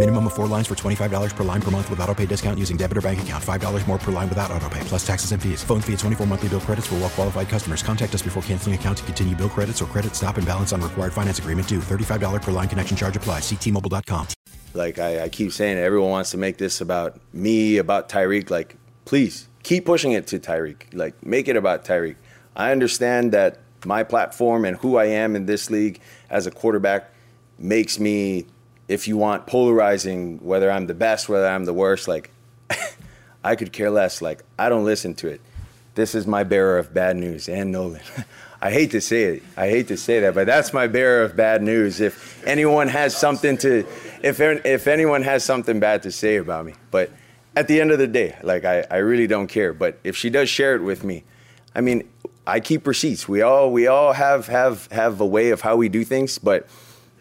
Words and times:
Minimum 0.00 0.28
of 0.28 0.32
four 0.32 0.46
lines 0.46 0.66
for 0.66 0.74
$25 0.74 1.36
per 1.36 1.44
line 1.44 1.60
per 1.60 1.70
month 1.70 1.90
with 1.90 2.00
auto 2.00 2.14
pay 2.14 2.24
discount 2.24 2.58
using 2.58 2.78
debit 2.78 2.96
or 2.96 3.02
bank 3.02 3.20
account. 3.20 3.44
$5 3.44 3.86
more 3.86 3.98
per 3.98 4.10
line 4.10 4.30
without 4.30 4.50
auto 4.50 4.66
pay, 4.70 4.80
plus 4.84 5.06
taxes 5.06 5.32
and 5.32 5.42
fees. 5.42 5.62
Phone 5.62 5.82
fee 5.82 5.92
at 5.92 5.98
24 5.98 6.26
monthly 6.26 6.48
bill 6.48 6.60
credits 6.60 6.86
for 6.86 6.94
well 6.94 7.10
qualified 7.10 7.50
customers. 7.50 7.82
Contact 7.82 8.14
us 8.14 8.22
before 8.22 8.42
canceling 8.44 8.74
account 8.74 8.96
to 8.96 9.04
continue 9.04 9.36
bill 9.36 9.50
credits 9.50 9.82
or 9.82 9.84
credit 9.84 10.16
stop 10.16 10.38
and 10.38 10.46
balance 10.46 10.72
on 10.72 10.80
required 10.80 11.12
finance 11.12 11.38
agreement 11.38 11.68
due. 11.68 11.80
$35 11.80 12.40
per 12.40 12.50
line 12.50 12.66
connection 12.66 12.96
charge 12.96 13.14
applies. 13.14 13.42
Ctmobile.com. 13.42 14.26
Like 14.72 14.98
I, 14.98 15.24
I 15.24 15.28
keep 15.28 15.52
saying, 15.52 15.76
everyone 15.76 16.08
wants 16.08 16.30
to 16.30 16.38
make 16.38 16.56
this 16.56 16.80
about 16.80 17.20
me, 17.34 17.76
about 17.76 18.08
Tyreek. 18.08 18.48
Like, 18.48 18.76
please 19.04 19.48
keep 19.64 19.84
pushing 19.84 20.12
it 20.12 20.26
to 20.28 20.38
Tyreek. 20.38 20.94
Like, 20.94 21.26
make 21.26 21.46
it 21.46 21.56
about 21.56 21.84
Tyreek. 21.84 22.16
I 22.56 22.72
understand 22.72 23.32
that 23.32 23.58
my 23.84 24.02
platform 24.02 24.64
and 24.64 24.78
who 24.78 24.96
I 24.96 25.08
am 25.08 25.36
in 25.36 25.44
this 25.44 25.68
league 25.68 26.00
as 26.30 26.46
a 26.46 26.50
quarterback 26.50 27.10
makes 27.58 27.98
me, 28.00 28.46
if 28.90 29.06
you 29.06 29.16
want, 29.16 29.46
polarizing. 29.46 30.38
Whether 30.38 30.70
I'm 30.70 30.86
the 30.86 30.94
best, 30.94 31.28
whether 31.28 31.46
I'm 31.46 31.64
the 31.64 31.72
worst. 31.72 32.08
Like, 32.08 32.30
I 33.44 33.54
could 33.54 33.72
care 33.72 33.88
less. 33.88 34.20
Like, 34.20 34.42
I 34.58 34.68
don't 34.68 34.84
listen 34.84 35.14
to 35.16 35.28
it. 35.28 35.40
This 35.94 36.14
is 36.14 36.26
my 36.26 36.42
bearer 36.42 36.76
of 36.76 36.92
bad 36.92 37.16
news, 37.16 37.48
Ann 37.48 37.70
Nolan. 37.70 38.00
I 38.60 38.72
hate 38.72 38.90
to 38.90 39.00
say 39.00 39.22
it. 39.22 39.42
I 39.56 39.68
hate 39.68 39.88
to 39.88 39.96
say 39.96 40.20
that, 40.20 40.34
but 40.34 40.46
that's 40.46 40.72
my 40.72 40.86
bearer 40.86 41.22
of 41.22 41.34
bad 41.34 41.62
news. 41.62 42.00
If 42.00 42.46
anyone 42.46 42.88
has 42.88 43.16
something 43.16 43.56
to, 43.58 43.86
if 44.22 44.40
if 44.40 44.86
anyone 44.86 45.22
has 45.22 45.44
something 45.44 45.80
bad 45.80 46.02
to 46.02 46.12
say 46.12 46.36
about 46.36 46.66
me, 46.66 46.74
but 46.90 47.10
at 47.56 47.68
the 47.68 47.80
end 47.80 47.90
of 47.90 47.98
the 47.98 48.06
day, 48.06 48.36
like 48.42 48.66
I, 48.66 48.84
I 48.90 48.96
really 48.96 49.26
don't 49.26 49.46
care. 49.46 49.72
But 49.72 49.98
if 50.04 50.14
she 50.14 50.28
does 50.28 50.50
share 50.50 50.74
it 50.74 50.82
with 50.82 51.04
me, 51.04 51.24
I 51.74 51.80
mean, 51.80 52.06
I 52.46 52.60
keep 52.60 52.86
receipts. 52.86 53.26
We 53.26 53.40
all 53.40 53.72
we 53.72 53.86
all 53.86 54.12
have 54.12 54.48
have 54.48 54.88
have 54.88 55.22
a 55.22 55.26
way 55.26 55.50
of 55.50 55.62
how 55.62 55.76
we 55.76 55.88
do 55.88 56.04
things, 56.04 56.36
but 56.36 56.68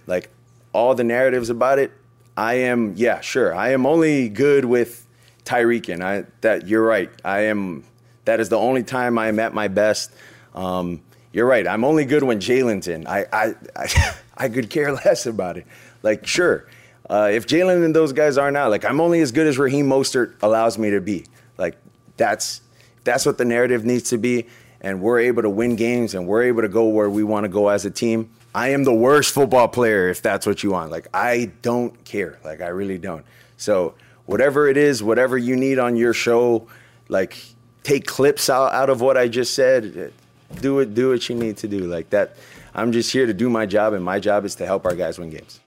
like 0.08 0.30
all 0.74 0.96
the 0.96 1.04
narratives 1.04 1.50
about 1.50 1.80
it, 1.80 1.92
I 2.38 2.56
am 2.56 2.94
yeah 2.96 3.22
sure. 3.22 3.54
I 3.54 3.72
am 3.72 3.86
only 3.86 4.30
good 4.30 4.66
with 4.66 5.06
Tyreek, 5.46 5.92
and 5.94 6.04
I 6.04 6.26
that 6.42 6.68
you're 6.68 6.84
right. 6.84 7.10
I 7.26 7.42
am. 7.42 7.84
That 8.26 8.40
is 8.40 8.50
the 8.50 8.58
only 8.58 8.84
time 8.84 9.18
I 9.18 9.28
am 9.28 9.40
at 9.40 9.54
my 9.54 9.68
best. 9.68 10.14
Um, 10.54 11.02
you're 11.32 11.48
right. 11.48 11.68
I'm 11.68 11.84
only 11.84 12.06
good 12.06 12.24
when 12.24 12.40
Jaylen's 12.40 12.88
in. 12.88 13.08
I, 13.08 13.26
I, 13.32 13.56
I, 13.76 14.16
I 14.38 14.50
could 14.50 14.70
care 14.70 14.92
less 14.94 15.26
about 15.26 15.58
it. 15.58 15.66
Like, 16.02 16.26
sure, 16.26 16.68
uh, 17.10 17.30
if 17.32 17.48
Jaylen 17.48 17.84
and 17.84 17.96
those 17.96 18.14
guys 18.14 18.38
are 18.38 18.52
not, 18.52 18.70
like, 18.70 18.86
I'm 18.86 19.02
only 19.02 19.20
as 19.22 19.32
good 19.32 19.48
as 19.48 19.58
Raheem 19.58 19.88
Mostert 19.88 20.36
allows 20.42 20.78
me 20.78 20.92
to 20.92 21.02
be. 21.02 21.26
Like, 21.58 21.78
that's 22.18 22.62
that's 23.04 23.26
what 23.26 23.38
the 23.38 23.46
narrative 23.46 23.86
needs 23.86 24.10
to 24.10 24.18
be. 24.18 24.48
And 24.82 25.02
we're 25.02 25.20
able 25.20 25.42
to 25.42 25.50
win 25.50 25.76
games, 25.76 26.14
and 26.14 26.26
we're 26.26 26.44
able 26.44 26.62
to 26.62 26.70
go 26.70 26.88
where 26.88 27.10
we 27.10 27.24
want 27.24 27.44
to 27.44 27.50
go 27.50 27.68
as 27.68 27.84
a 27.84 27.92
team. 27.92 28.30
I 28.60 28.70
am 28.70 28.84
the 28.84 28.94
worst 28.94 29.34
football 29.34 29.68
player 29.68 30.10
if 30.10 30.22
that's 30.22 30.46
what 30.46 30.64
you 30.64 30.72
want. 30.72 30.92
Like, 30.92 31.08
I 31.14 31.52
don't 31.62 32.04
care. 32.04 32.40
Like, 32.44 32.62
I 32.62 32.68
really 32.68 32.98
don't. 32.98 33.26
So, 33.58 33.96
whatever 34.26 34.68
it 34.68 34.78
is, 34.78 35.02
whatever 35.02 35.38
you 35.38 35.56
need 35.56 35.80
on 35.80 35.96
your 35.96 36.14
show, 36.14 36.68
like, 37.08 37.38
take 37.84 38.06
clips 38.06 38.50
out, 38.50 38.74
out 38.74 38.90
of 38.90 39.02
what 39.02 39.18
I 39.18 39.28
just 39.28 39.54
said 39.54 40.14
do 40.62 40.80
it 40.80 40.96
do 40.96 41.10
what 41.10 41.30
you 41.30 41.36
need 41.36 41.56
to 41.58 41.68
do 41.68 41.82
like 41.82 42.10
that 42.10 42.36
i'm 42.74 42.92
just 42.92 43.12
here 43.12 43.28
to 43.28 43.34
do 43.34 43.50
my 43.50 43.68
job 43.68 43.94
and 43.94 44.04
my 44.04 44.20
job 44.20 44.46
is 44.46 44.56
to 44.56 44.66
help 44.66 44.84
our 44.84 44.96
guys 44.96 45.20
win 45.20 45.30
games 45.30 45.60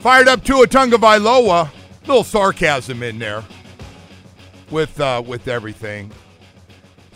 Fired 0.00 0.28
up 0.28 0.42
Tua 0.42 0.66
Tagovailoa. 0.66 1.70
Little 2.06 2.24
sarcasm 2.24 3.02
in 3.02 3.18
there 3.18 3.44
with 4.70 4.98
uh, 4.98 5.22
with 5.26 5.46
everything. 5.46 6.10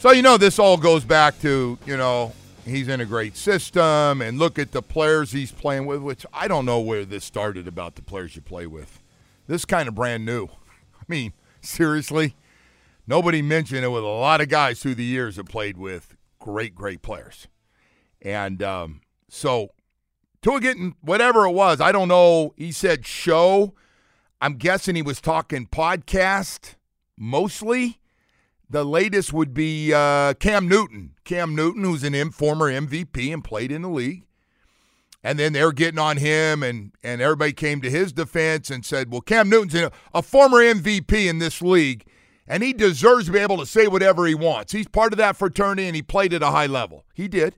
So 0.04 0.12
you 0.12 0.20
know 0.20 0.36
this 0.36 0.58
all 0.58 0.76
goes 0.76 1.02
back 1.02 1.40
to 1.40 1.78
you 1.86 1.96
know 1.96 2.34
he's 2.66 2.88
in 2.88 3.00
a 3.00 3.06
great 3.06 3.38
system 3.38 4.20
and 4.20 4.38
look 4.38 4.58
at 4.58 4.70
the 4.70 4.82
players 4.82 5.32
he's 5.32 5.50
playing 5.50 5.86
with. 5.86 6.02
Which 6.02 6.26
I 6.30 6.46
don't 6.46 6.66
know 6.66 6.78
where 6.78 7.06
this 7.06 7.24
started 7.24 7.66
about 7.66 7.94
the 7.94 8.02
players 8.02 8.36
you 8.36 8.42
play 8.42 8.66
with. 8.66 9.00
This 9.46 9.62
is 9.62 9.64
kind 9.64 9.88
of 9.88 9.94
brand 9.94 10.26
new. 10.26 10.44
I 10.94 11.04
mean, 11.08 11.32
seriously, 11.62 12.36
nobody 13.06 13.40
mentioned 13.40 13.82
it 13.82 13.88
with 13.88 14.04
a 14.04 14.06
lot 14.06 14.42
of 14.42 14.50
guys 14.50 14.78
through 14.78 14.96
the 14.96 15.04
years 15.04 15.36
have 15.36 15.46
played 15.46 15.78
with 15.78 16.14
great, 16.38 16.74
great 16.74 17.00
players, 17.00 17.48
and 18.20 18.62
um, 18.62 19.00
so 19.30 19.70
Tua 20.42 20.60
getting 20.60 20.96
whatever 21.00 21.46
it 21.46 21.52
was. 21.52 21.80
I 21.80 21.92
don't 21.92 22.08
know. 22.08 22.52
He 22.58 22.72
said 22.72 23.06
show. 23.06 23.72
I'm 24.38 24.56
guessing 24.56 24.96
he 24.96 25.02
was 25.02 25.22
talking 25.22 25.66
podcast 25.66 26.74
mostly. 27.16 28.00
The 28.68 28.84
latest 28.84 29.32
would 29.32 29.52
be 29.52 29.92
uh, 29.92 30.34
Cam 30.34 30.68
Newton. 30.68 31.12
Cam 31.24 31.54
Newton, 31.54 31.84
who's 31.84 32.02
an 32.02 32.14
M- 32.14 32.30
former 32.30 32.70
MVP 32.70 33.32
and 33.32 33.44
played 33.44 33.70
in 33.70 33.82
the 33.82 33.88
league. 33.88 34.24
And 35.22 35.38
then 35.38 35.54
they're 35.54 35.72
getting 35.72 35.98
on 35.98 36.18
him, 36.18 36.62
and, 36.62 36.92
and 37.02 37.22
everybody 37.22 37.52
came 37.52 37.80
to 37.80 37.90
his 37.90 38.12
defense 38.12 38.70
and 38.70 38.84
said, 38.84 39.10
well, 39.10 39.22
Cam 39.22 39.48
Newton's 39.48 39.74
a, 39.74 39.90
a 40.12 40.20
former 40.20 40.58
MVP 40.58 41.26
in 41.26 41.38
this 41.38 41.62
league, 41.62 42.06
and 42.46 42.62
he 42.62 42.74
deserves 42.74 43.26
to 43.26 43.32
be 43.32 43.38
able 43.38 43.56
to 43.56 43.64
say 43.64 43.86
whatever 43.86 44.26
he 44.26 44.34
wants. 44.34 44.72
He's 44.72 44.86
part 44.86 45.14
of 45.14 45.16
that 45.16 45.36
fraternity, 45.36 45.86
and 45.86 45.96
he 45.96 46.02
played 46.02 46.34
at 46.34 46.42
a 46.42 46.50
high 46.50 46.66
level. 46.66 47.06
He 47.14 47.26
did. 47.26 47.56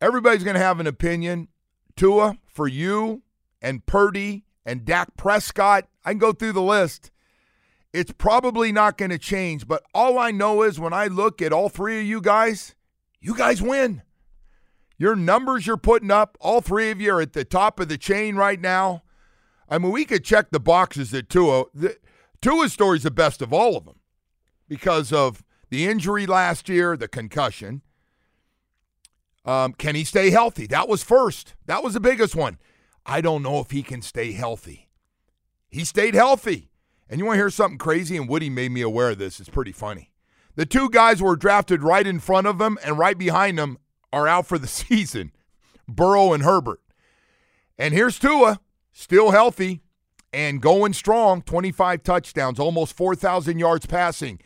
Everybody's 0.00 0.42
going 0.42 0.56
to 0.56 0.60
have 0.60 0.80
an 0.80 0.88
opinion. 0.88 1.46
Tua, 1.94 2.36
for 2.48 2.66
you, 2.66 3.22
and 3.60 3.86
Purdy, 3.86 4.44
and 4.66 4.84
Dak 4.84 5.16
Prescott, 5.16 5.86
I 6.04 6.10
can 6.10 6.18
go 6.18 6.32
through 6.32 6.52
the 6.52 6.62
list. 6.62 7.11
It's 7.92 8.12
probably 8.12 8.72
not 8.72 8.96
going 8.96 9.10
to 9.10 9.18
change, 9.18 9.68
but 9.68 9.82
all 9.94 10.18
I 10.18 10.30
know 10.30 10.62
is 10.62 10.80
when 10.80 10.94
I 10.94 11.08
look 11.08 11.42
at 11.42 11.52
all 11.52 11.68
three 11.68 12.00
of 12.00 12.06
you 12.06 12.20
guys, 12.20 12.74
you 13.20 13.36
guys 13.36 13.60
win. 13.60 14.02
Your 14.96 15.14
numbers 15.14 15.66
you're 15.66 15.76
putting 15.76 16.10
up, 16.10 16.38
all 16.40 16.60
three 16.60 16.90
of 16.90 17.00
you 17.00 17.12
are 17.12 17.20
at 17.20 17.32
the 17.34 17.44
top 17.44 17.80
of 17.80 17.88
the 17.88 17.98
chain 17.98 18.36
right 18.36 18.60
now. 18.60 19.02
I 19.68 19.78
mean, 19.78 19.92
we 19.92 20.04
could 20.04 20.24
check 20.24 20.50
the 20.50 20.60
boxes 20.60 21.12
at 21.12 21.28
Tua. 21.28 21.64
The, 21.74 21.96
Tua's 22.40 22.72
story 22.72 22.98
is 22.98 23.02
the 23.02 23.10
best 23.10 23.42
of 23.42 23.52
all 23.52 23.76
of 23.76 23.84
them 23.84 24.00
because 24.68 25.12
of 25.12 25.44
the 25.70 25.86
injury 25.86 26.26
last 26.26 26.68
year, 26.68 26.96
the 26.96 27.08
concussion. 27.08 27.82
Um, 29.44 29.72
can 29.72 29.94
he 29.94 30.04
stay 30.04 30.30
healthy? 30.30 30.66
That 30.66 30.88
was 30.88 31.02
first. 31.02 31.54
That 31.66 31.82
was 31.82 31.94
the 31.94 32.00
biggest 32.00 32.36
one. 32.36 32.58
I 33.04 33.20
don't 33.20 33.42
know 33.42 33.60
if 33.60 33.70
he 33.70 33.82
can 33.82 34.02
stay 34.02 34.32
healthy. 34.32 34.88
He 35.68 35.84
stayed 35.84 36.14
healthy. 36.14 36.70
And 37.12 37.18
you 37.18 37.26
want 37.26 37.36
to 37.36 37.40
hear 37.42 37.50
something 37.50 37.76
crazy? 37.76 38.16
And 38.16 38.26
Woody 38.26 38.48
made 38.48 38.72
me 38.72 38.80
aware 38.80 39.10
of 39.10 39.18
this. 39.18 39.38
It's 39.38 39.50
pretty 39.50 39.72
funny. 39.72 40.10
The 40.56 40.64
two 40.64 40.88
guys 40.88 41.20
were 41.20 41.36
drafted 41.36 41.82
right 41.82 42.06
in 42.06 42.20
front 42.20 42.46
of 42.46 42.58
him 42.58 42.78
and 42.82 42.96
right 42.96 43.18
behind 43.18 43.58
him 43.58 43.76
are 44.14 44.26
out 44.26 44.46
for 44.46 44.56
the 44.56 44.66
season 44.66 45.30
Burrow 45.86 46.32
and 46.32 46.42
Herbert. 46.42 46.80
And 47.76 47.92
here's 47.92 48.18
Tua, 48.18 48.60
still 48.94 49.30
healthy 49.30 49.82
and 50.32 50.62
going 50.62 50.94
strong 50.94 51.42
25 51.42 52.02
touchdowns, 52.02 52.58
almost 52.58 52.96
4,000 52.96 53.58
yards 53.58 53.84
passing. 53.84 54.40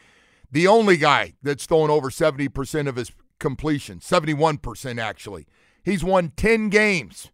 The 0.50 0.66
only 0.66 0.96
guy 0.96 1.34
that's 1.44 1.66
throwing 1.66 1.90
over 1.90 2.10
70% 2.10 2.88
of 2.88 2.96
his 2.96 3.12
completion, 3.38 4.00
71% 4.00 5.00
actually. 5.00 5.46
He's 5.84 6.02
won 6.02 6.32
10 6.36 6.70
games. 6.70 7.30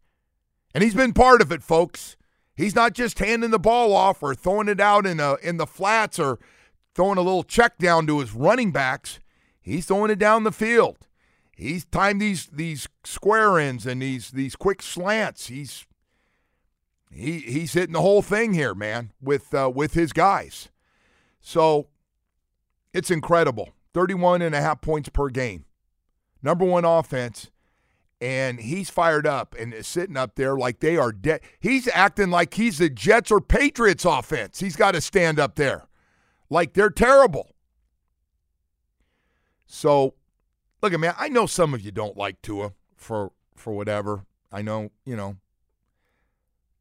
And 0.74 0.84
he's 0.84 0.94
been 0.94 1.14
part 1.14 1.40
of 1.40 1.50
it, 1.50 1.62
folks. 1.62 2.16
He's 2.54 2.74
not 2.74 2.92
just 2.92 3.18
handing 3.18 3.50
the 3.50 3.58
ball 3.58 3.94
off 3.94 4.22
or 4.22 4.34
throwing 4.34 4.68
it 4.68 4.80
out 4.80 5.06
in 5.06 5.20
a, 5.20 5.36
in 5.36 5.56
the 5.56 5.66
flats 5.66 6.18
or 6.18 6.38
throwing 6.94 7.18
a 7.18 7.22
little 7.22 7.42
check 7.44 7.78
down 7.78 8.06
to 8.06 8.20
his 8.20 8.34
running 8.34 8.72
backs. 8.72 9.20
He's 9.60 9.86
throwing 9.86 10.10
it 10.10 10.18
down 10.18 10.44
the 10.44 10.52
field. 10.52 10.98
He's 11.56 11.84
timed 11.84 12.20
these 12.20 12.46
these 12.46 12.88
square 13.04 13.58
ends 13.58 13.86
and 13.86 14.02
these 14.02 14.30
these 14.30 14.56
quick 14.56 14.82
slants. 14.82 15.46
He's 15.46 15.86
he 17.10 17.38
he's 17.38 17.74
hitting 17.74 17.92
the 17.92 18.00
whole 18.00 18.22
thing 18.22 18.54
here, 18.54 18.74
man, 18.74 19.12
with 19.20 19.54
uh, 19.54 19.70
with 19.72 19.94
his 19.94 20.12
guys. 20.12 20.70
So 21.40 21.88
it's 22.92 23.10
incredible. 23.10 23.70
31 23.94 24.42
and 24.42 24.54
a 24.54 24.60
half 24.60 24.80
points 24.80 25.10
per 25.10 25.28
game 25.28 25.66
number 26.42 26.64
one 26.64 26.84
offense, 26.84 27.50
and 28.22 28.60
he's 28.60 28.88
fired 28.88 29.26
up 29.26 29.56
and 29.58 29.74
is 29.74 29.88
sitting 29.88 30.16
up 30.16 30.36
there 30.36 30.56
like 30.56 30.78
they 30.78 30.96
are 30.96 31.10
dead. 31.10 31.40
He's 31.58 31.88
acting 31.88 32.30
like 32.30 32.54
he's 32.54 32.78
the 32.78 32.88
Jets 32.88 33.32
or 33.32 33.40
Patriots 33.40 34.04
offense. 34.04 34.60
He's 34.60 34.76
got 34.76 34.92
to 34.92 35.00
stand 35.00 35.40
up 35.40 35.56
there 35.56 35.88
like 36.48 36.74
they're 36.74 36.88
terrible. 36.88 37.50
So, 39.66 40.14
look 40.82 40.92
at 40.92 41.00
man, 41.00 41.14
I 41.18 41.28
know 41.30 41.46
some 41.46 41.74
of 41.74 41.80
you 41.80 41.90
don't 41.90 42.16
like 42.16 42.40
Tua 42.42 42.74
for 42.96 43.32
for 43.56 43.72
whatever. 43.72 44.24
I 44.52 44.62
know, 44.62 44.92
you 45.04 45.16
know. 45.16 45.38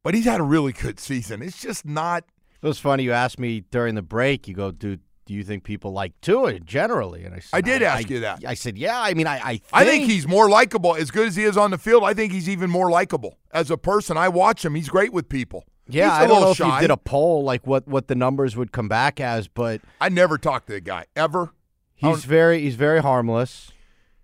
But 0.04 0.14
he's 0.14 0.26
had 0.26 0.40
a 0.40 0.44
really 0.44 0.72
good 0.72 1.00
season. 1.00 1.42
It's 1.42 1.60
just 1.60 1.84
not 1.84 2.24
It 2.62 2.66
was 2.66 2.78
funny. 2.78 3.02
You 3.02 3.12
asked 3.12 3.40
me 3.40 3.62
during 3.62 3.96
the 3.96 4.02
break. 4.02 4.46
You 4.46 4.54
go, 4.54 4.70
dude. 4.70 5.00
Do 5.24 5.34
you 5.34 5.44
think 5.44 5.62
people 5.62 5.92
like 5.92 6.20
Tua 6.20 6.58
generally? 6.60 7.24
And 7.24 7.34
I 7.34 7.38
said, 7.38 7.56
I 7.56 7.60
did 7.60 7.82
ask 7.82 8.10
I, 8.10 8.14
you 8.14 8.20
that. 8.20 8.42
I 8.46 8.54
said, 8.54 8.76
yeah. 8.76 9.00
I 9.00 9.14
mean, 9.14 9.26
I, 9.26 9.36
I 9.36 9.50
think, 9.52 9.64
I 9.72 9.84
think 9.84 10.04
he's 10.10 10.26
more 10.26 10.50
likable. 10.50 10.96
As 10.96 11.10
good 11.10 11.28
as 11.28 11.36
he 11.36 11.44
is 11.44 11.56
on 11.56 11.70
the 11.70 11.78
field, 11.78 12.02
I 12.02 12.12
think 12.12 12.32
he's 12.32 12.48
even 12.48 12.70
more 12.70 12.90
likable 12.90 13.38
as 13.52 13.70
a 13.70 13.76
person. 13.76 14.16
I 14.16 14.28
watch 14.28 14.64
him; 14.64 14.74
he's 14.74 14.88
great 14.88 15.12
with 15.12 15.28
people. 15.28 15.64
Yeah, 15.88 16.04
he's 16.04 16.12
a 16.12 16.14
I 16.14 16.20
don't 16.26 16.28
little 16.40 16.44
know 16.46 16.50
if 16.50 16.74
you 16.74 16.80
did 16.80 16.90
a 16.90 16.96
poll, 16.96 17.44
like 17.44 17.66
what 17.66 17.86
what 17.86 18.08
the 18.08 18.14
numbers 18.14 18.56
would 18.56 18.72
come 18.72 18.88
back 18.88 19.20
as, 19.20 19.48
but 19.48 19.80
I 20.00 20.08
never 20.08 20.38
talked 20.38 20.66
to 20.68 20.72
the 20.72 20.80
guy 20.80 21.06
ever. 21.14 21.52
he's 21.94 22.24
very 22.24 22.60
he's 22.60 22.76
very 22.76 23.00
harmless. 23.00 23.70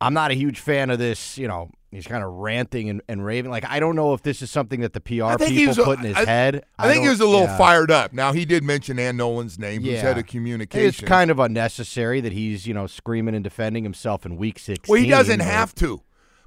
I'm 0.00 0.14
not 0.14 0.30
a 0.30 0.34
huge 0.34 0.60
fan 0.60 0.90
of 0.90 0.98
this. 0.98 1.38
You 1.38 1.48
know, 1.48 1.70
he's 1.90 2.06
kind 2.06 2.22
of 2.22 2.32
ranting 2.32 2.88
and, 2.88 3.02
and 3.08 3.24
raving. 3.24 3.50
Like 3.50 3.64
I 3.66 3.80
don't 3.80 3.96
know 3.96 4.14
if 4.14 4.22
this 4.22 4.42
is 4.42 4.50
something 4.50 4.80
that 4.80 4.92
the 4.92 5.00
PR 5.00 5.24
I 5.24 5.36
people 5.36 5.66
was 5.68 5.78
put 5.78 5.98
in 5.98 6.04
his 6.06 6.16
I- 6.16 6.24
head. 6.24 6.64
I, 6.78 6.88
think 6.88 7.02
he 7.02 7.08
was 7.08 7.20
a 7.20 7.26
little 7.26 7.42
yeah. 7.42 7.56
fired 7.56 7.90
up. 7.90 8.12
Now 8.12 8.32
he 8.32 8.44
did 8.44 8.62
mention 8.62 8.98
Ann 8.98 9.16
Nolan's 9.16 9.58
name, 9.58 9.82
who's 9.82 9.92
Yeah. 9.92 10.00
head 10.00 10.18
of 10.18 10.26
communication. 10.26 10.86
It's 10.88 11.00
kind 11.00 11.30
of 11.30 11.38
unnecessary 11.38 12.20
that 12.20 12.32
he's 12.32 12.66
you 12.66 12.74
know 12.74 12.86
screaming 12.86 13.34
and 13.34 13.44
defending 13.44 13.84
himself 13.84 14.24
in 14.26 14.36
week 14.36 14.58
sixteen. 14.58 14.92
well, 14.92 15.02
he 15.02 15.08
doesn't 15.08 15.40
have 15.40 15.74
to. 15.76 16.02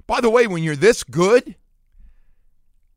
By 0.06 0.20
the 0.20 0.30
way, 0.30 0.46
when 0.46 0.62
you're 0.62 0.76
this 0.76 1.04
good, 1.04 1.56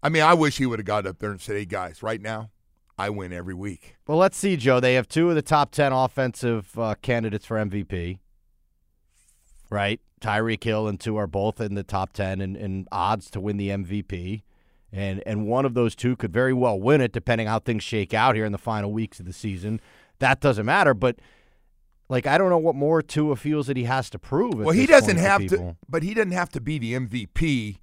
I 0.01 0.09
mean, 0.09 0.23
I 0.23 0.33
wish 0.33 0.57
he 0.57 0.65
would 0.65 0.79
have 0.79 0.85
got 0.85 1.05
up 1.05 1.19
there 1.19 1.31
and 1.31 1.41
said, 1.41 1.55
"Hey 1.55 1.65
guys, 1.65 2.03
right 2.03 2.21
now, 2.21 2.51
I 2.97 3.09
win 3.09 3.33
every 3.33 3.53
week." 3.53 3.95
Well, 4.07 4.17
let's 4.17 4.37
see, 4.37 4.55
Joe. 4.57 4.79
They 4.79 4.93
have 4.95 5.07
two 5.07 5.29
of 5.29 5.35
the 5.35 5.41
top 5.41 5.71
10 5.71 5.91
offensive 5.91 6.77
uh, 6.77 6.95
candidates 7.01 7.45
for 7.45 7.57
MVP. 7.57 8.19
Right? 9.69 9.99
Tyreek 10.21 10.63
Hill 10.63 10.87
and 10.87 10.99
Tua 10.99 11.23
are 11.23 11.27
both 11.27 11.61
in 11.61 11.75
the 11.75 11.83
top 11.83 12.13
10 12.13 12.41
and, 12.41 12.55
in 12.57 12.87
odds 12.91 13.29
to 13.31 13.39
win 13.39 13.57
the 13.57 13.69
MVP. 13.69 14.43
And, 14.91 15.21
and 15.25 15.45
one 15.45 15.65
of 15.65 15.73
those 15.73 15.95
two 15.95 16.15
could 16.15 16.31
very 16.31 16.53
well 16.53 16.79
win 16.79 17.01
it, 17.01 17.11
depending 17.11 17.47
how 17.47 17.59
things 17.59 17.83
shake 17.83 18.13
out 18.13 18.35
here 18.35 18.45
in 18.45 18.51
the 18.51 18.57
final 18.57 18.91
weeks 18.91 19.19
of 19.19 19.25
the 19.25 19.33
season. 19.33 19.81
That 20.19 20.39
doesn't 20.39 20.65
matter. 20.65 20.93
But, 20.93 21.17
like, 22.07 22.25
I 22.25 22.37
don't 22.37 22.49
know 22.49 22.57
what 22.57 22.75
more 22.75 23.01
Tua 23.01 23.35
feels 23.35 23.67
that 23.67 23.75
he 23.75 23.83
has 23.83 24.09
to 24.11 24.19
prove. 24.19 24.55
Well, 24.55 24.71
he 24.71 24.85
doesn't 24.85 25.17
have 25.17 25.45
to, 25.47 25.75
but 25.89 26.01
he 26.01 26.13
doesn't 26.13 26.31
have 26.31 26.49
to 26.49 26.61
be 26.61 26.79
the 26.79 26.93
MVP. 26.93 27.79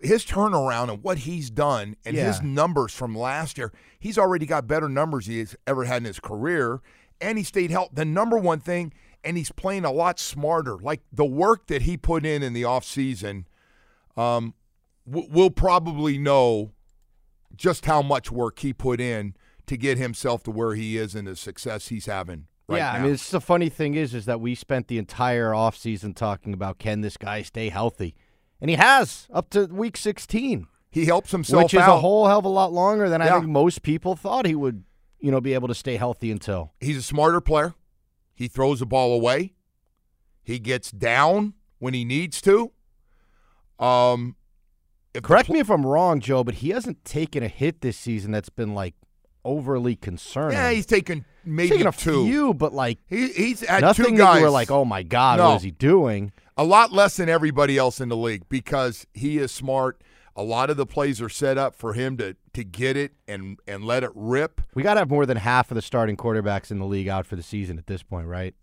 His 0.00 0.24
turnaround 0.24 0.90
and 0.90 1.02
what 1.02 1.18
he's 1.18 1.50
done 1.50 1.94
and 2.06 2.16
his 2.16 2.40
numbers 2.40 2.94
from 2.94 3.14
last 3.14 3.58
year, 3.58 3.70
he's 3.98 4.16
already 4.16 4.46
got 4.46 4.66
better 4.66 4.88
numbers 4.88 5.26
he's 5.26 5.54
ever 5.66 5.84
had 5.84 5.98
in 5.98 6.04
his 6.06 6.20
career, 6.20 6.80
and 7.20 7.36
he 7.36 7.44
stayed 7.44 7.70
healthy. 7.70 7.90
The 7.92 8.06
number 8.06 8.38
one 8.38 8.60
thing, 8.60 8.94
and 9.24 9.36
he's 9.36 9.52
playing 9.52 9.84
a 9.84 9.92
lot 9.92 10.18
smarter. 10.18 10.76
Like 10.76 11.00
the 11.12 11.24
work 11.24 11.66
that 11.66 11.82
he 11.82 11.96
put 11.96 12.24
in 12.24 12.42
in 12.42 12.52
the 12.52 12.62
offseason, 12.62 13.44
um, 14.16 14.54
w- 15.08 15.28
we'll 15.30 15.50
probably 15.50 16.18
know 16.18 16.72
just 17.54 17.86
how 17.86 18.02
much 18.02 18.30
work 18.30 18.60
he 18.60 18.72
put 18.72 19.00
in 19.00 19.34
to 19.66 19.76
get 19.76 19.98
himself 19.98 20.42
to 20.44 20.50
where 20.50 20.74
he 20.74 20.96
is 20.96 21.14
and 21.14 21.28
the 21.28 21.36
success 21.36 21.88
he's 21.88 22.06
having 22.06 22.46
right 22.70 22.78
yeah, 22.78 22.92
now. 22.92 22.98
I 22.98 23.02
mean, 23.02 23.12
it's 23.12 23.30
the 23.30 23.40
funny 23.40 23.68
thing 23.68 23.94
is, 23.94 24.14
is 24.14 24.24
that 24.26 24.40
we 24.40 24.54
spent 24.54 24.88
the 24.88 24.98
entire 24.98 25.50
offseason 25.50 26.14
talking 26.14 26.54
about 26.54 26.78
can 26.78 27.00
this 27.00 27.16
guy 27.16 27.42
stay 27.42 27.68
healthy, 27.68 28.14
and 28.60 28.70
he 28.70 28.76
has 28.76 29.28
up 29.32 29.50
to 29.50 29.66
week 29.66 29.96
16, 29.96 30.66
he 30.90 31.04
helps 31.04 31.30
himself 31.30 31.64
which 31.64 31.74
is 31.74 31.80
out. 31.80 31.96
a 31.96 32.00
whole 32.00 32.26
hell 32.26 32.38
of 32.38 32.44
a 32.44 32.48
lot 32.48 32.72
longer 32.72 33.08
than 33.08 33.22
I 33.22 33.30
think 33.30 33.46
most 33.46 33.82
people 33.82 34.16
thought 34.16 34.46
he 34.46 34.54
would, 34.54 34.84
you 35.20 35.30
know, 35.30 35.40
be 35.40 35.54
able 35.54 35.68
to 35.68 35.74
stay 35.74 35.96
healthy 35.96 36.30
until. 36.30 36.72
He's 36.80 36.96
a 36.96 37.02
smarter 37.02 37.40
player. 37.40 37.74
He 38.40 38.48
throws 38.48 38.78
the 38.80 38.86
ball 38.86 39.12
away. 39.12 39.52
He 40.42 40.58
gets 40.58 40.90
down 40.90 41.52
when 41.78 41.92
he 41.92 42.06
needs 42.06 42.40
to. 42.40 42.72
Um, 43.78 44.34
Correct 45.22 45.46
pl- 45.48 45.54
me 45.54 45.60
if 45.60 45.70
I'm 45.70 45.84
wrong, 45.84 46.20
Joe, 46.20 46.42
but 46.42 46.54
he 46.54 46.70
hasn't 46.70 47.04
taken 47.04 47.42
a 47.42 47.48
hit 47.48 47.82
this 47.82 47.98
season 47.98 48.32
that's 48.32 48.48
been 48.48 48.74
like 48.74 48.94
overly 49.44 49.94
concerning. 49.94 50.56
Yeah, 50.56 50.70
he's 50.70 50.86
taken 50.86 51.18
He's 51.44 51.52
maybe 51.52 51.68
taken 51.70 51.86
a 51.88 51.92
two. 51.92 52.24
few, 52.24 52.54
but 52.54 52.72
like 52.72 52.98
He, 53.06 53.28
he's 53.30 53.60
had 53.60 53.82
nothing 53.82 54.06
two 54.06 54.10
that 54.12 54.16
guys. 54.18 54.38
you 54.38 54.44
were 54.44 54.50
like, 54.50 54.70
oh 54.70 54.86
my 54.86 55.02
god, 55.02 55.38
No. 55.38 55.50
what 55.50 55.56
is 55.56 55.62
he 55.62 55.70
doing? 55.70 56.32
a 56.56 56.64
lot 56.64 56.92
less 56.92 57.16
than 57.18 57.28
everybody 57.28 57.76
else 57.76 58.00
in 58.00 58.08
the 58.08 58.16
league 58.16 58.48
because 58.48 59.06
he 59.12 59.36
is 59.36 59.52
smart. 59.52 60.02
A 60.34 60.42
lot 60.42 60.70
of 60.70 60.78
the 60.78 60.86
plays 60.86 61.20
are 61.20 61.28
set 61.28 61.58
up 61.58 61.74
for 61.74 61.92
him 61.92 62.16
to 62.16 62.36
to 62.54 62.64
get 62.64 62.96
it 62.96 63.12
and 63.28 63.58
and 63.68 63.84
let 63.84 64.02
it 64.02 64.10
rip. 64.14 64.60
We 64.74 64.82
got 64.82 64.94
to 64.94 65.00
have 65.00 65.10
more 65.10 65.26
than 65.26 65.36
half 65.36 65.70
of 65.70 65.74
the 65.76 65.82
starting 65.82 66.16
quarterbacks 66.16 66.70
in 66.70 66.78
the 66.78 66.86
league 66.86 67.08
out 67.08 67.26
for 67.26 67.36
the 67.36 67.42
season 67.42 67.78
at 67.78 67.86
this 67.86 68.02
point, 68.02 68.26
right? 68.26 68.54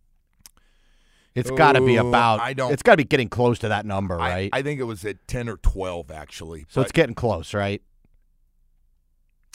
It's 1.36 1.52
got 1.52 1.74
to 1.74 1.82
be 1.82 1.98
about. 1.98 2.40
I 2.40 2.54
don't- 2.54 2.72
It's 2.74 2.82
got 2.82 2.94
to 2.94 2.98
be 2.98 3.04
getting 3.04 3.30
close 3.30 3.60
to 3.60 3.68
that 3.68 3.86
number, 3.86 4.18
right? 4.18 4.50
I, 4.52 4.64
think 4.64 4.80
it 4.80 4.86
was 4.86 5.06
at 5.06 5.28
ten 5.28 5.48
or 5.48 5.58
twelve 5.58 6.10
actually. 6.10 6.66
so 6.68 6.82
it's 6.82 6.92
getting 6.92 7.14
close, 7.16 7.54
right? 7.54 7.82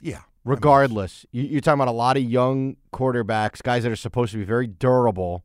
yeah. 0.00 0.20
Regardless, 0.44 1.24
you, 1.30 1.42
you're 1.44 1.60
talking 1.60 1.80
about 1.80 1.86
a 1.88 1.92
lot 1.96 2.16
of 2.16 2.24
young 2.24 2.76
quarterbacks, 2.92 3.62
guys 3.62 3.84
that 3.84 3.92
are 3.92 3.96
supposed 3.96 4.32
to 4.32 4.38
be 4.38 4.44
very 4.44 4.66
durable, 4.66 5.44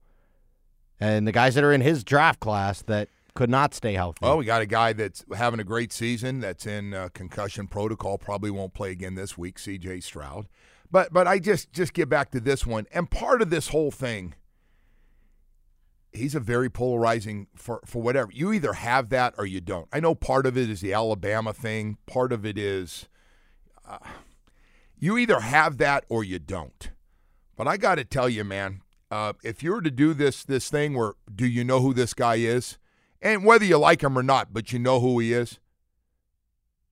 and 0.99 1.27
the 1.27 1.31
guys 1.31 1.53
that 1.53 1.63
are 1.63 1.71
in 1.71 1.81
his 1.81 2.03
draft 2.03 2.39
class 2.39 2.81
that 2.83 3.07
could 3.37 3.49
not 3.51 3.75
stay 3.75 3.93
healthy. 3.93 4.17
Well, 4.23 4.39
we 4.39 4.45
got 4.45 4.63
a 4.63 4.65
guy 4.65 4.93
that's 4.93 5.23
having 5.35 5.59
a 5.59 5.63
great 5.63 5.93
season. 5.93 6.39
That's 6.39 6.65
in 6.65 6.95
uh, 6.95 7.09
concussion 7.13 7.67
protocol. 7.67 8.17
Probably 8.17 8.49
won't 8.49 8.73
play 8.73 8.89
again 8.89 9.13
this 9.13 9.37
week. 9.37 9.59
C.J. 9.59 9.99
Stroud. 9.99 10.47
But 10.89 11.13
but 11.13 11.27
I 11.27 11.37
just 11.37 11.71
just 11.71 11.93
get 11.93 12.09
back 12.09 12.31
to 12.31 12.39
this 12.39 12.65
one. 12.65 12.87
And 12.91 13.11
part 13.11 13.43
of 13.43 13.51
this 13.51 13.67
whole 13.67 13.91
thing, 13.91 14.33
he's 16.11 16.33
a 16.33 16.39
very 16.39 16.67
polarizing 16.67 17.45
for 17.55 17.81
for 17.85 18.01
whatever. 18.01 18.31
You 18.33 18.51
either 18.53 18.73
have 18.73 19.09
that 19.09 19.35
or 19.37 19.45
you 19.45 19.61
don't. 19.61 19.87
I 19.93 19.99
know 19.99 20.15
part 20.15 20.47
of 20.47 20.57
it 20.57 20.67
is 20.67 20.81
the 20.81 20.93
Alabama 20.93 21.53
thing. 21.53 21.99
Part 22.07 22.33
of 22.33 22.43
it 22.43 22.57
is 22.57 23.07
uh, 23.87 23.99
you 24.97 25.15
either 25.15 25.41
have 25.41 25.77
that 25.77 26.05
or 26.09 26.23
you 26.23 26.39
don't. 26.39 26.89
But 27.55 27.67
I 27.67 27.77
got 27.77 27.95
to 27.95 28.03
tell 28.03 28.29
you, 28.29 28.43
man, 28.43 28.81
uh, 29.11 29.33
if 29.43 29.61
you 29.61 29.73
were 29.73 29.83
to 29.83 29.91
do 29.91 30.15
this 30.15 30.43
this 30.43 30.71
thing 30.71 30.95
where 30.95 31.13
do 31.31 31.45
you 31.45 31.63
know 31.63 31.81
who 31.81 31.93
this 31.93 32.15
guy 32.15 32.37
is? 32.37 32.79
And 33.21 33.43
whether 33.43 33.65
you 33.65 33.77
like 33.77 34.03
him 34.03 34.17
or 34.17 34.23
not, 34.23 34.53
but 34.53 34.71
you 34.71 34.79
know 34.79 34.99
who 34.99 35.19
he 35.19 35.33
is, 35.33 35.59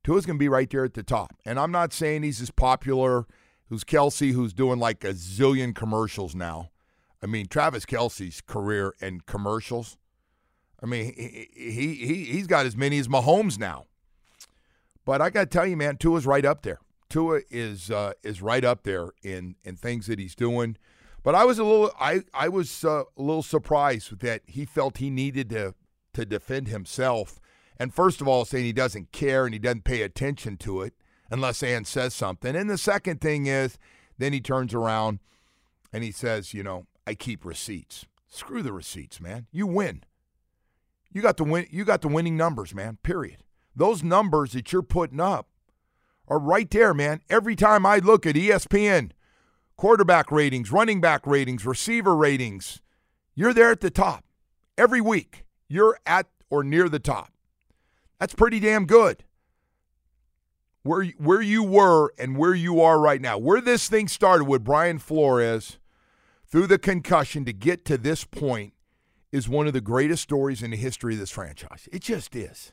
Tua's 0.03 0.25
going 0.25 0.37
to 0.37 0.43
be 0.43 0.49
right 0.49 0.69
there 0.69 0.85
at 0.85 0.93
the 0.93 1.03
top. 1.03 1.33
And 1.45 1.59
I'm 1.59 1.71
not 1.71 1.93
saying 1.93 2.23
he's 2.23 2.41
as 2.41 2.51
popular 2.51 3.25
who's 3.69 3.83
Kelce, 3.83 4.33
who's 4.33 4.53
doing 4.53 4.79
like 4.79 5.03
a 5.03 5.13
zillion 5.13 5.73
commercials 5.73 6.35
now. 6.35 6.69
I 7.23 7.27
mean, 7.27 7.47
Travis 7.47 7.85
Kelce's 7.85 8.41
career 8.41 8.93
and 9.01 9.25
commercials. 9.25 9.97
I 10.81 10.85
mean, 10.85 11.13
he, 11.15 11.47
he, 11.53 11.93
he, 11.95 12.23
he's 12.25 12.47
got 12.47 12.65
as 12.65 12.75
many 12.75 12.99
as 12.99 13.07
Mahomes 13.07 13.57
now. 13.57 13.85
But 15.05 15.21
I 15.21 15.29
got 15.29 15.41
to 15.41 15.45
tell 15.47 15.65
you, 15.65 15.77
man, 15.77 15.97
Tua's 15.97 16.25
right 16.25 16.45
up 16.45 16.61
there. 16.61 16.79
Tua 17.09 17.41
is 17.49 17.91
uh, 17.91 18.13
is 18.23 18.41
right 18.41 18.65
up 18.65 18.83
there 18.83 19.09
in 19.23 19.55
in 19.63 19.75
things 19.75 20.07
that 20.07 20.19
he's 20.19 20.35
doing. 20.35 20.77
But 21.23 21.35
I 21.35 21.45
was 21.45 21.59
a 21.59 21.63
little 21.63 21.91
I 21.99 22.21
I 22.33 22.49
was 22.49 22.83
uh, 22.83 23.03
a 23.17 23.21
little 23.21 23.43
surprised 23.43 24.19
that 24.19 24.41
he 24.45 24.65
felt 24.65 24.97
he 24.97 25.09
needed 25.09 25.49
to 25.51 25.75
to 26.15 26.25
defend 26.25 26.67
himself. 26.67 27.39
And 27.77 27.93
first 27.93 28.21
of 28.21 28.27
all, 28.27 28.45
saying 28.45 28.65
he 28.65 28.73
doesn't 28.73 29.11
care 29.11 29.45
and 29.45 29.53
he 29.53 29.59
doesn't 29.59 29.83
pay 29.83 30.01
attention 30.01 30.57
to 30.57 30.81
it 30.81 30.93
unless 31.29 31.63
Ann 31.63 31.85
says 31.85 32.13
something. 32.13 32.55
And 32.55 32.69
the 32.69 32.77
second 32.77 33.21
thing 33.21 33.47
is, 33.47 33.77
then 34.17 34.33
he 34.33 34.41
turns 34.41 34.73
around 34.73 35.19
and 35.91 36.03
he 36.03 36.11
says, 36.11 36.53
you 36.53 36.63
know, 36.63 36.87
I 37.05 37.13
keep 37.13 37.45
receipts. 37.45 38.05
Screw 38.27 38.61
the 38.61 38.73
receipts, 38.73 39.21
man. 39.21 39.47
You 39.51 39.67
win. 39.67 40.03
You 41.11 41.21
got 41.21 41.37
the 41.37 41.43
win. 41.43 41.67
You 41.69 41.85
got 41.85 42.01
the 42.01 42.07
winning 42.07 42.35
numbers, 42.35 42.73
man. 42.75 42.97
Period. 43.03 43.43
Those 43.75 44.03
numbers 44.03 44.53
that 44.53 44.71
you're 44.71 44.81
putting 44.81 45.21
up 45.21 45.47
are 46.27 46.39
right 46.39 46.69
there, 46.69 46.93
man. 46.93 47.21
Every 47.29 47.55
time 47.55 47.85
I 47.85 47.99
look 47.99 48.25
at 48.25 48.35
ESPN, 48.35 49.11
quarterback 49.77 50.31
ratings, 50.31 50.71
running 50.71 50.99
back 50.99 51.25
ratings, 51.25 51.65
receiver 51.65 52.15
ratings, 52.15 52.81
you're 53.35 53.53
there 53.53 53.71
at 53.71 53.81
the 53.81 53.89
top 53.89 54.25
every 54.77 55.01
week. 55.01 55.44
You're 55.67 55.97
at 56.05 56.27
or 56.49 56.63
near 56.63 56.89
the 56.89 56.99
top. 56.99 57.31
That's 58.19 58.35
pretty 58.35 58.59
damn 58.59 58.85
good. 58.85 59.23
Where 60.83 61.05
where 61.17 61.41
you 61.41 61.63
were 61.63 62.13
and 62.19 62.37
where 62.37 62.53
you 62.53 62.79
are 62.79 62.99
right 62.99 63.19
now, 63.19 63.37
where 63.37 63.59
this 63.59 63.89
thing 63.89 64.07
started 64.07 64.45
with 64.45 64.63
Brian 64.63 64.99
Flores 64.99 65.79
through 66.45 66.67
the 66.67 66.77
concussion 66.77 67.43
to 67.45 67.53
get 67.53 67.85
to 67.85 67.97
this 67.97 68.23
point 68.23 68.73
is 69.31 69.49
one 69.49 69.67
of 69.67 69.73
the 69.73 69.81
greatest 69.81 70.23
stories 70.23 70.61
in 70.61 70.71
the 70.71 70.77
history 70.77 71.15
of 71.15 71.19
this 71.19 71.31
franchise. 71.31 71.89
It 71.91 72.03
just 72.03 72.35
is. 72.35 72.71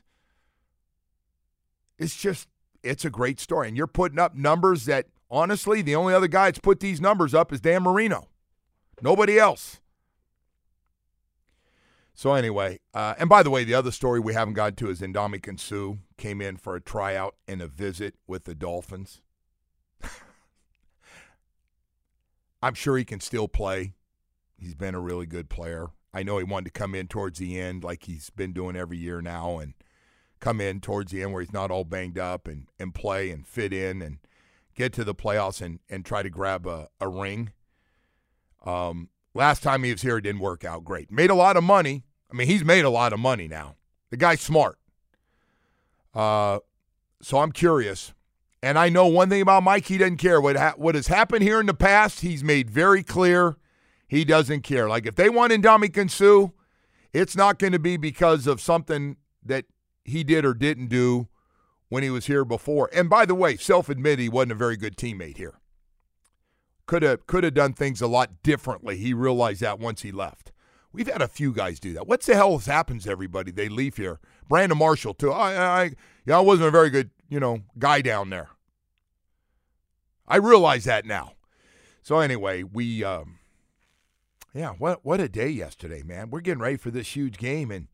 It's 1.97 2.15
just 2.15 2.47
it's 2.83 3.03
a 3.03 3.09
great 3.09 3.39
story. 3.39 3.67
And 3.67 3.75
you're 3.75 3.87
putting 3.87 4.19
up 4.19 4.35
numbers 4.35 4.85
that 4.85 5.07
honestly, 5.29 5.81
the 5.81 5.95
only 5.95 6.13
other 6.13 6.27
guy 6.27 6.45
that's 6.45 6.59
put 6.59 6.79
these 6.79 7.01
numbers 7.01 7.33
up 7.33 7.51
is 7.51 7.61
Dan 7.61 7.83
Marino. 7.83 8.29
Nobody 9.01 9.39
else. 9.39 9.81
So 12.15 12.33
anyway, 12.33 12.79
uh, 12.93 13.15
and 13.17 13.27
by 13.27 13.41
the 13.41 13.49
way, 13.49 13.63
the 13.63 13.73
other 13.73 13.91
story 13.91 14.19
we 14.19 14.33
haven't 14.33 14.53
gotten 14.53 14.75
to 14.75 14.89
is 14.89 15.01
Ndamukong 15.01 15.59
Suh 15.59 15.97
came 16.17 16.41
in 16.41 16.57
for 16.57 16.75
a 16.75 16.81
tryout 16.81 17.35
and 17.47 17.61
a 17.61 17.67
visit 17.67 18.15
with 18.27 18.43
the 18.43 18.53
Dolphins. 18.53 19.21
I'm 22.61 22.75
sure 22.75 22.97
he 22.97 23.05
can 23.05 23.19
still 23.19 23.47
play. 23.47 23.93
He's 24.57 24.75
been 24.75 24.95
a 24.95 25.01
really 25.01 25.25
good 25.25 25.49
player. 25.49 25.87
I 26.13 26.21
know 26.21 26.37
he 26.37 26.43
wanted 26.43 26.65
to 26.65 26.79
come 26.79 26.93
in 26.93 27.07
towards 27.07 27.39
the 27.39 27.59
end 27.59 27.83
like 27.83 28.03
he's 28.03 28.29
been 28.29 28.53
doing 28.53 28.75
every 28.75 28.97
year 28.97 29.19
now 29.19 29.57
and 29.57 29.73
come 30.39 30.61
in 30.61 30.79
towards 30.81 31.11
the 31.11 31.23
end 31.23 31.33
where 31.33 31.41
he's 31.41 31.53
not 31.53 31.71
all 31.71 31.83
banged 31.83 32.19
up 32.19 32.47
and, 32.47 32.67
and 32.77 32.93
play 32.93 33.31
and 33.31 33.47
fit 33.47 33.73
in 33.73 34.01
and 34.01 34.19
get 34.75 34.93
to 34.93 35.03
the 35.03 35.15
playoffs 35.15 35.61
and, 35.61 35.79
and 35.89 36.05
try 36.05 36.21
to 36.21 36.29
grab 36.29 36.67
a, 36.67 36.89
a 37.01 37.07
ring. 37.07 37.51
Um, 38.65 39.09
last 39.33 39.63
time 39.63 39.83
he 39.83 39.91
was 39.91 40.01
here, 40.01 40.17
it 40.17 40.21
didn't 40.21 40.41
work 40.41 40.63
out 40.63 40.83
great. 40.83 41.11
Made 41.11 41.29
a 41.29 41.35
lot 41.35 41.57
of 41.57 41.63
money. 41.63 42.03
I 42.31 42.35
mean, 42.35 42.47
he's 42.47 42.63
made 42.63 42.85
a 42.85 42.89
lot 42.89 43.13
of 43.13 43.19
money 43.19 43.47
now. 43.47 43.75
The 44.09 44.17
guy's 44.17 44.41
smart. 44.41 44.77
Uh, 46.13 46.59
so 47.21 47.39
I'm 47.39 47.51
curious. 47.51 48.13
And 48.61 48.79
I 48.79 48.89
know 48.89 49.07
one 49.07 49.29
thing 49.29 49.41
about 49.41 49.63
Mike, 49.63 49.87
he 49.87 49.97
doesn't 49.97 50.17
care. 50.17 50.39
What, 50.39 50.55
ha- 50.55 50.75
what 50.77 50.95
has 50.95 51.07
happened 51.07 51.43
here 51.43 51.59
in 51.59 51.65
the 51.65 51.73
past, 51.73 52.21
he's 52.21 52.43
made 52.43 52.69
very 52.69 53.03
clear 53.03 53.57
he 54.07 54.23
doesn't 54.23 54.61
care. 54.61 54.87
Like 54.87 55.05
if 55.05 55.15
they 55.15 55.29
want 55.29 55.51
Ndamukong 55.51 56.09
Suh, 56.09 56.53
it's 57.11 57.35
not 57.35 57.59
going 57.59 57.73
to 57.73 57.79
be 57.79 57.97
because 57.97 58.47
of 58.47 58.61
something 58.61 59.17
that 59.43 59.65
he 60.05 60.23
did 60.23 60.45
or 60.45 60.53
didn't 60.53 60.87
do 60.87 61.27
when 61.89 62.03
he 62.03 62.09
was 62.09 62.27
here 62.27 62.45
before. 62.45 62.89
And 62.93 63.09
by 63.09 63.25
the 63.25 63.35
way, 63.35 63.57
self-admitted 63.57 64.19
he 64.19 64.29
wasn't 64.29 64.53
a 64.53 64.55
very 64.55 64.77
good 64.77 64.97
teammate 64.97 65.37
here. 65.37 65.59
Could 66.85 67.03
have 67.03 67.25
could 67.27 67.43
have 67.43 67.53
done 67.53 67.73
things 67.73 68.01
a 68.01 68.07
lot 68.07 68.43
differently. 68.43 68.97
He 68.97 69.13
realized 69.13 69.61
that 69.61 69.79
once 69.79 70.01
he 70.01 70.11
left. 70.11 70.51
We've 70.91 71.07
had 71.07 71.21
a 71.21 71.27
few 71.27 71.53
guys 71.53 71.79
do 71.79 71.93
that. 71.93 72.07
What 72.07 72.21
the 72.21 72.35
hell 72.35 72.57
happens 72.59 73.05
to 73.05 73.11
everybody? 73.11 73.51
They 73.51 73.67
leave 73.67 73.97
here. 73.97 74.19
Brandon 74.47 74.77
Marshall 74.77 75.15
too. 75.15 75.31
I, 75.31 75.81
I, 75.81 75.91
yeah, 76.25 76.37
I 76.37 76.41
wasn't 76.41 76.67
a 76.67 76.71
very 76.71 76.91
good, 76.91 77.09
you 77.29 77.39
know, 77.39 77.63
guy 77.79 78.01
down 78.01 78.29
there. 78.29 78.49
I 80.27 80.35
realize 80.37 80.83
that 80.83 81.05
now. 81.05 81.33
So 82.03 82.19
anyway, 82.19 82.61
we, 82.61 83.03
um, 83.03 83.39
yeah, 84.53 84.71
what 84.71 85.03
what 85.03 85.19
a 85.19 85.27
day 85.27 85.49
yesterday, 85.49 86.03
man. 86.03 86.29
We're 86.29 86.41
getting 86.41 86.61
ready 86.61 86.77
for 86.77 86.91
this 86.91 87.15
huge 87.15 87.37
game, 87.37 87.71
and 87.71 87.87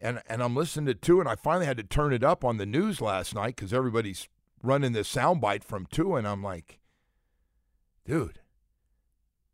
and 0.00 0.22
and 0.28 0.42
I'm 0.42 0.54
listening 0.54 0.86
to 0.86 0.94
Tua, 0.94 1.20
and 1.20 1.28
I 1.28 1.34
finally 1.34 1.66
had 1.66 1.78
to 1.78 1.82
turn 1.82 2.12
it 2.12 2.22
up 2.22 2.44
on 2.44 2.58
the 2.58 2.66
news 2.66 3.00
last 3.00 3.34
night 3.34 3.56
because 3.56 3.72
everybody's 3.72 4.28
running 4.62 4.92
this 4.92 5.12
soundbite 5.12 5.64
from 5.64 5.86
Tua, 5.86 6.18
and 6.18 6.28
I'm 6.28 6.42
like, 6.44 6.78
dude, 8.06 8.40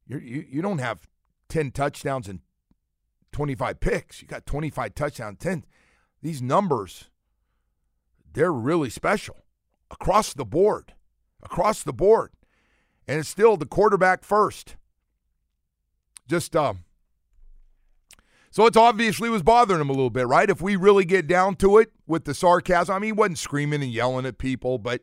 you 0.06 0.18
you 0.18 0.44
you 0.48 0.62
don't 0.62 0.78
have 0.78 1.08
ten 1.48 1.70
touchdowns 1.70 2.28
and 2.28 2.40
25 3.32 3.80
picks. 3.80 4.22
You 4.22 4.28
got 4.28 4.46
25 4.46 4.94
touchdowns, 4.94 5.38
10. 5.38 5.64
These 6.22 6.42
numbers, 6.42 7.08
they're 8.32 8.52
really 8.52 8.90
special 8.90 9.44
across 9.90 10.34
the 10.34 10.44
board, 10.44 10.94
across 11.42 11.82
the 11.82 11.92
board, 11.92 12.32
and 13.08 13.18
it's 13.18 13.28
still 13.28 13.56
the 13.56 13.66
quarterback 13.66 14.24
first. 14.24 14.76
Just 16.28 16.54
um. 16.54 16.84
So 18.52 18.66
it's 18.66 18.76
obviously 18.76 19.30
was 19.30 19.44
bothering 19.44 19.80
him 19.80 19.90
a 19.90 19.92
little 19.92 20.10
bit, 20.10 20.26
right? 20.26 20.50
If 20.50 20.60
we 20.60 20.74
really 20.74 21.04
get 21.04 21.28
down 21.28 21.54
to 21.56 21.78
it 21.78 21.92
with 22.06 22.24
the 22.24 22.34
sarcasm, 22.34 22.94
I 22.94 22.98
mean, 22.98 23.08
he 23.08 23.12
wasn't 23.12 23.38
screaming 23.38 23.82
and 23.82 23.92
yelling 23.92 24.26
at 24.26 24.38
people, 24.38 24.78
but 24.78 25.02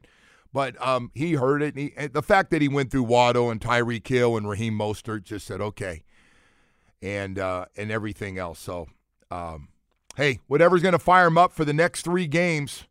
but 0.57 0.75
um, 0.83 1.11
he 1.13 1.33
heard 1.33 1.61
it. 1.61 1.75
And, 1.75 1.91
he, 1.95 2.07
the 2.07 2.23
fact 2.23 2.49
that 2.49 2.63
he 2.63 2.67
went 2.67 2.89
through 2.89 3.03
Waddle 3.03 3.51
and 3.51 3.61
Tyreek 3.61 4.07
Hill 4.07 4.35
and 4.35 4.49
Raheem 4.49 4.73
Mostert 4.73 5.21
just 5.21 5.45
said, 5.45 5.61
okay, 5.61 6.01
and 6.99 7.37
uh, 7.37 7.65
and 7.75 7.91
everything 7.91 8.39
else. 8.39 8.57
So, 8.57 8.87
um, 9.29 9.67
hey, 10.15 10.39
whatever's 10.47 10.81
going 10.81 10.93
to 10.93 10.99
fire 10.99 11.27
him 11.27 11.37
up 11.37 11.53
for 11.53 11.63
the 11.63 11.73
next 11.73 12.01
three 12.01 12.25
games, 12.25 12.85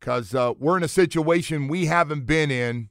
because 0.00 0.34
uh, 0.34 0.54
we're 0.58 0.78
in 0.78 0.82
a 0.82 0.88
situation 0.88 1.68
we 1.68 1.84
haven't 1.84 2.24
been 2.24 2.50
in 2.50 2.88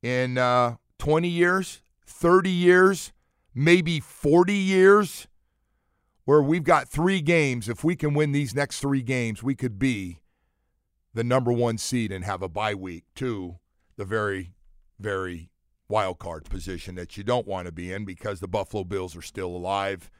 in 0.00 0.38
uh, 0.38 0.76
20 0.98 1.28
years, 1.28 1.82
30 2.06 2.48
years, 2.48 3.12
maybe 3.54 4.00
40 4.00 4.54
years, 4.54 5.28
where 6.24 6.40
we've 6.40 6.64
got 6.64 6.88
three 6.88 7.20
games. 7.20 7.68
If 7.68 7.84
we 7.84 7.96
can 7.96 8.14
win 8.14 8.32
these 8.32 8.54
next 8.54 8.80
three 8.80 9.02
games, 9.02 9.42
we 9.42 9.54
could 9.54 9.78
be 9.78 10.21
the 11.14 11.24
number 11.24 11.52
one 11.52 11.78
seed 11.78 12.12
and 12.12 12.24
have 12.24 12.42
a 12.42 12.48
bye 12.48 12.74
week 12.74 13.04
to 13.16 13.58
the 13.96 14.04
very, 14.04 14.54
very 14.98 15.50
wild 15.88 16.18
card 16.18 16.44
position 16.48 16.94
that 16.94 17.16
you 17.16 17.24
don't 17.24 17.46
want 17.46 17.66
to 17.66 17.72
be 17.72 17.92
in 17.92 18.04
because 18.04 18.40
the 18.40 18.48
Buffalo 18.48 18.84
Bills 18.84 19.14
are 19.16 19.22
still 19.22 19.48
alive, 19.48 20.10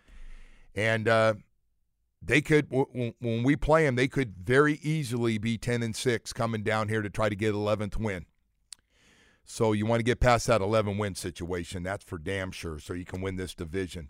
and 0.75 1.09
uh, 1.09 1.35
they 2.21 2.41
could 2.41 2.69
w- 2.71 3.13
when 3.21 3.43
we 3.43 3.57
play 3.57 3.85
them, 3.85 3.97
they 3.97 4.09
could 4.09 4.35
very 4.37 4.75
easily 4.83 5.39
be 5.39 5.59
ten 5.59 5.83
and 5.83 5.97
six 5.97 6.33
coming 6.33 6.63
down 6.63 6.89
here 6.89 7.03
to 7.03 7.11
try 7.11 7.29
to 7.29 7.37
get 7.37 7.55
eleventh 7.55 7.97
win. 7.97 8.27
So 9.45 9.73
you 9.73 9.87
want 9.87 10.01
to 10.01 10.05
get 10.05 10.21
past 10.21 10.47
that 10.47 10.61
11 10.61 10.99
win 10.99 11.15
situation. 11.15 11.83
That's 11.83 12.05
for 12.05 12.19
damn 12.19 12.53
sure. 12.53 12.79
So 12.79 12.93
you 12.93 13.05
can 13.05 13.21
win 13.21 13.37
this 13.37 13.55
division. 13.55 14.09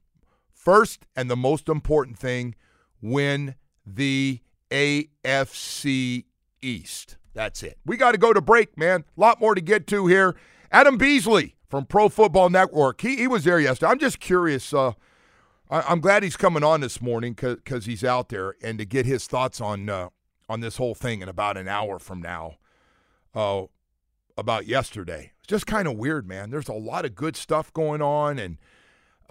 First 0.53 1.07
and 1.17 1.31
the 1.31 1.37
most 1.37 1.69
important 1.69 2.19
thing, 2.19 2.55
win 3.01 3.57
the 3.85 4.41
AFC 4.71 6.25
East. 6.63 7.17
That's 7.35 7.63
it. 7.63 7.79
We 7.85 7.97
got 7.97 8.13
to 8.13 8.19
go 8.19 8.33
to 8.33 8.41
break, 8.41 8.79
man. 8.79 9.05
A 9.17 9.21
lot 9.21 9.41
more 9.41 9.55
to 9.55 9.61
get 9.61 9.87
to 9.89 10.07
here. 10.07 10.37
Adam 10.71 10.97
Beasley 10.97 11.57
from 11.69 11.87
Pro 11.87 12.09
Football 12.09 12.51
Network. 12.51 13.01
He, 13.01 13.17
he 13.17 13.27
was 13.27 13.45
there 13.45 13.61
yesterday. 13.61 13.91
I'm 13.91 13.99
just 13.99 14.21
curious. 14.21 14.73
Uh, 14.73 14.93
I, 15.71 15.91
am 15.91 16.01
glad 16.01 16.23
he's 16.23 16.37
coming 16.37 16.63
on 16.63 16.81
this 16.81 17.01
morning 17.01 17.33
because 17.35 17.87
he's 17.87 18.05
out 18.05 18.29
there 18.29 18.57
and 18.63 18.79
to 18.79 18.85
get 18.85 19.07
his 19.07 19.27
thoughts 19.27 19.61
on 19.61 19.89
uh, 19.89 20.09
on 20.49 20.61
this 20.61 20.77
whole 20.77 20.95
thing 20.95 21.23
in 21.23 21.29
about 21.29 21.57
an 21.57 21.69
hour 21.69 21.99
from 21.99 22.21
now 22.21 22.57
uh, 23.35 23.63
about 24.37 24.67
yesterday. 24.67 25.33
It's 25.39 25.49
just 25.49 25.67
kind 25.67 25.89
of 25.89 25.97
weird, 25.97 26.29
man. 26.29 26.51
There's 26.51 26.69
a 26.69 26.75
lot 26.75 27.07
of 27.07 27.15
good 27.15 27.37
stuff 27.37 27.73
going 27.73 28.03
on 28.03 28.39
and 28.39 28.59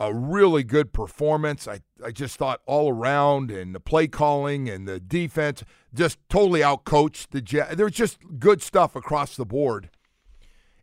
a 0.02 0.12
really 0.12 0.64
good 0.64 0.94
performance. 0.94 1.68
I, 1.68 1.82
I 2.04 2.10
just 2.10 2.36
thought 2.38 2.62
all 2.66 2.92
around 2.92 3.52
and 3.52 3.76
the 3.76 3.80
play 3.80 4.08
calling 4.08 4.68
and 4.68 4.88
the 4.88 5.00
defense 5.00 5.64
just 5.94 6.18
totally 6.28 6.62
outcoached 6.62 7.28
the 7.30 7.40
Jet. 7.40 7.78
There's 7.78 7.92
just 7.92 8.18
good 8.40 8.64
stuff 8.64 8.96
across 8.96 9.36
the 9.36 9.46
board. 9.46 9.92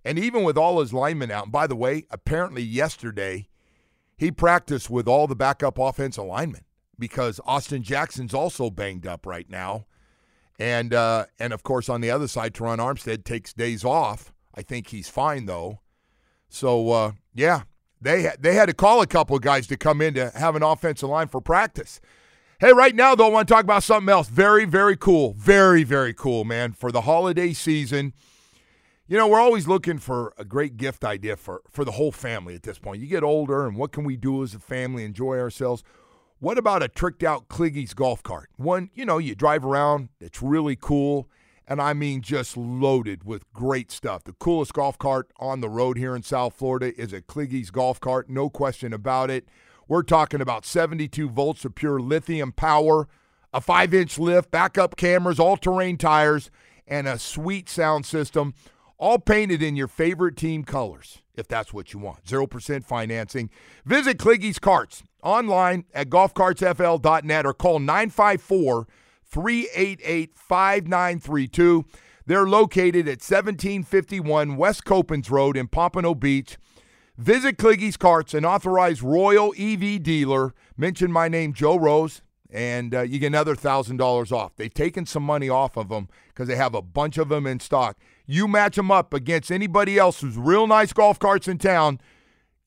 And 0.05 0.21
even 0.21 0.45
with 0.45 0.57
all 0.57 0.79
his 0.79 0.93
linemen 0.93 1.33
out, 1.33 1.45
and 1.45 1.53
by 1.53 1.67
the 1.67 1.75
way, 1.75 2.05
apparently 2.13 2.63
yesterday 2.63 3.49
he 4.17 4.31
practiced 4.31 4.89
with 4.89 5.09
all 5.09 5.27
the 5.27 5.35
backup 5.35 5.79
offensive 5.81 6.25
linemen 6.25 6.65
because 6.97 7.41
Austin 7.45 7.83
Jackson's 7.83 8.33
also 8.33 8.71
banged 8.71 9.07
up 9.07 9.27
right 9.27 9.51
now. 9.51 9.87
And 10.61 10.95
uh, 10.95 11.27
and 11.41 11.53
of 11.53 11.65
course 11.65 11.89
on 11.89 12.03
the 12.03 12.11
other 12.13 12.29
side, 12.29 12.55
Terron 12.55 12.79
Armstead 12.79 13.25
takes 13.25 13.53
days 13.53 13.85
off. 13.85 14.33
I 14.55 14.63
think 14.63 14.89
he's 14.89 15.09
fine 15.09 15.47
though. 15.47 15.81
So 16.49 16.91
uh, 16.91 17.13
yeah, 17.35 17.63
they 18.01 18.31
they 18.39 18.55
had 18.55 18.67
to 18.67 18.75
call 18.75 19.03
a 19.03 19.07
couple 19.07 19.37
of 19.37 19.43
guys 19.43 19.67
to 19.69 19.77
come 19.77 20.01
in 20.01 20.15
to 20.15 20.31
have 20.35 20.57
an 20.57 20.63
offensive 20.63 21.09
line 21.09 21.29
for 21.29 21.41
practice. 21.41 22.01
Hey, 22.61 22.73
right 22.73 22.95
now 22.95 23.15
though, 23.15 23.27
I 23.27 23.31
want 23.31 23.49
to 23.49 23.55
talk 23.55 23.65
about 23.65 23.83
something 23.83 24.09
else. 24.09 24.29
Very 24.29 24.65
very 24.65 24.97
cool, 24.97 25.35
very 25.35 25.85
very 25.85 26.15
cool, 26.15 26.45
man. 26.45 26.73
For 26.73 26.91
the 26.91 27.03
holiday 27.03 27.53
season, 27.53 28.13
you 29.09 29.17
know, 29.17 29.27
we're 29.27 29.41
always 29.41 29.67
looking 29.67 29.99
for 29.99 30.35
a 30.37 30.45
great 30.45 30.77
gift 30.77 31.03
idea 31.03 31.37
for, 31.37 31.63
for 31.71 31.83
the 31.83 31.93
whole 31.93 32.13
family 32.13 32.55
at 32.55 32.63
this 32.63 32.79
point. 32.79 33.01
You 33.01 33.07
get 33.07 33.23
older, 33.23 33.67
and 33.67 33.75
what 33.75 33.91
can 33.91 34.05
we 34.05 34.17
do 34.17 34.43
as 34.43 34.55
a 34.55 34.59
family, 34.59 35.03
enjoy 35.03 35.39
ourselves? 35.39 35.83
What 36.41 36.59
about 36.59 36.83
a 36.83 36.89
tricked 36.89 37.23
out 37.23 37.49
Kliggy's 37.49 37.95
golf 37.95 38.23
cart? 38.23 38.51
One, 38.57 38.91
you 38.95 39.07
know, 39.07 39.17
you 39.17 39.35
drive 39.35 39.65
around, 39.65 40.11
it's 40.21 40.43
really 40.43 40.77
cool, 40.77 41.27
and 41.69 41.83
I 41.83 41.93
mean 41.93 42.23
just 42.23 42.57
loaded 42.57 43.25
with 43.25 43.53
great 43.53 43.93
stuff. 43.93 44.25
The 44.25 44.33
coolest 44.33 44.73
golf 44.73 44.99
cart 44.99 45.31
on 45.39 45.61
the 45.61 45.69
road 45.69 45.99
here 45.99 46.17
in 46.17 46.23
South 46.23 46.55
Florida 46.55 46.99
is 46.99 47.13
a 47.13 47.21
Kliggy's 47.21 47.71
golf 47.71 48.01
cart, 48.01 48.31
no 48.31 48.49
question 48.49 48.95
about 48.95 49.31
it. 49.31 49.47
We're 49.87 50.03
talking 50.03 50.41
about 50.41 50.65
72 50.65 51.29
volts 51.29 51.65
of 51.67 51.75
pure 51.75 52.01
lithium 52.01 52.53
power, 52.53 53.07
a 53.53 53.61
five 53.61 53.93
inch 53.93 54.19
lift, 54.19 54.51
backup 54.51 54.97
cameras, 54.97 55.39
all 55.39 55.59
terrain 55.59 55.99
tires, 55.99 56.51
and 56.87 57.07
a 57.07 57.19
sweet 57.19 57.69
sound 57.69 58.07
system 58.07 58.55
all 58.97 59.19
painted 59.19 59.63
in 59.63 59.77
your 59.77 59.87
favorite 59.87 60.37
team 60.37 60.65
colors, 60.65 61.23
if 61.37 61.47
that's 61.47 61.73
what 61.73 61.93
you 61.93 62.01
want. 62.01 62.25
0% 62.25 62.85
financing. 62.85 63.49
Visit 63.85 64.19
Kliggy's 64.19 64.59
Carts 64.59 65.05
online 65.23 65.85
at 65.95 66.09
golfcartsfl.net 66.09 67.47
or 67.47 67.55
call 67.55 67.79
954 67.79 68.89
388 69.31 70.37
5932. 70.37 71.85
They're 72.27 72.47
located 72.47 73.09
at 73.09 73.23
1751 73.23 74.57
West 74.57 74.85
Copans 74.85 75.31
Road 75.31 75.57
in 75.57 75.69
Pompano 75.69 76.15
Beach. 76.15 76.59
Visit 77.17 77.57
Kliggy's 77.57 77.97
Carts, 77.97 78.33
an 78.33 78.45
authorized 78.45 79.03
Royal 79.03 79.53
EV 79.59 80.03
dealer. 80.03 80.55
Mention 80.77 81.11
my 81.11 81.27
name, 81.27 81.53
Joe 81.53 81.77
Rose, 81.77 82.23
and 82.51 82.95
uh, 82.95 83.01
you 83.01 83.19
get 83.19 83.29
another 83.29 83.57
$1,000 83.57 84.33
off. 84.33 84.55
They've 84.57 84.73
taken 84.73 85.05
some 85.05 85.25
money 85.25 85.49
off 85.49 85.77
of 85.77 85.89
them 85.89 86.09
because 86.29 86.49
they 86.49 86.57
have 86.57 86.75
a 86.75 86.83
bunch 86.83 87.19
of 87.19 87.29
them 87.29 87.47
in 87.47 87.61
stock. 87.61 87.99
You 88.27 88.47
match 88.47 88.77
them 88.77 88.91
up 88.91 89.13
against 89.13 89.51
anybody 89.51 89.99
else 89.99 90.21
who's 90.21 90.37
real 90.37 90.67
nice 90.67 90.93
golf 90.93 91.19
carts 91.19 91.49
in 91.49 91.59
town, 91.59 92.01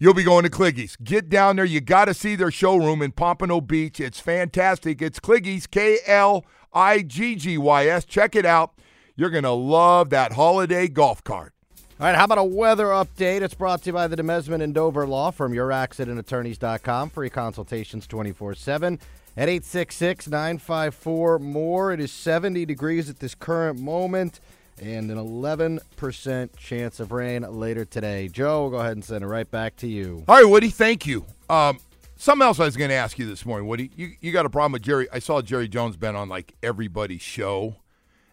You'll 0.02 0.16
be 0.16 0.24
going 0.24 0.42
to 0.46 0.50
Kliggy's. 0.50 0.96
Get 0.96 1.30
down 1.30 1.58
there. 1.58 1.66
You 1.66 1.80
got 1.80 2.06
to 2.06 2.16
see 2.16 2.36
their 2.36 2.50
showroom 2.50 3.04
in 3.04 3.12
Pompano 3.12 3.62
Beach. 3.62 4.00
It's 4.00 4.20
fantastic. 4.20 5.00
It's 5.00 5.20
Kliggy's, 5.20 5.68
K 5.68 6.00
L 6.08 6.44
I 6.74 7.04
G 7.04 7.36
G 7.36 7.60
Y 7.60 7.86
S. 7.86 8.04
Check 8.04 8.36
it 8.36 8.44
out. 8.44 8.74
You're 9.16 9.30
going 9.30 9.44
to 9.44 9.52
love 9.52 10.10
that 10.10 10.34
holiday 10.34 10.88
golf 10.88 11.24
cart. 11.24 11.54
All 12.00 12.08
right, 12.08 12.16
how 12.16 12.24
about 12.24 12.40
a 12.40 12.44
weather 12.44 12.88
update? 12.88 13.44
It's 13.44 13.54
brought 13.54 13.84
to 13.84 13.90
you 13.90 13.94
by 13.94 14.08
the 14.08 14.18
Demesman 14.18 14.64
and 14.64 14.74
Dover 14.74 15.06
Law 15.06 15.30
from 15.30 15.54
youraccidentattorneys.com. 15.54 17.12
Free 17.12 17.30
consultations 17.30 18.08
24 18.08 18.56
7 18.56 19.00
at 19.38 19.50
866 19.50 20.28
954 20.30 21.38
more. 21.38 21.94
It 21.94 22.00
is 22.00 22.12
70 22.12 22.66
degrees 22.66 23.08
at 23.08 23.20
this 23.20 23.36
current 23.36 23.80
moment 23.80 24.40
and 24.82 25.12
an 25.12 25.18
11% 25.18 26.58
chance 26.58 27.00
of 27.00 27.12
rain 27.12 27.44
later 27.44 27.86
today. 27.86 28.28
Joe, 28.28 28.64
we'll 28.64 28.72
go 28.72 28.78
ahead 28.78 28.94
and 28.94 29.06
send 29.06 29.24
it 29.24 29.28
right 29.28 29.50
back 29.50 29.76
to 29.78 29.88
you. 29.88 30.26
All 30.28 30.36
right, 30.36 30.44
Woody, 30.50 30.70
thank 30.70 31.06
you. 31.06 31.26
Um, 31.50 31.80
something 32.16 32.46
else 32.46 32.60
I 32.60 32.66
was 32.66 32.76
going 32.76 32.90
to 32.90 32.96
ask 32.96 33.20
you 33.20 33.28
this 33.28 33.46
morning, 33.46 33.68
Woody. 33.68 33.92
You, 33.96 34.12
you 34.20 34.32
got 34.32 34.46
a 34.48 34.50
problem 34.50 34.72
with 34.74 34.82
Jerry? 34.82 35.08
I 35.14 35.20
saw 35.20 35.42
Jerry 35.42 35.68
Jones 35.68 35.98
been 35.98 36.16
on 36.16 36.30
like 36.30 36.56
everybody's 36.64 37.22
show, 37.22 37.76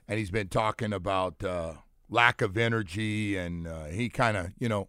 and 0.08 0.18
he's 0.18 0.30
been 0.30 0.48
talking 0.48 0.94
about 0.94 1.44
uh, 1.44 1.74
lack 2.08 2.40
of 2.40 2.56
energy, 2.56 3.36
and 3.36 3.66
uh, 3.66 3.84
he 3.84 4.08
kind 4.08 4.36
of, 4.36 4.48
you 4.58 4.70
know, 4.70 4.88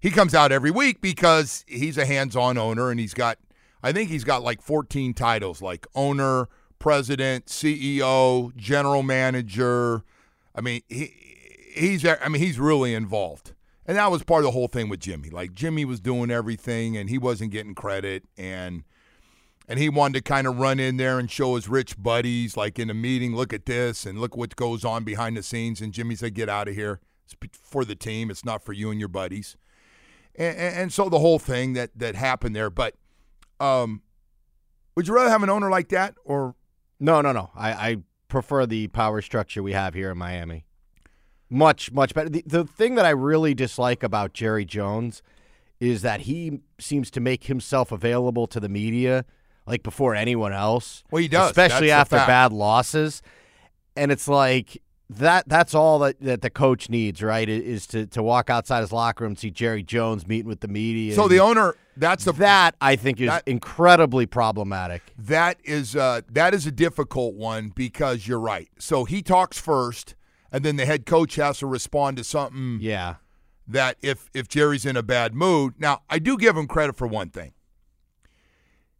he 0.00 0.10
comes 0.10 0.34
out 0.34 0.52
every 0.52 0.70
week 0.70 1.00
because 1.00 1.64
he's 1.66 1.96
a 1.96 2.04
hands-on 2.04 2.58
owner, 2.58 2.90
and 2.90 3.00
he's 3.00 3.14
got, 3.14 3.38
I 3.82 3.92
think 3.92 4.10
he's 4.10 4.24
got 4.24 4.42
like 4.42 4.60
14 4.60 5.14
titles, 5.14 5.62
like 5.62 5.86
owner, 5.94 6.48
president, 6.78 7.46
CEO, 7.46 8.54
general 8.56 9.02
manager. 9.02 10.04
I 10.58 10.60
mean, 10.60 10.82
he 10.88 11.12
he's 11.72 12.04
I 12.04 12.28
mean 12.28 12.42
he's 12.42 12.58
really 12.58 12.92
involved. 12.92 13.54
And 13.86 13.96
that 13.96 14.10
was 14.10 14.24
part 14.24 14.40
of 14.40 14.44
the 14.46 14.50
whole 14.50 14.66
thing 14.66 14.88
with 14.88 15.00
Jimmy. 15.00 15.30
Like 15.30 15.54
Jimmy 15.54 15.84
was 15.84 16.00
doing 16.00 16.30
everything 16.30 16.96
and 16.96 17.08
he 17.08 17.16
wasn't 17.16 17.52
getting 17.52 17.76
credit 17.76 18.24
and 18.36 18.82
and 19.68 19.78
he 19.78 19.88
wanted 19.88 20.14
to 20.14 20.22
kind 20.22 20.48
of 20.48 20.58
run 20.58 20.80
in 20.80 20.96
there 20.96 21.18
and 21.18 21.30
show 21.30 21.54
his 21.54 21.68
rich 21.68 21.94
buddies 21.96 22.56
like 22.56 22.78
in 22.78 22.90
a 22.90 22.94
meeting, 22.94 23.36
look 23.36 23.52
at 23.52 23.66
this 23.66 24.04
and 24.04 24.20
look 24.20 24.36
what 24.36 24.56
goes 24.56 24.84
on 24.84 25.04
behind 25.04 25.36
the 25.36 25.42
scenes 25.44 25.80
and 25.80 25.92
Jimmy 25.92 26.16
said 26.16 26.34
get 26.34 26.48
out 26.48 26.66
of 26.66 26.74
here. 26.74 27.00
It's 27.24 27.36
for 27.62 27.84
the 27.84 27.94
team, 27.94 28.28
it's 28.28 28.44
not 28.44 28.64
for 28.64 28.72
you 28.72 28.90
and 28.90 28.98
your 28.98 29.08
buddies. 29.08 29.56
And, 30.34 30.58
and 30.58 30.92
so 30.92 31.08
the 31.08 31.20
whole 31.20 31.38
thing 31.38 31.74
that 31.74 31.90
that 31.96 32.16
happened 32.16 32.56
there, 32.56 32.68
but 32.68 32.96
um 33.60 34.02
would 34.96 35.06
you 35.06 35.14
rather 35.14 35.30
have 35.30 35.44
an 35.44 35.50
owner 35.50 35.70
like 35.70 35.90
that 35.90 36.16
or 36.24 36.56
no, 36.98 37.20
no, 37.20 37.30
no. 37.30 37.50
I, 37.54 37.70
I 37.70 37.96
prefer 38.28 38.66
the 38.66 38.88
power 38.88 39.20
structure 39.22 39.62
we 39.62 39.72
have 39.72 39.94
here 39.94 40.10
in 40.10 40.18
Miami. 40.18 40.64
Much, 41.50 41.90
much 41.92 42.14
better. 42.14 42.28
The, 42.28 42.42
the 42.46 42.64
thing 42.64 42.94
that 42.96 43.06
I 43.06 43.10
really 43.10 43.54
dislike 43.54 44.02
about 44.02 44.34
Jerry 44.34 44.64
Jones 44.64 45.22
is 45.80 46.02
that 46.02 46.22
he 46.22 46.60
seems 46.78 47.10
to 47.12 47.20
make 47.20 47.44
himself 47.44 47.90
available 47.90 48.46
to 48.48 48.60
the 48.60 48.68
media 48.68 49.24
like 49.66 49.82
before 49.82 50.14
anyone 50.14 50.52
else. 50.52 51.04
Well, 51.10 51.22
he 51.22 51.28
does, 51.28 51.50
especially 51.50 51.88
that's 51.88 52.12
after 52.12 52.26
bad 52.26 52.52
losses. 52.52 53.22
And 53.96 54.12
it's 54.12 54.28
like 54.28 54.82
that. 55.10 55.48
That's 55.48 55.74
all 55.74 55.98
that, 56.00 56.20
that 56.20 56.42
the 56.42 56.50
coach 56.50 56.88
needs, 56.88 57.22
right? 57.22 57.48
Is 57.48 57.86
to 57.88 58.06
to 58.06 58.22
walk 58.22 58.50
outside 58.50 58.80
his 58.80 58.92
locker 58.92 59.24
room 59.24 59.32
and 59.32 59.38
see 59.38 59.50
Jerry 59.50 59.82
Jones 59.82 60.26
meeting 60.26 60.48
with 60.48 60.60
the 60.60 60.68
media. 60.68 61.14
So 61.14 61.28
the 61.28 61.40
owner, 61.40 61.76
that's 61.96 62.24
the 62.24 62.32
that 62.32 62.74
I 62.80 62.96
think 62.96 63.20
is 63.20 63.28
that, 63.28 63.42
incredibly 63.46 64.26
problematic. 64.26 65.02
That 65.18 65.58
is 65.64 65.96
uh, 65.96 66.22
that 66.30 66.54
is 66.54 66.66
a 66.66 66.72
difficult 66.72 67.34
one 67.34 67.70
because 67.74 68.26
you're 68.26 68.40
right. 68.40 68.68
So 68.78 69.04
he 69.04 69.22
talks 69.22 69.58
first, 69.58 70.14
and 70.52 70.64
then 70.64 70.76
the 70.76 70.86
head 70.86 71.06
coach 71.06 71.36
has 71.36 71.58
to 71.58 71.66
respond 71.66 72.16
to 72.18 72.24
something. 72.24 72.78
Yeah. 72.80 73.16
That 73.66 73.98
if 74.00 74.30
if 74.32 74.48
Jerry's 74.48 74.86
in 74.86 74.96
a 74.96 75.02
bad 75.02 75.34
mood, 75.34 75.74
now 75.78 76.02
I 76.08 76.18
do 76.18 76.38
give 76.38 76.56
him 76.56 76.66
credit 76.66 76.96
for 76.96 77.06
one 77.06 77.28
thing. 77.30 77.52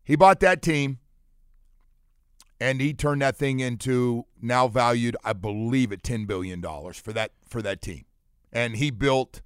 He 0.04 0.16
bought 0.16 0.40
that 0.40 0.62
team, 0.62 0.98
and 2.60 2.80
he 2.80 2.92
turned 2.94 3.22
that 3.22 3.36
thing 3.36 3.60
into 3.60 4.24
now 4.40 4.68
valued, 4.68 5.16
I 5.24 5.32
believe, 5.32 5.92
at 5.92 6.02
ten 6.02 6.24
billion 6.24 6.60
dollars 6.60 6.98
for 6.98 7.12
that 7.12 7.32
for 7.48 7.62
that 7.62 7.80
team, 7.80 8.04
and 8.52 8.76
he 8.76 8.90
built. 8.90 9.42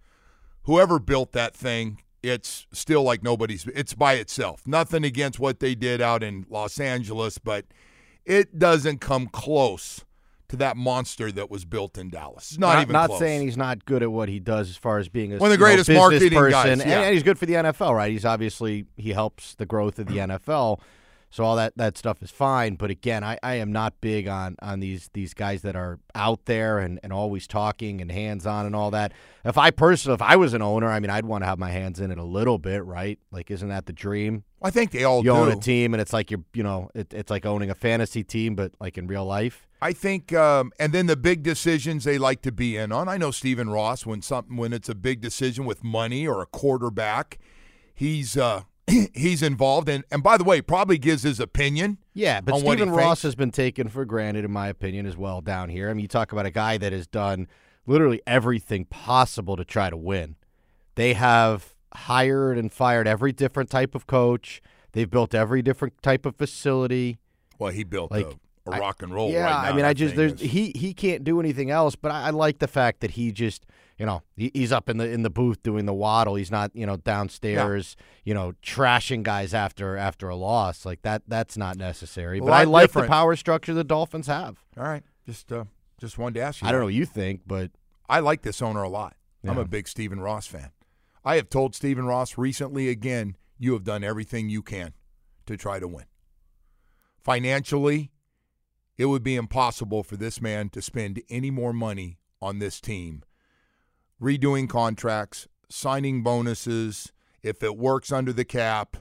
Whoever 0.67 1.01
built 1.01 1.33
that 1.33 1.57
thing 1.57 1.99
it's 2.23 2.67
still 2.73 3.03
like 3.03 3.23
nobody's 3.23 3.67
it's 3.75 3.95
by 3.95 4.15
itself. 4.15 4.63
Nothing 4.67 5.05
against 5.05 5.39
what 5.41 5.61
they 5.61 5.75
did 5.75 6.01
out 6.01 6.23
in 6.23 6.47
los 6.49 6.79
angeles 6.79 7.39
but 7.39 7.67
it 8.25 8.59
doesn't 8.59 9.01
come 9.01 9.27
close 9.27 10.05
to 10.49 10.57
that 10.57 10.77
monster 10.77 11.33
that 11.33 11.51
was 11.51 11.65
built 11.65 11.99
in 11.99 12.11
dallas. 12.11 12.53
It's 12.53 12.59
not, 12.59 12.75
not 12.75 12.83
even 12.83 12.93
not 12.93 13.09
close. 13.09 13.19
saying 13.19 13.43
he's 13.43 13.57
not 13.57 13.85
good 13.85 14.03
at 14.03 14.13
what 14.13 14.29
he 14.29 14.39
does 14.39 14.71
as 14.71 14.77
far 14.77 14.99
as 14.99 15.09
being 15.09 15.33
a 15.33 15.39
one 15.39 15.51
of 15.51 15.59
the 15.59 15.65
you 15.65 15.71
know, 15.71 15.77
greatest 15.77 15.91
marketing 15.91 16.31
person. 16.31 16.51
guys 16.51 16.81
and, 16.81 16.83
and 16.83 17.13
he's 17.13 17.23
good 17.23 17.39
for 17.39 17.47
the 17.47 17.55
nfl 17.55 17.95
right? 17.95 18.13
He's 18.13 18.25
obviously 18.25 18.87
he 18.97 19.13
helps 19.13 19.55
the 19.57 19.67
growth 19.67 19.99
of 19.99 20.07
the 20.07 20.19
nfl 20.19 20.81
so 21.33 21.45
all 21.45 21.57
that, 21.57 21.73
that 21.79 21.97
stuff 21.97 22.23
is 22.23 22.31
fine, 22.31 22.75
but 22.75 22.91
again, 22.91 23.25
I, 23.25 23.39
I 23.43 23.55
am 23.55 23.73
not 23.73 24.03
big 24.03 24.29
on, 24.29 24.55
on 24.61 24.81
these 24.81 25.09
these 25.15 25.33
guys 25.33 25.63
that 25.63 25.75
are 25.75 25.99
out 26.15 26.45
there 26.45 26.79
and, 26.79 27.01
and 27.03 27.11
always 27.11 27.47
talking 27.47 28.03
and 28.03 28.13
hands 28.13 28.47
on 28.47 28.67
and 28.67 28.77
all 28.77 28.91
that. 28.91 29.13
If 29.43 29.57
I 29.57 29.71
personally, 29.71 30.15
if 30.17 30.21
I 30.21 30.37
was 30.37 30.53
an 30.53 30.61
owner, 30.61 30.91
I 30.91 31.01
mean, 31.01 31.09
I'd 31.09 31.25
want 31.25 31.43
to 31.43 31.47
have 31.47 31.59
my 31.59 31.71
hands 31.71 32.01
in 32.01 32.11
it 32.11 32.19
a 32.19 32.23
little 32.23 32.59
bit, 32.59 32.85
right? 32.85 33.19
Like, 33.31 33.51
isn't 33.51 33.71
that 33.71 33.87
the 33.87 33.95
dream? 33.95 34.45
I 34.61 34.71
think 34.71 34.91
they 34.91 35.05
all 35.05 35.25
you 35.25 35.31
do. 35.31 35.37
own 35.37 35.51
a 35.51 35.57
team, 35.57 35.95
and 35.95 36.03
it's 36.03 36.13
like 36.13 36.31
you're, 36.31 36.45
you 36.53 36.63
know, 36.63 36.91
it, 36.95 37.15
it's 37.15 37.31
like 37.31 37.47
owning 37.47 37.71
a 37.71 37.75
fantasy 37.75 38.23
team, 38.23 38.55
but 38.55 38.73
like 38.79 38.99
in 38.99 39.07
real 39.07 39.25
life. 39.25 39.67
I 39.81 39.95
think, 39.95 40.35
um, 40.35 40.71
and 40.79 40.93
then 40.93 41.07
the 41.07 41.17
big 41.17 41.43
decisions 41.43 42.05
they 42.05 42.19
like 42.19 42.43
to 42.43 42.53
be 42.53 42.77
in 42.77 42.93
on. 42.93 43.09
I 43.09 43.17
know 43.17 43.31
Stephen 43.31 43.71
Ross 43.71 44.05
when 44.05 44.21
something 44.21 44.59
when 44.59 44.75
it's 44.75 44.91
a 44.91 44.95
big 44.95 45.23
decision 45.23 45.65
with 45.65 45.83
money 45.83 46.27
or 46.27 46.43
a 46.43 46.47
quarterback, 46.47 47.39
he's 47.95 48.37
uh, 48.37 48.65
he's 49.15 49.43
involved 49.43 49.89
and 49.89 50.05
and 50.11 50.23
by 50.23 50.37
the 50.37 50.45
way 50.45 50.61
probably 50.61 50.99
gives 50.99 51.23
his 51.23 51.39
opinion 51.39 51.99
yeah 52.15 52.41
but 52.41 52.59
stephen 52.59 52.91
ross 52.91 53.21
thinks. 53.21 53.23
has 53.23 53.35
been 53.35 53.51
taken 53.51 53.89
for 53.89 54.05
granted 54.05 54.45
in 54.45 54.51
my 54.51 54.69
opinion 54.69 55.07
as 55.07 55.17
well 55.17 55.41
down 55.41 55.69
here. 55.69 55.89
I 55.89 55.95
mean 55.95 56.03
you 56.03 56.09
talk 56.09 56.33
about 56.33 56.47
a 56.47 56.51
guy 56.51 56.79
that 56.79 56.93
has 56.93 57.07
done 57.07 57.47
literally 57.87 58.21
everything 58.27 58.85
possible 58.87 59.57
to 59.57 59.65
try 59.65 59.91
to 59.91 59.97
win. 59.97 60.37
They 60.97 61.15
have 61.15 61.75
hired 61.95 62.59
and 62.59 62.73
fired 62.73 63.07
every 63.07 63.33
different 63.33 63.71
type 63.71 63.95
of 63.95 64.07
coach. 64.07 64.61
They've 64.93 65.11
built 65.11 65.35
every 65.35 65.63
different 65.63 66.03
type 66.03 66.27
of 66.27 66.37
facility. 66.37 67.19
Well 67.59 67.73
he 67.73 67.85
built 67.85 68.11
like 68.11 68.27
a, 68.67 68.71
a 68.73 68.81
rock 68.81 69.03
and 69.03 69.15
roll 69.15 69.31
yeah 69.31 69.45
right 69.45 69.63
now, 69.63 69.71
i 69.71 69.73
mean 69.75 69.85
i 69.85 69.93
just 69.93 70.15
there's 70.15 70.35
is- 70.35 70.41
he 70.41 70.73
he 70.77 70.95
can't 70.95 71.25
do 71.25 71.41
anything 71.41 71.71
else 71.71 71.97
but 71.97 72.13
I, 72.13 72.29
I 72.29 72.31
like 72.31 72.59
the 72.59 72.69
fact 72.69 73.01
that 73.01 73.13
he 73.13 73.33
just 73.33 73.67
you 74.03 74.07
know 74.07 74.23
he's 74.37 74.73
up 74.73 74.89
in 74.89 74.97
the 74.97 75.09
in 75.09 75.23
the 75.23 75.31
booth 75.31 75.63
doing 75.63 75.87
the 75.87 75.95
waddle 75.95 76.35
he's 76.35 76.51
not 76.51 76.71
you 76.75 76.85
know 76.85 76.97
downstairs 76.97 77.97
you 78.25 78.35
know 78.35 78.53
trashing 78.63 79.23
guys 79.23 79.55
after 79.55 79.97
after 79.97 80.29
a 80.29 80.35
loss 80.35 80.85
like 80.85 81.03
that 81.03 81.23
that's 81.29 81.57
not 81.57 81.77
necessary 81.77 82.41
but 82.41 82.53
i 82.53 82.65
like 82.65 82.89
different. 82.89 83.07
the 83.07 83.11
power 83.11 83.37
structure 83.37 83.73
the 83.73 83.85
dolphins 83.85 84.27
have 84.27 84.59
all 84.77 84.83
right 84.83 85.05
just 85.25 85.53
uh, 85.53 85.65
just 86.01 86.19
wanted 86.19 86.35
to 86.35 86.41
ask 86.41 86.61
you 86.61 86.67
i 86.67 86.73
don't 86.73 86.81
know 86.81 86.87
what 86.87 86.95
you 86.95 87.07
think 87.07 87.43
but 87.47 87.71
I 88.13 88.21
like 88.21 88.43
this 88.43 88.61
owner 88.61 88.83
a 88.83 88.91
lot. 88.91 89.17
I'm 89.43 89.57
a 89.57 89.65
big 89.65 89.89
Stephen 89.89 90.21
Ross 90.21 90.47
fan. 90.47 90.71
I 91.25 91.37
have 91.37 91.49
told 91.49 91.75
Stephen 91.75 92.05
Ross 92.05 92.37
recently 92.37 92.91
again, 92.91 93.37
you 93.59 93.73
have 93.73 93.85
done 93.85 94.05
everything 94.05 94.51
you 94.51 94.61
can 94.61 94.93
to 95.47 95.57
try 95.57 95.81
to 95.81 95.89
win. 95.89 96.05
Financially, 97.25 98.13
it 98.99 99.07
would 99.07 99.23
be 99.23 99.35
impossible 99.35 100.03
for 100.03 100.19
this 100.19 100.43
man 100.43 100.69
to 100.71 100.83
spend 100.83 101.23
any 101.31 101.51
more 101.51 101.73
money 101.73 102.19
on 102.43 102.59
this 102.59 102.83
team. 102.83 103.23
Redoing 104.23 104.69
contracts, 104.69 105.49
signing 105.69 106.23
bonuses, 106.23 107.11
if 107.43 107.63
it 107.63 107.77
works 107.77 108.13
under 108.13 108.33
the 108.33 108.45
cap, 108.45 108.97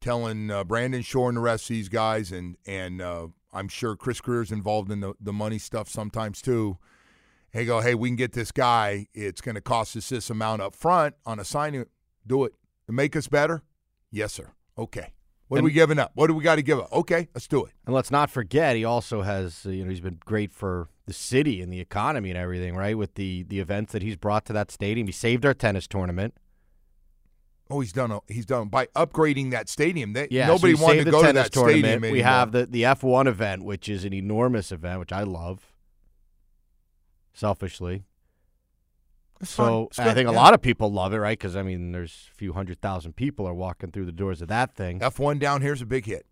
telling 0.00 0.50
uh, 0.50 0.64
Brandon 0.64 1.02
Shore 1.02 1.28
and 1.28 1.36
the 1.36 1.40
rest 1.40 1.64
of 1.64 1.76
these 1.76 1.88
guys, 1.88 2.32
and 2.32 2.56
and 2.66 3.00
uh, 3.00 3.28
I'm 3.52 3.68
sure 3.68 3.94
Chris 3.94 4.20
Grier's 4.20 4.50
involved 4.50 4.90
in 4.90 4.98
the, 5.00 5.14
the 5.20 5.32
money 5.32 5.58
stuff 5.58 5.88
sometimes 5.88 6.42
too. 6.42 6.76
Hey, 7.50 7.64
go, 7.64 7.80
hey, 7.80 7.94
we 7.94 8.08
can 8.08 8.16
get 8.16 8.32
this 8.32 8.50
guy. 8.50 9.06
It's 9.14 9.40
going 9.40 9.54
to 9.54 9.60
cost 9.60 9.96
us 9.96 10.08
this 10.08 10.28
amount 10.28 10.60
up 10.60 10.74
front 10.74 11.14
on 11.24 11.38
a 11.38 11.44
signing. 11.44 11.86
Do 12.26 12.44
it. 12.44 12.52
To 12.86 12.92
make 12.92 13.14
us 13.16 13.28
better? 13.28 13.62
Yes, 14.10 14.32
sir. 14.32 14.50
Okay. 14.76 15.12
What 15.46 15.60
are 15.60 15.62
we 15.62 15.72
giving 15.72 15.98
up? 15.98 16.12
What 16.14 16.26
do 16.26 16.34
we 16.34 16.44
got 16.44 16.56
to 16.56 16.62
give 16.62 16.78
up? 16.78 16.92
Okay, 16.92 17.28
let's 17.34 17.48
do 17.48 17.64
it. 17.64 17.72
and 17.86 17.94
let's 17.94 18.10
not 18.10 18.28
forget 18.28 18.76
he 18.76 18.84
also 18.84 19.22
has 19.22 19.64
uh, 19.64 19.70
you 19.70 19.84
know 19.84 19.90
he's 19.90 20.00
been 20.00 20.18
great 20.24 20.52
for 20.52 20.88
the 21.08 21.12
city 21.12 21.60
and 21.60 21.72
the 21.72 21.80
economy 21.80 22.30
and 22.30 22.38
everything 22.38 22.76
right 22.76 22.96
with 22.96 23.14
the 23.14 23.42
the 23.44 23.58
events 23.58 23.92
that 23.92 24.02
he's 24.02 24.16
brought 24.16 24.44
to 24.44 24.52
that 24.52 24.70
stadium 24.70 25.06
he 25.08 25.12
saved 25.12 25.44
our 25.44 25.54
tennis 25.54 25.88
tournament 25.88 26.34
Oh, 27.70 27.80
he's 27.80 27.92
done. 27.92 28.10
A, 28.10 28.20
he's 28.28 28.46
done 28.46 28.68
by 28.68 28.86
upgrading 28.96 29.50
that 29.50 29.68
stadium. 29.68 30.14
They, 30.14 30.28
Yeah, 30.30 30.46
nobody 30.46 30.74
so 30.74 30.84
wanted 30.84 31.04
to 31.04 31.10
go 31.10 31.22
to 31.22 31.32
that 31.32 31.52
tournament. 31.52 31.84
stadium 31.84 32.12
We 32.12 32.22
have 32.22 32.52
the 32.52 32.64
the 32.64 32.82
F1 32.84 33.26
event, 33.26 33.64
which 33.64 33.88
is 33.88 34.04
an 34.04 34.14
enormous 34.14 34.72
event, 34.72 35.00
which 35.00 35.12
I 35.12 35.22
love. 35.22 35.72
Selfishly, 37.34 38.04
It's 39.40 39.50
so 39.50 39.90
I 39.98 40.12
think 40.12 40.28
a 40.28 40.32
lot 40.32 40.54
of 40.54 40.60
people 40.60 40.90
love 40.90 41.12
it, 41.12 41.18
right? 41.18 41.38
Because 41.38 41.54
I 41.54 41.62
mean, 41.62 41.92
there's 41.92 42.28
a 42.32 42.34
few 42.34 42.52
hundred 42.52 42.80
thousand 42.80 43.14
people 43.14 43.46
are 43.46 43.54
walking 43.54 43.92
through 43.92 44.06
the 44.06 44.12
doors 44.12 44.42
of 44.42 44.48
that 44.48 44.74
thing. 44.74 44.98
F1 45.00 45.38
down 45.38 45.62
here 45.62 45.72
is 45.72 45.82
a 45.82 45.86
big 45.86 46.06
hit. 46.06 46.26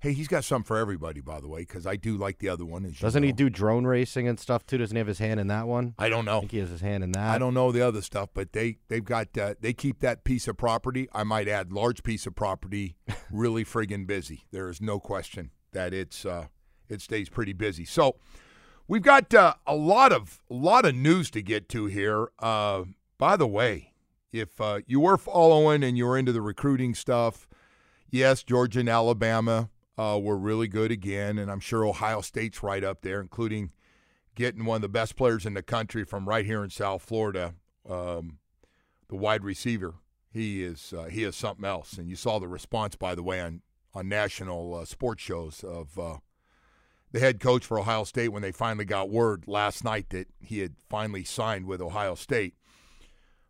Hey, 0.00 0.14
he's 0.14 0.28
got 0.28 0.44
some 0.44 0.62
for 0.62 0.78
everybody, 0.78 1.20
by 1.20 1.40
the 1.40 1.48
way, 1.48 1.60
because 1.60 1.86
I 1.86 1.96
do 1.96 2.16
like 2.16 2.38
the 2.38 2.48
other 2.48 2.64
one. 2.64 2.86
as 2.86 2.98
Doesn't 2.98 3.22
he 3.22 3.30
know. 3.30 3.36
do 3.36 3.50
drone 3.50 3.84
racing 3.84 4.26
and 4.26 4.40
stuff 4.40 4.64
too? 4.64 4.78
Doesn't 4.78 4.96
he 4.96 4.98
have 4.98 5.06
his 5.06 5.18
hand 5.18 5.38
in 5.38 5.48
that 5.48 5.66
one? 5.68 5.94
I 5.98 6.08
don't 6.08 6.24
know. 6.24 6.38
I 6.38 6.40
think 6.40 6.52
he 6.52 6.58
has 6.58 6.70
his 6.70 6.80
hand 6.80 7.04
in 7.04 7.12
that. 7.12 7.28
I 7.34 7.36
don't 7.38 7.52
know 7.52 7.70
the 7.70 7.86
other 7.86 8.00
stuff, 8.00 8.30
but 8.32 8.54
they 8.54 8.78
they've 8.88 9.04
got 9.04 9.36
uh, 9.36 9.56
they 9.60 9.74
keep 9.74 10.00
that 10.00 10.24
piece 10.24 10.48
of 10.48 10.56
property. 10.56 11.06
I 11.12 11.24
might 11.24 11.48
add, 11.48 11.70
large 11.70 12.02
piece 12.02 12.26
of 12.26 12.34
property, 12.34 12.96
really 13.30 13.62
friggin' 13.62 14.06
busy. 14.06 14.44
There 14.50 14.70
is 14.70 14.80
no 14.80 14.98
question 15.00 15.50
that 15.72 15.92
it's 15.92 16.24
uh, 16.24 16.46
it 16.88 17.02
stays 17.02 17.28
pretty 17.28 17.52
busy. 17.52 17.84
So 17.84 18.16
we've 18.88 19.02
got 19.02 19.34
uh, 19.34 19.54
a 19.66 19.74
lot 19.76 20.12
of 20.12 20.40
a 20.50 20.54
lot 20.54 20.86
of 20.86 20.94
news 20.94 21.30
to 21.32 21.42
get 21.42 21.68
to 21.70 21.86
here. 21.86 22.28
Uh, 22.38 22.84
by 23.18 23.36
the 23.36 23.46
way, 23.46 23.92
if 24.32 24.62
uh, 24.62 24.80
you 24.86 25.00
were 25.00 25.18
following 25.18 25.82
and 25.84 25.98
you 25.98 26.06
were 26.06 26.16
into 26.16 26.32
the 26.32 26.40
recruiting 26.40 26.94
stuff, 26.94 27.46
yes, 28.10 28.42
Georgia 28.42 28.80
and 28.80 28.88
Alabama 28.88 29.68
uh, 29.98 30.18
were 30.20 30.36
really 30.36 30.68
good 30.68 30.90
again, 30.90 31.38
and 31.38 31.50
I'm 31.50 31.60
sure 31.60 31.84
Ohio 31.84 32.20
State's 32.20 32.62
right 32.62 32.82
up 32.82 33.02
there, 33.02 33.20
including 33.20 33.72
getting 34.34 34.64
one 34.64 34.76
of 34.76 34.82
the 34.82 34.88
best 34.88 35.16
players 35.16 35.44
in 35.44 35.54
the 35.54 35.62
country 35.62 36.04
from 36.04 36.28
right 36.28 36.46
here 36.46 36.64
in 36.64 36.70
South 36.70 37.02
Florida, 37.02 37.54
um, 37.88 38.38
the 39.08 39.16
wide 39.16 39.44
receiver. 39.44 39.94
He 40.32 40.62
is 40.62 40.94
uh, 40.96 41.04
he 41.04 41.24
is 41.24 41.34
something 41.34 41.64
else, 41.64 41.94
and 41.94 42.08
you 42.08 42.16
saw 42.16 42.38
the 42.38 42.48
response, 42.48 42.96
by 42.96 43.14
the 43.14 43.22
way, 43.22 43.40
on 43.40 43.62
on 43.94 44.08
national 44.08 44.74
uh, 44.74 44.84
sports 44.84 45.22
shows 45.22 45.64
of 45.64 45.98
uh, 45.98 46.16
the 47.12 47.20
head 47.20 47.40
coach 47.40 47.64
for 47.64 47.78
Ohio 47.78 48.04
State 48.04 48.28
when 48.28 48.42
they 48.42 48.52
finally 48.52 48.84
got 48.84 49.10
word 49.10 49.44
last 49.46 49.84
night 49.84 50.10
that 50.10 50.28
he 50.38 50.60
had 50.60 50.74
finally 50.88 51.24
signed 51.24 51.66
with 51.66 51.80
Ohio 51.80 52.14
State. 52.14 52.54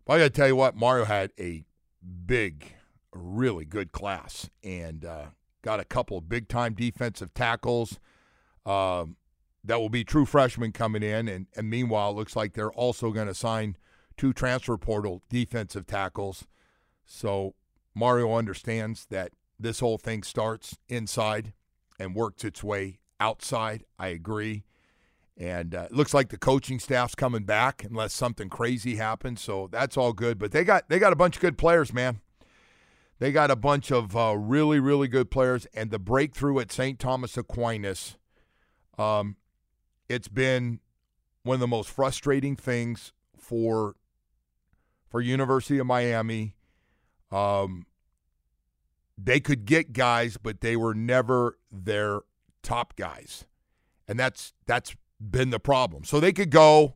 But 0.06 0.14
I 0.14 0.18
got 0.18 0.24
to 0.24 0.30
tell 0.30 0.48
you 0.48 0.56
what, 0.56 0.74
Mario 0.74 1.04
had 1.04 1.32
a 1.38 1.64
big, 2.26 2.72
really 3.12 3.66
good 3.66 3.92
class, 3.92 4.48
and 4.64 5.04
uh, 5.04 5.26
got 5.62 5.80
a 5.80 5.84
couple 5.84 6.18
of 6.18 6.28
big 6.28 6.48
time 6.48 6.74
defensive 6.74 7.34
tackles. 7.34 7.98
Um, 8.66 9.16
that 9.64 9.78
will 9.78 9.90
be 9.90 10.04
true 10.04 10.24
freshmen 10.24 10.72
coming 10.72 11.02
in. 11.02 11.28
And, 11.28 11.46
and 11.56 11.68
meanwhile, 11.68 12.10
it 12.10 12.16
looks 12.16 12.34
like 12.34 12.54
they're 12.54 12.72
also 12.72 13.10
going 13.10 13.26
to 13.26 13.34
sign 13.34 13.76
two 14.16 14.32
transfer 14.32 14.76
portal 14.76 15.22
defensive 15.28 15.86
tackles. 15.86 16.46
So 17.04 17.54
Mario 17.94 18.34
understands 18.34 19.06
that 19.10 19.32
this 19.58 19.80
whole 19.80 19.98
thing 19.98 20.22
starts 20.22 20.78
inside 20.88 21.52
and 21.98 22.14
works 22.14 22.44
its 22.44 22.64
way 22.64 22.98
outside. 23.18 23.84
I 23.98 24.08
agree. 24.08 24.64
And 25.36 25.74
uh, 25.74 25.86
it 25.90 25.92
looks 25.92 26.12
like 26.12 26.28
the 26.28 26.38
coaching 26.38 26.78
staff's 26.78 27.14
coming 27.14 27.44
back 27.44 27.84
unless 27.84 28.12
something 28.12 28.48
crazy 28.48 28.96
happens. 28.96 29.40
So 29.40 29.68
that's 29.70 29.96
all 29.96 30.12
good. 30.12 30.38
But 30.38 30.52
they 30.52 30.64
got 30.64 30.88
they 30.88 30.98
got 30.98 31.12
a 31.12 31.16
bunch 31.16 31.36
of 31.36 31.42
good 31.42 31.58
players, 31.58 31.92
man. 31.92 32.20
They 33.20 33.32
got 33.32 33.50
a 33.50 33.56
bunch 33.56 33.92
of 33.92 34.16
uh, 34.16 34.34
really 34.36 34.80
really 34.80 35.06
good 35.06 35.30
players. 35.30 35.66
And 35.72 35.90
the 35.90 35.98
breakthrough 36.00 36.58
at 36.58 36.72
St. 36.72 36.98
Thomas 36.98 37.36
Aquinas, 37.36 38.16
um, 38.98 39.36
it's 40.08 40.28
been 40.28 40.80
one 41.42 41.54
of 41.54 41.60
the 41.60 41.68
most 41.68 41.90
frustrating 41.90 42.56
things 42.56 43.12
for 43.36 43.94
for 45.08 45.20
University 45.20 45.78
of 45.78 45.86
Miami. 45.86 46.56
Um, 47.30 47.86
they 49.18 49.38
could 49.38 49.66
get 49.66 49.92
guys, 49.92 50.38
but 50.38 50.62
they 50.62 50.74
were 50.74 50.94
never 50.94 51.58
their 51.70 52.20
top 52.62 52.96
guys, 52.96 53.44
and 54.08 54.18
that's 54.18 54.54
that's 54.66 54.96
been 55.20 55.50
the 55.50 55.60
problem. 55.60 56.04
So 56.04 56.20
they 56.20 56.32
could 56.32 56.50
go, 56.50 56.94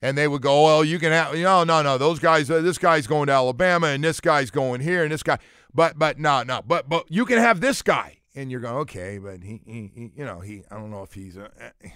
and 0.00 0.16
they 0.16 0.28
would 0.28 0.42
go, 0.42 0.64
well, 0.64 0.84
you 0.84 0.98
can 0.98 1.12
have, 1.12 1.34
no, 1.34 1.64
no, 1.64 1.82
no, 1.82 1.98
those 1.98 2.18
guys, 2.18 2.50
uh, 2.50 2.60
this 2.60 2.78
guy's 2.78 3.06
going 3.06 3.26
to 3.26 3.32
Alabama, 3.32 3.88
and 3.88 4.02
this 4.02 4.20
guy's 4.20 4.50
going 4.50 4.80
here, 4.80 5.02
and 5.02 5.12
this 5.12 5.22
guy, 5.22 5.38
but 5.74 5.98
but 5.98 6.18
no, 6.18 6.42
no, 6.42 6.62
but 6.66 6.88
but 6.88 7.10
you 7.10 7.24
can 7.24 7.38
have 7.38 7.60
this 7.60 7.82
guy, 7.82 8.18
and 8.34 8.50
you're 8.50 8.60
going, 8.60 8.76
okay, 8.76 9.18
but 9.18 9.42
he, 9.42 9.60
he, 9.66 9.90
he 9.94 10.12
you 10.14 10.24
know, 10.24 10.40
he, 10.40 10.62
I 10.70 10.76
don't 10.76 10.90
know 10.90 11.02
if 11.02 11.14
he's, 11.14 11.36
uh, 11.36 11.48
I 11.60 11.90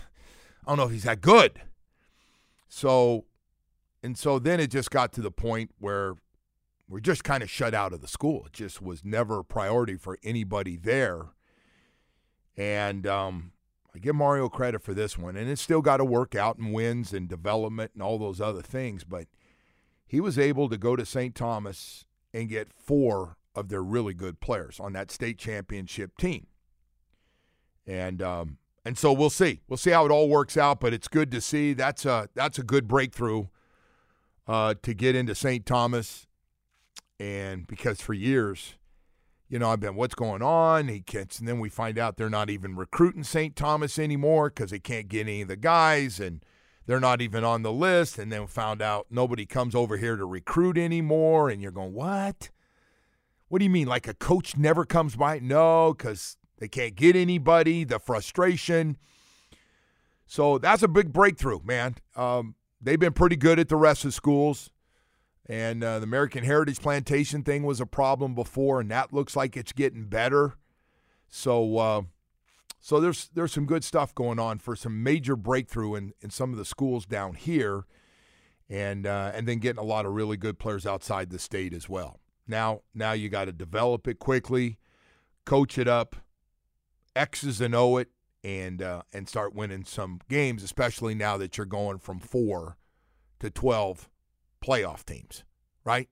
don't 0.67 0.77
know 0.77 0.85
if 0.85 0.93
he's 0.93 1.05
that 1.05 1.21
good. 1.21 1.61
So, 2.69 3.27
and 4.03 4.17
so 4.17 4.39
then 4.39 4.61
it 4.61 4.71
just 4.71 4.91
got 4.91 5.13
to 5.13 5.21
the 5.21 5.31
point 5.31 5.71
where 5.79 6.15
we're 6.89 7.01
just 7.01 7.25
kind 7.25 7.43
of 7.43 7.51
shut 7.51 7.75
out 7.75 7.93
of 7.93 8.01
the 8.01 8.09
school. 8.09 8.47
It 8.47 8.53
just 8.53 8.83
was 8.83 9.05
never 9.05 9.41
a 9.41 9.45
priority 9.45 9.97
for 9.97 10.19
anybody 10.23 10.77
there. 10.77 11.29
And 12.57 13.07
um, 13.07 13.53
I 13.95 13.99
give 13.99 14.15
Mario 14.15 14.49
credit 14.49 14.83
for 14.83 14.95
this 14.95 15.19
one. 15.19 15.37
And 15.37 15.51
it's 15.51 15.61
still 15.61 15.83
got 15.83 15.99
to 15.99 16.05
work 16.05 16.35
out 16.35 16.59
and 16.59 16.73
wins 16.73 17.13
and 17.13 17.29
development 17.29 17.93
and 17.95 18.03
all 18.03 18.19
those 18.19 18.41
other 18.41 18.63
things. 18.63 19.05
But 19.05 19.27
he 20.07 20.21
was 20.21 20.39
able 20.39 20.69
to 20.69 20.79
go 20.79 20.97
to 20.97 21.05
St. 21.05 21.35
Thomas 21.35 22.07
and 22.33 22.49
get 22.49 22.73
four 22.73 23.37
of 23.55 23.69
their 23.69 23.83
really 23.83 24.15
good 24.15 24.41
players 24.41 24.81
on 24.81 24.95
that 24.95 25.11
state 25.11 25.39
championship 25.39 26.17
team. 26.17 26.47
And 27.87 28.23
um, 28.23 28.59
and 28.85 28.97
so 28.97 29.13
we'll 29.13 29.31
see. 29.31 29.61
We'll 29.69 29.77
see 29.77 29.91
how 29.91 30.07
it 30.07 30.11
all 30.11 30.29
works 30.29 30.57
out. 30.57 30.81
But 30.81 30.95
it's 30.95 31.09
good 31.09 31.31
to 31.33 31.41
see. 31.41 31.75
That's 31.75 32.07
a 32.07 32.29
that's 32.35 32.59
a 32.59 32.63
good 32.63 32.89
breakthrough 32.89 33.47
uh, 34.47 34.75
to 34.83 34.95
get 34.95 35.15
into 35.15 35.35
St. 35.35 35.67
Thomas. 35.67 36.27
And 37.21 37.67
because 37.67 38.01
for 38.01 38.15
years, 38.15 38.75
you 39.53 39.59
know, 39.59 39.69
I've 39.69 39.81
been, 39.81 39.97
what's 39.97 40.15
going 40.15 40.41
on? 40.41 40.89
He 40.89 41.01
gets, 41.01 41.39
and 41.39 41.47
then 41.47 41.61
we 41.61 41.69
find 41.69 41.99
out 41.99 42.17
they're 42.17 42.31
not 42.31 42.49
even 42.49 42.75
recruiting 42.75 43.23
St. 43.23 43.55
Thomas 43.55 43.99
anymore 43.99 44.49
because 44.49 44.71
they 44.71 44.79
can't 44.79 45.09
get 45.09 45.29
any 45.29 45.43
of 45.43 45.49
the 45.49 45.57
guys, 45.57 46.19
and 46.19 46.43
they're 46.87 46.99
not 46.99 47.21
even 47.21 47.45
on 47.45 47.61
the 47.61 47.71
list. 47.71 48.19
And 48.19 48.33
then 48.33 48.47
found 48.47 48.81
out 48.81 49.09
nobody 49.11 49.45
comes 49.45 49.75
over 49.75 49.99
here 49.99 50.17
to 50.17 50.25
recruit 50.25 50.79
anymore. 50.79 51.51
And 51.51 51.61
you're 51.61 51.71
going, 51.71 51.93
what? 51.93 52.49
What 53.49 53.59
do 53.59 53.67
you 53.67 53.71
mean? 53.71 53.89
Like 53.89 54.09
a 54.09 54.15
coach 54.15 54.57
never 54.57 54.87
comes 54.87 55.17
by? 55.17 55.39
No, 55.41 55.93
because 55.93 56.39
they 56.57 56.69
can't 56.69 56.95
get 56.95 57.15
anybody. 57.15 57.85
The 57.85 57.99
frustration. 57.99 58.97
So 60.25 60.57
that's 60.57 60.83
a 60.83 60.89
big 60.89 61.13
breakthrough, 61.13 61.61
man. 61.63 61.97
Um, 62.17 62.55
they've 62.81 62.99
been 62.99 63.13
pretty 63.13 63.37
good 63.37 63.59
at 63.59 63.69
the 63.69 63.77
rest 63.77 64.07
of 64.07 64.15
schools. 64.15 64.71
And 65.47 65.83
uh, 65.83 65.99
the 65.99 66.05
American 66.05 66.45
Heritage 66.45 66.81
Plantation 66.81 67.43
thing 67.43 67.65
was 67.65 67.81
a 67.81 67.87
problem 67.87 68.35
before, 68.35 68.81
and 68.81 68.91
that 68.91 69.13
looks 69.13 69.35
like 69.35 69.57
it's 69.57 69.73
getting 69.73 70.05
better. 70.05 70.55
So, 71.29 71.79
uh, 71.79 72.03
so 72.79 73.01
there's 73.01 73.29
there's 73.35 73.53
some 73.53 73.67
good 73.67 73.83
stuff 73.83 74.15
going 74.15 74.39
on 74.39 74.59
for 74.59 74.77
some 74.77 75.03
major 75.03 75.35
breakthrough 75.35 75.97
in, 75.97 76.13
in 76.21 76.31
some 76.31 76.53
of 76.53 76.59
the 76.59 76.65
schools 76.65 77.07
down 77.07 77.35
here, 77.35 77.87
and 78.69 79.07
uh, 79.07 79.33
and 79.35 79.49
then 79.49 79.59
getting 79.59 79.81
a 79.81 79.87
lot 79.87 80.07
of 80.07 80.13
really 80.13 80.37
good 80.37 80.59
players 80.59 80.87
outside 80.87 81.31
the 81.31 81.39
state 81.39 81.75
as 81.75 81.89
well. 81.89 82.21
Now, 82.47 82.83
now 82.95 83.13
you 83.13 83.29
got 83.29 83.47
to 83.47 83.53
develop 83.53 84.07
it 84.07 84.19
quickly, 84.19 84.79
coach 85.45 85.77
it 85.77 85.89
up, 85.89 86.17
X's 87.17 87.61
and 87.61 87.75
O 87.75 87.97
it, 87.97 88.11
and 88.45 88.81
uh, 88.81 89.03
and 89.13 89.29
start 89.29 89.55
winning 89.55 89.85
some 89.85 90.21
games, 90.29 90.63
especially 90.63 91.15
now 91.15 91.37
that 91.37 91.57
you're 91.57 91.67
going 91.67 91.99
from 91.99 92.21
four 92.21 92.77
to 93.41 93.51
twelve 93.51 94.09
playoff 94.63 95.05
teams, 95.05 95.45
right? 95.85 96.09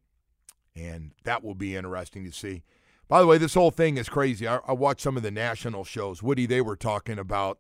And 0.77 1.13
that 1.25 1.43
will 1.43 1.55
be 1.55 1.77
interesting 1.77 2.25
to 2.25 2.33
see. 2.33 2.63
By 3.09 3.21
the 3.21 3.27
way, 3.27 3.39
this 3.39 3.55
whole 3.55 3.71
thing 3.71 3.97
is 3.97 4.09
crazy. 4.09 4.47
I, 4.47 4.61
I 4.67 4.73
watched 4.73 5.01
some 5.01 5.17
of 5.17 5.23
the 5.23 5.33
national 5.33 5.85
shows. 5.85 6.23
Woody, 6.23 6.47
they 6.47 6.61
were 6.61 6.77
talking 6.77 7.19
about 7.19 7.59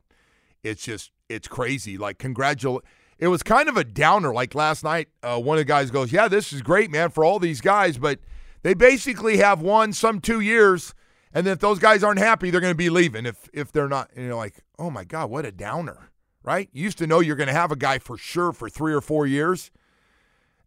it's 0.62 0.84
just 0.84 1.10
it's 1.28 1.48
crazy. 1.48 1.98
Like 1.98 2.18
congratulate. 2.18 2.84
It 3.18 3.28
was 3.28 3.42
kind 3.42 3.68
of 3.68 3.76
a 3.76 3.84
downer. 3.84 4.32
Like 4.32 4.54
last 4.54 4.84
night, 4.84 5.08
uh, 5.22 5.40
one 5.40 5.56
of 5.56 5.60
the 5.60 5.64
guys 5.64 5.90
goes, 5.90 6.12
"Yeah, 6.12 6.28
this 6.28 6.52
is 6.52 6.62
great, 6.62 6.90
man, 6.90 7.10
for 7.10 7.24
all 7.24 7.38
these 7.38 7.60
guys, 7.60 7.98
but 7.98 8.20
they 8.62 8.74
basically 8.74 9.38
have 9.38 9.60
won 9.60 9.92
some 9.92 10.20
two 10.20 10.40
years, 10.40 10.94
and 11.32 11.46
then 11.46 11.52
if 11.52 11.58
those 11.58 11.78
guys 11.78 12.02
aren't 12.04 12.18
happy, 12.20 12.50
they're 12.50 12.60
going 12.60 12.72
to 12.72 12.76
be 12.76 12.90
leaving. 12.90 13.26
If 13.26 13.48
if 13.52 13.72
they're 13.72 13.88
not, 13.88 14.10
and 14.14 14.26
you're 14.26 14.34
like, 14.36 14.60
oh 14.78 14.90
my 14.90 15.04
god, 15.04 15.30
what 15.30 15.44
a 15.44 15.52
downer, 15.52 16.10
right? 16.42 16.68
You 16.72 16.84
used 16.84 16.98
to 16.98 17.06
know 17.06 17.20
you're 17.20 17.36
going 17.36 17.48
to 17.48 17.52
have 17.52 17.72
a 17.72 17.76
guy 17.76 17.98
for 17.98 18.16
sure 18.16 18.52
for 18.52 18.68
three 18.68 18.92
or 18.92 19.00
four 19.00 19.26
years." 19.26 19.70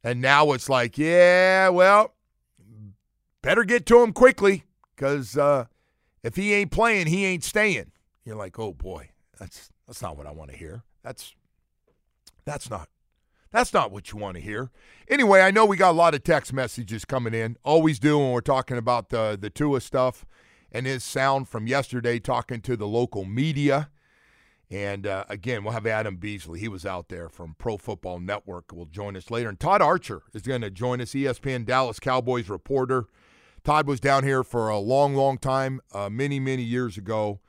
And 0.04 0.22
now 0.22 0.52
it's 0.52 0.68
like, 0.68 0.98
yeah, 0.98 1.70
well, 1.70 2.13
better 3.42 3.63
get 3.63 3.86
to 3.88 4.02
him 4.02 4.12
quickly 4.12 4.63
because 4.96 5.38
uh, 5.38 5.66
if 6.24 6.36
he 6.36 6.54
ain't 6.54 6.72
playing, 6.72 7.08
he 7.08 7.26
ain't 7.26 7.44
staying. 7.44 7.92
You're 8.26 8.36
like, 8.36 8.58
oh 8.60 8.74
boy, 8.74 9.10
that's 9.39 9.70
that's 9.88 10.02
not 10.02 10.18
what 10.18 10.28
I 10.28 10.32
want 10.32 10.52
to 10.52 10.58
hear. 10.58 10.84
That's 11.04 11.36
that's 12.46 12.70
not 12.70 12.89
that's 13.52 13.74
not 13.74 13.92
what 13.92 14.12
you 14.12 14.18
want 14.18 14.36
to 14.36 14.42
hear. 14.42 14.72
Anyway, 15.08 15.42
I 15.42 15.52
know 15.52 15.66
we 15.66 15.78
got 15.78 15.92
a 15.92 15.98
lot 15.98 16.16
of 16.16 16.24
text 16.24 16.54
messages 16.54 17.06
coming 17.06 17.34
in. 17.34 17.58
Always 17.63 18.00
do 18.00 18.18
when 18.18 18.32
we're 18.32 18.42
talking 18.42 18.78
about 18.78 19.10
the 19.10 19.38
the 19.39 19.50
Tua 19.50 19.82
stuff 19.82 20.26
and 20.72 20.86
his 20.86 21.04
sound 21.04 21.48
from 21.48 21.68
yesterday, 21.68 22.20
talking 22.20 22.62
to 22.62 22.76
the 22.76 22.88
local 22.88 23.26
media. 23.26 23.89
And 24.74 25.06
uh, 25.06 25.24
again, 25.30 25.64
we'll 25.64 25.74
have 25.74 25.86
Adam 25.86 26.16
Beasley. 26.16 26.60
He 26.60 26.68
was 26.68 26.84
out 26.84 27.08
there 27.08 27.30
from 27.30 27.56
Pro 27.60 27.78
Football 27.78 28.20
Network. 28.20 28.74
Will 28.74 28.88
join 28.88 29.16
us 29.16 29.30
later. 29.30 29.48
And 29.48 29.60
Todd 29.60 29.84
Archer 29.84 30.24
is 30.34 30.42
going 30.42 30.62
to 30.62 30.72
join 30.72 31.00
us, 31.00 31.12
ESPN 31.12 31.64
Dallas 31.64 32.00
Cowboys 32.00 32.50
reporter. 32.50 33.06
Todd 33.64 33.88
was 33.88 34.00
down 34.00 34.24
here 34.24 34.44
for 34.44 34.70
a 34.70 34.80
long, 34.80 35.14
long 35.14 35.38
time, 35.38 35.80
uh, 35.94 36.10
many, 36.10 36.40
many 36.40 36.64
years 36.64 36.98
ago, 36.98 37.40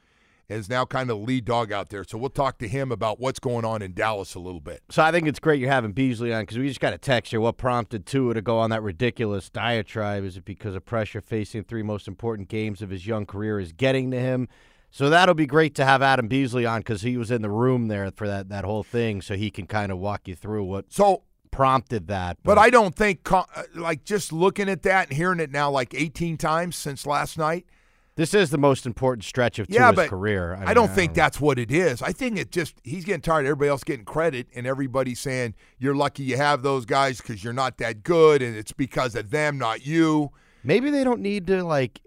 and 0.51 0.61
is 0.61 0.69
now 0.69 0.85
kind 0.85 1.11
of 1.11 1.19
the 1.19 1.25
lead 1.25 1.47
dog 1.47 1.73
out 1.73 1.89
there. 1.89 2.05
So 2.05 2.19
we'll 2.19 2.29
talk 2.29 2.59
to 2.59 2.69
him 2.69 2.93
about 2.93 3.19
what's 3.19 3.41
going 3.41 3.65
on 3.65 3.81
in 3.81 3.95
Dallas 3.95 4.35
a 4.35 4.39
little 4.39 4.61
bit. 4.61 4.83
So 4.91 5.03
I 5.03 5.11
think 5.11 5.27
it's 5.27 5.41
great 5.41 5.59
you're 5.61 5.71
having 5.71 5.93
Beasley 5.93 6.31
on 6.31 6.43
because 6.43 6.59
we 6.59 6.69
just 6.69 6.79
got 6.79 6.93
a 6.93 6.99
text 6.99 7.31
here. 7.31 7.41
What 7.41 7.57
prompted 7.57 8.05
Tua 8.05 8.35
to 8.35 8.43
go 8.43 8.59
on 8.59 8.69
that 8.69 8.83
ridiculous 8.83 9.49
diatribe? 9.49 10.25
Is 10.25 10.37
it 10.37 10.45
because 10.45 10.75
of 10.75 10.85
pressure 10.85 11.23
facing 11.23 11.65
three 11.65 11.83
most 11.83 12.07
important 12.07 12.49
games 12.49 12.83
of 12.83 12.91
his 12.91 13.07
young 13.07 13.25
career 13.25 13.59
is 13.59 13.73
getting 13.73 14.11
to 14.11 14.21
him? 14.21 14.47
So 14.94 15.11
that'll 15.11 15.35
be 15.35 15.46
great 15.46 15.74
to 15.74 15.85
have 15.85 16.02
Adam 16.02 16.28
Beasley 16.28 16.64
on 16.64 16.78
because 16.78 17.02
he 17.02 17.16
was 17.16 17.33
in 17.33 17.42
the 17.42 17.50
room 17.50 17.88
there 17.88 18.09
for 18.12 18.28
that, 18.28 18.48
that 18.50 18.64
whole 18.64 18.85
thing, 18.85 19.22
so 19.22 19.35
he 19.35 19.50
can 19.50 19.66
kind 19.66 19.90
of 19.90 19.98
walk 19.98 20.28
you 20.28 20.37
through 20.37 20.62
what 20.62 20.92
So, 20.92 21.24
prompted 21.50 22.07
that. 22.07 22.38
but 22.44 22.59
I 22.59 22.70
don't 22.70 22.94
think, 22.94 23.33
uh, 23.33 23.42
like, 23.74 24.04
just 24.04 24.33
looking 24.33 24.68
at 24.68 24.83
that 24.83 25.09
and 25.09 25.16
hearing 25.16 25.40
it 25.40 25.50
now 25.50 25.68
like 25.68 25.94
18 25.94 26.37
times 26.37 26.76
since 26.76 27.07
last 27.07 27.37
night, 27.37 27.66
this 28.14 28.35
is 28.35 28.50
the 28.50 28.59
most 28.59 28.87
important 28.87 29.24
stretch 29.24 29.59
of 29.59 29.66
yeah, 29.68 29.90
Tua's 29.90 30.09
career. 30.09 30.57
I, 30.64 30.74
don't 30.74 30.92
think 30.92 31.14
that's 31.14 31.40
what 31.40 31.59
it 31.59 31.72
is. 31.72 32.00
I 32.00 32.12
think 32.12 32.38
it 32.38 32.52
just 32.52 32.76
he's 32.85 33.04
getting 33.04 33.20
tired 33.20 33.46
everybody 33.46 33.70
else 33.70 33.83
getting 33.83 34.04
credit 34.04 34.46
and 34.54 34.64
everybody 34.64 35.16
saying 35.16 35.57
you're 35.76 35.96
lucky 35.96 36.22
you 36.22 36.37
have 36.37 36.62
those 36.62 36.85
guys 36.85 37.20
because 37.20 37.42
you're 37.42 37.52
not 37.52 37.78
that 37.78 38.04
good 38.04 38.42
and 38.42 38.54
it's 38.54 38.70
because 38.70 39.16
of 39.16 39.30
them, 39.30 39.59
not 39.59 39.85
you. 39.85 40.30
Maybe 40.62 40.90
they 40.90 41.02
don't 41.02 41.20
need 41.20 41.48
to 41.48 41.64
like, 41.64 42.00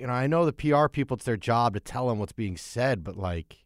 you 0.00 0.06
know. 0.06 0.12
I 0.12 0.26
know 0.26 0.44
the 0.46 0.52
PR 0.52 0.88
people; 0.88 1.16
it's 1.16 1.24
their 1.24 1.36
job 1.36 1.74
to 1.74 1.80
tell 1.80 2.10
him 2.10 2.18
what's 2.18 2.32
being 2.32 2.56
said, 2.56 3.02
but 3.04 3.16
like, 3.16 3.64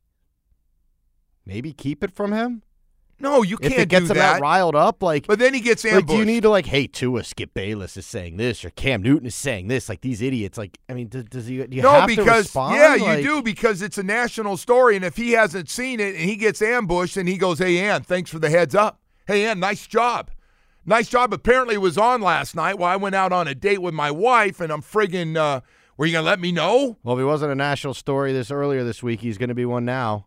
maybe 1.47 1.73
keep 1.73 2.03
it 2.05 2.11
from 2.15 2.33
him. 2.33 2.63
No, 3.21 3.43
you 3.43 3.57
can't 3.57 3.73
If 3.73 3.79
it 3.81 3.89
gets 3.89 4.11
him 4.11 4.17
that. 4.17 4.41
riled 4.41 4.77
up, 4.77 5.03
like, 5.03 5.27
But 5.27 5.41
then 5.41 5.53
he 5.53 5.59
gets 5.59 5.85
like, 5.85 6.07
do 6.07 6.17
you 6.17 6.25
need 6.25 6.45
to 6.45 6.51
like, 6.51 6.67
hey, 6.67 6.87
Tua, 6.87 7.25
Skip 7.25 7.53
Bayless 7.53 7.97
is 7.97 8.07
saying 8.07 8.37
this, 8.37 8.65
or 8.65 8.71
Cam 8.71 9.03
Newton 9.03 9.27
is 9.27 9.35
saying 9.35 9.67
this, 9.67 9.89
like 9.89 10.03
these 10.03 10.23
idiots. 10.23 10.57
Like, 10.57 10.79
I 10.89 10.95
mean, 10.95 11.09
does, 11.09 11.25
does 11.25 11.47
he? 11.49 11.57
Do 11.67 11.77
you 11.77 11.83
no, 11.83 11.91
have 11.91 12.09
to 12.09 12.15
because 12.15 12.45
respond? 12.45 12.77
yeah, 12.77 12.97
Like- 13.05 13.19
you 13.19 13.29
do 13.29 13.43
because 13.43 13.83
it's 13.83 13.99
a 13.99 14.05
national 14.05 14.57
story, 14.57 14.95
and 14.95 15.05
if 15.05 15.17
he 15.17 15.33
hasn't 15.33 15.69
seen 15.69 15.99
it 15.99 16.15
and 16.15 16.25
he 16.31 16.37
gets 16.37 16.63
ambushed 16.63 17.17
and 17.17 17.29
he 17.29 17.37
goes, 17.39 17.59
"Hey, 17.59 17.79
Ann, 17.81 18.03
thanks 18.05 18.31
for 18.31 18.39
the 18.39 18.51
heads 18.51 18.77
up. 18.77 19.01
Hey, 19.27 19.45
Ann, 19.47 19.59
nice 19.59 19.89
job, 19.89 20.31
nice 20.87 21.09
job." 21.09 21.33
Apparently, 21.33 21.77
was 21.77 21.99
on 21.99 22.21
last 22.23 22.55
night 22.55 22.79
while 22.79 22.93
I 22.93 22.97
went 22.97 23.17
out 23.17 23.33
on 23.33 23.49
a 23.49 23.55
date 23.55 23.83
with 23.83 23.95
my 23.95 24.13
wife, 24.13 24.61
and 24.61 24.71
I'm 24.73 24.83
friggin'. 24.83 25.37
Uh, 25.37 25.61
were 25.99 26.07
you 26.07 26.13
gonna 26.13 26.25
let 26.27 26.41
me 26.41 26.53
know? 26.53 26.97
Well, 27.03 27.17
if 27.17 27.21
he 27.21 27.25
wasn't 27.25 27.53
a 27.53 27.57
national 27.57 27.93
story 27.93 28.33
this 28.33 28.51
earlier 28.51 28.85
this 28.85 29.03
week, 29.03 29.21
he's 29.21 29.37
going 29.37 29.49
to 29.51 29.55
be 29.55 29.67
one 29.67 29.85
now. 29.85 30.27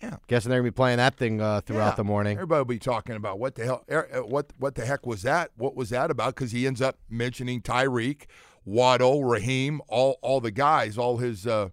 Yeah. 0.00 0.18
Guessing 0.28 0.50
they're 0.50 0.60
going 0.60 0.68
to 0.68 0.72
be 0.72 0.76
playing 0.76 0.98
that 0.98 1.16
thing 1.16 1.40
uh, 1.40 1.60
throughout 1.62 1.88
Yeah. 1.88 1.94
the 1.96 2.04
morning. 2.04 2.36
Everybody 2.36 2.60
will 2.60 2.64
be 2.66 2.78
talking 2.78 3.16
about 3.16 3.40
what 3.40 3.56
the 3.56 3.64
hell, 3.64 3.84
er, 3.90 4.08
uh, 4.14 4.18
what 4.20 4.52
what 4.58 4.76
the 4.76 4.86
heck 4.86 5.04
was 5.06 5.22
that? 5.22 5.50
What 5.56 5.74
was 5.74 5.90
that 5.90 6.12
about? 6.12 6.36
Because 6.36 6.52
he 6.52 6.68
ends 6.68 6.80
up 6.80 6.98
mentioning 7.10 7.60
Tyreek, 7.62 8.26
Waddle, 8.64 9.24
Raheem, 9.24 9.80
all 9.88 10.18
all 10.22 10.40
the 10.40 10.52
guys, 10.52 10.96
all 10.98 11.16
his 11.16 11.46
uh, 11.48 11.70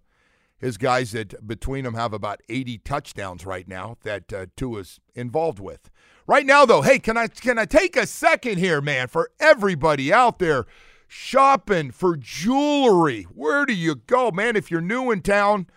his 0.57 0.77
guys 0.77 1.11
that 1.11 1.45
between 1.45 1.83
them 1.83 1.93
have 1.93 2.13
about 2.13 2.41
80 2.49 2.79
touchdowns 2.79 3.45
right 3.45 3.67
now 3.67 3.97
that 4.03 4.31
uh, 4.33 4.45
Tua's 4.55 4.99
involved 5.13 5.59
with. 5.59 5.91
Right 6.25 6.45
now, 6.45 6.65
though, 6.65 6.81
hey, 6.81 6.97
can 6.97 7.17
I 7.17 7.27
can 7.27 7.59
I 7.59 7.65
take 7.65 7.95
a 7.95 8.07
second 8.07 8.57
here, 8.57 8.81
man, 8.81 9.07
for 9.07 9.29
everybody 9.39 10.11
out 10.11 10.39
there 10.39 10.65
shopping 11.15 11.91
for 11.91 12.17
jewelry? 12.17 13.23
Where 13.23 13.65
do 13.65 13.73
you 13.73 13.95
go, 13.95 14.31
man? 14.31 14.57
If 14.57 14.69
you're 14.69 14.81
new 14.81 15.11
in 15.11 15.21
town, 15.21 15.67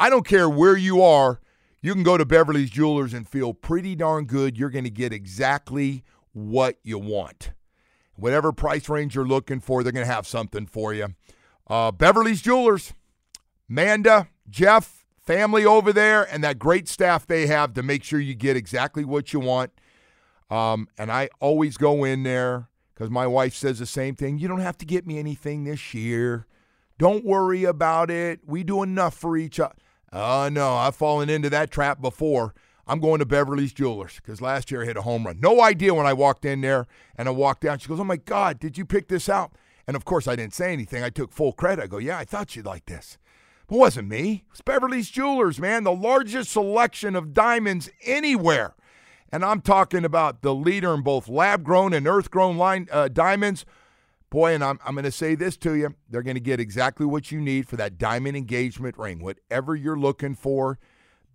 I 0.00 0.10
don't 0.10 0.26
care 0.26 0.50
where 0.50 0.76
you 0.76 1.00
are. 1.00 1.40
You 1.80 1.94
can 1.94 2.02
go 2.02 2.18
to 2.18 2.26
Beverly's 2.26 2.70
Jewelers 2.70 3.14
and 3.14 3.26
feel 3.26 3.54
pretty 3.54 3.94
darn 3.94 4.24
good. 4.24 4.58
You're 4.58 4.68
going 4.68 4.84
to 4.84 4.90
get 4.90 5.12
exactly 5.12 6.02
what 6.32 6.78
you 6.82 6.98
want. 6.98 7.52
Whatever 8.16 8.52
price 8.52 8.88
range 8.88 9.14
you're 9.14 9.26
looking 9.26 9.60
for, 9.60 9.82
they're 9.82 9.92
going 9.92 10.06
to 10.06 10.12
have 10.12 10.26
something 10.26 10.66
for 10.66 10.92
you. 10.92 11.14
Uh, 11.68 11.92
Beverly's 11.92 12.42
Jewelers, 12.42 12.92
Manda, 13.68 14.28
Jeff, 14.50 15.06
family 15.18 15.64
over 15.64 15.92
there, 15.92 16.24
and 16.34 16.42
that 16.42 16.58
great 16.58 16.88
staff 16.88 17.26
they 17.26 17.46
have 17.46 17.72
to 17.74 17.82
make 17.82 18.02
sure 18.02 18.18
you 18.18 18.34
get 18.34 18.56
exactly 18.56 19.04
what 19.04 19.32
you 19.32 19.38
want. 19.40 19.70
Um, 20.50 20.88
and 20.98 21.12
I 21.12 21.30
always 21.38 21.76
go 21.76 22.04
in 22.04 22.24
there 22.24 22.69
because 23.00 23.10
my 23.10 23.26
wife 23.26 23.54
says 23.54 23.78
the 23.78 23.86
same 23.86 24.14
thing. 24.14 24.38
You 24.38 24.46
don't 24.46 24.60
have 24.60 24.76
to 24.76 24.84
get 24.84 25.06
me 25.06 25.18
anything 25.18 25.64
this 25.64 25.94
year. 25.94 26.46
Don't 26.98 27.24
worry 27.24 27.64
about 27.64 28.10
it. 28.10 28.40
We 28.44 28.62
do 28.62 28.82
enough 28.82 29.14
for 29.14 29.38
each 29.38 29.58
other. 29.58 29.72
Oh, 30.12 30.42
uh, 30.42 30.48
no, 30.50 30.74
I've 30.74 30.96
fallen 30.96 31.30
into 31.30 31.48
that 31.48 31.70
trap 31.70 32.02
before. 32.02 32.52
I'm 32.86 33.00
going 33.00 33.20
to 33.20 33.24
Beverly's 33.24 33.72
Jewelers 33.72 34.16
because 34.16 34.42
last 34.42 34.70
year 34.70 34.82
I 34.82 34.84
hit 34.84 34.98
a 34.98 35.02
home 35.02 35.24
run. 35.24 35.40
No 35.40 35.62
idea 35.62 35.94
when 35.94 36.04
I 36.04 36.12
walked 36.12 36.44
in 36.44 36.60
there 36.60 36.86
and 37.16 37.26
I 37.26 37.30
walked 37.30 37.62
down. 37.62 37.78
She 37.78 37.88
goes, 37.88 38.00
Oh 38.00 38.04
my 38.04 38.18
God, 38.18 38.60
did 38.60 38.76
you 38.76 38.84
pick 38.84 39.08
this 39.08 39.30
out? 39.30 39.52
And 39.86 39.96
of 39.96 40.04
course, 40.04 40.28
I 40.28 40.36
didn't 40.36 40.52
say 40.52 40.70
anything. 40.70 41.02
I 41.02 41.08
took 41.08 41.32
full 41.32 41.54
credit. 41.54 41.84
I 41.84 41.86
go, 41.86 41.96
Yeah, 41.96 42.18
I 42.18 42.26
thought 42.26 42.54
you'd 42.54 42.66
like 42.66 42.84
this. 42.84 43.16
But 43.66 43.76
it 43.76 43.78
wasn't 43.78 44.08
me. 44.08 44.44
It's 44.50 44.60
Beverly's 44.60 45.08
Jewelers, 45.08 45.58
man. 45.58 45.84
The 45.84 45.90
largest 45.90 46.52
selection 46.52 47.16
of 47.16 47.32
diamonds 47.32 47.88
anywhere. 48.04 48.74
And 49.32 49.44
I'm 49.44 49.60
talking 49.60 50.04
about 50.04 50.42
the 50.42 50.54
leader 50.54 50.92
in 50.94 51.02
both 51.02 51.28
lab 51.28 51.62
grown 51.62 51.92
and 51.92 52.06
earth 52.06 52.30
grown 52.30 52.56
line 52.56 52.88
uh, 52.90 53.08
diamonds. 53.08 53.64
Boy, 54.28 54.54
and 54.54 54.62
I'm, 54.62 54.78
I'm 54.84 54.94
going 54.94 55.04
to 55.04 55.12
say 55.12 55.34
this 55.34 55.56
to 55.58 55.74
you. 55.74 55.94
They're 56.08 56.22
going 56.22 56.36
to 56.36 56.40
get 56.40 56.60
exactly 56.60 57.06
what 57.06 57.32
you 57.32 57.40
need 57.40 57.68
for 57.68 57.76
that 57.76 57.98
diamond 57.98 58.36
engagement 58.36 58.96
ring. 58.96 59.20
Whatever 59.20 59.74
you're 59.74 59.98
looking 59.98 60.34
for, 60.34 60.78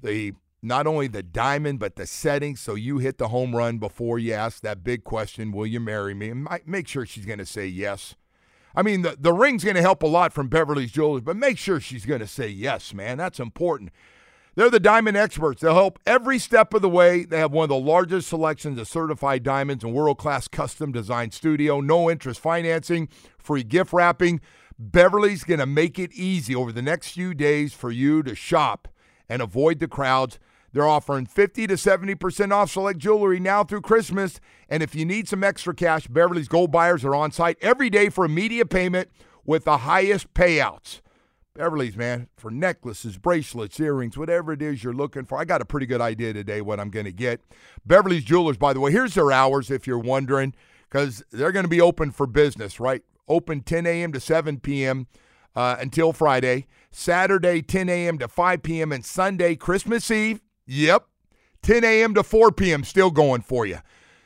the 0.02 0.34
not 0.62 0.88
only 0.88 1.08
the 1.08 1.22
diamond, 1.22 1.80
but 1.80 1.96
the 1.96 2.08
setting, 2.08 2.56
so 2.56 2.74
you 2.74 2.98
hit 2.98 3.18
the 3.18 3.28
home 3.28 3.56
run 3.56 3.78
before 3.78 4.18
you 4.18 4.34
ask 4.34 4.62
that 4.62 4.84
big 4.84 5.04
question, 5.04 5.52
will 5.52 5.68
you 5.68 5.80
marry 5.80 6.14
me? 6.14 6.30
And 6.30 6.48
make 6.66 6.88
sure 6.88 7.06
she's 7.06 7.26
going 7.26 7.40
to 7.40 7.46
say 7.46 7.68
yes. 7.68 8.16
I 8.76 8.82
mean, 8.82 9.04
the, 9.04 9.16
the 9.20 9.32
ring's 9.32 9.64
going 9.64 9.76
to 9.76 9.82
help 9.82 10.02
a 10.02 10.08
lot 10.08 10.34
from 10.34 10.48
Beverly's 10.48 10.92
Jewelers, 10.92 11.22
but 11.22 11.38
make 11.38 11.58
sure 11.58 11.80
she's 11.80 12.06
going 12.06 12.20
to 12.20 12.28
say 12.28 12.48
yes, 12.48 12.94
man. 12.94 13.18
That's 13.18 13.40
important. 13.40 13.92
They're 14.56 14.70
the 14.70 14.80
diamond 14.80 15.18
experts. 15.18 15.62
They'll 15.62 15.74
help 15.74 16.00
every 16.06 16.40
step 16.40 16.74
of 16.74 16.82
the 16.82 16.90
way. 16.90 17.26
They 17.26 17.40
have 17.40 17.52
one 17.52 17.64
of 17.64 17.70
the 17.70 17.76
largest 17.76 18.30
selections 18.30 18.80
of 18.80 18.88
certified 18.88 19.44
diamonds 19.44 19.84
and 19.84 19.94
world 19.94 20.18
class 20.18 20.48
custom 20.48 20.94
design 20.94 21.32
studio, 21.32 21.82
no 21.82 22.10
interest 22.10 22.40
financing, 22.40 23.10
free 23.38 23.64
gift 23.64 23.92
wrapping. 23.92 24.40
Beverly's 24.80 25.44
going 25.44 25.60
to 25.60 25.66
make 25.66 26.00
it 26.00 26.14
easy 26.14 26.56
over 26.56 26.72
the 26.72 26.82
next 26.82 27.12
few 27.12 27.34
days 27.34 27.74
for 27.74 27.92
you 27.92 28.24
to 28.24 28.34
shop 28.34 28.88
and 29.28 29.42
avoid 29.42 29.80
the 29.80 29.90
crowds. 29.90 30.40
They're 30.72 30.88
offering 30.88 31.26
50 31.26 31.68
to 31.68 31.74
70% 31.76 32.54
off 32.54 32.72
select 32.72 33.00
jewelry 33.00 33.42
now 33.42 33.66
through 33.66 33.82
Christmas. 33.82 34.40
And 34.70 34.82
if 34.82 34.96
you 34.96 35.06
need 35.06 35.28
some 35.28 35.44
extra 35.44 35.74
cash, 35.74 36.08
Beverly's 36.08 36.48
Gold 36.48 36.72
buyers 36.72 37.04
are 37.04 37.16
on 37.16 37.32
site 37.32 37.58
every 37.62 37.90
day 37.90 38.08
for 38.08 38.24
immediate 38.24 38.70
payment 38.70 39.10
with 39.46 39.66
the 39.66 39.80
highest 39.80 40.34
payouts. 40.34 41.02
Beverly's, 41.56 41.96
man, 41.96 42.28
for 42.36 42.52
necklaces, 42.52 43.18
bracelets, 43.18 43.80
earrings, 43.80 44.18
whatever 44.18 44.52
it 44.52 44.62
is 44.62 44.84
you're 44.84 44.94
looking 44.94 45.24
for. 45.24 45.38
I 45.38 45.46
got 45.46 45.62
a 45.62 45.66
pretty 45.66 45.86
good 45.86 46.02
idea 46.02 46.34
today 46.34 46.60
what 46.62 46.82
I'm 46.82 46.90
going 46.90 47.06
to 47.06 47.14
get. 47.14 47.42
Beverly's 47.86 48.26
Jewelers, 48.26 48.58
by 48.58 48.74
the 48.74 48.82
way, 48.82 48.92
here's 48.92 49.14
their 49.14 49.32
hours 49.32 49.72
if 49.72 49.88
you're 49.88 49.98
wondering, 49.98 50.54
because 50.90 51.24
they're 51.32 51.54
going 51.54 51.64
to 51.64 51.70
be 51.70 51.80
open 51.80 52.12
for 52.12 52.28
business, 52.28 52.80
right? 52.80 53.04
Open 53.30 53.62
10 53.62 53.88
a.m. 53.88 54.12
to 54.12 54.20
7 54.20 54.60
p.m. 54.60 55.08
Uh, 55.56 55.78
until 55.80 56.12
Friday, 56.12 56.68
Saturday 56.92 57.62
10 57.62 57.88
a.m. 57.88 58.20
to 58.20 58.28
5 58.28 58.62
p.m., 58.62 58.92
and 58.92 59.06
Sunday, 59.06 59.56
Christmas 59.56 60.12
Eve, 60.12 60.42
yep, 60.68 61.08
10 61.62 61.86
a.m. 61.86 62.14
to 62.16 62.24
4 62.24 62.52
p.m. 62.52 62.84
still 62.84 63.12
going 63.12 63.42
for 63.42 63.66
you. 63.66 63.78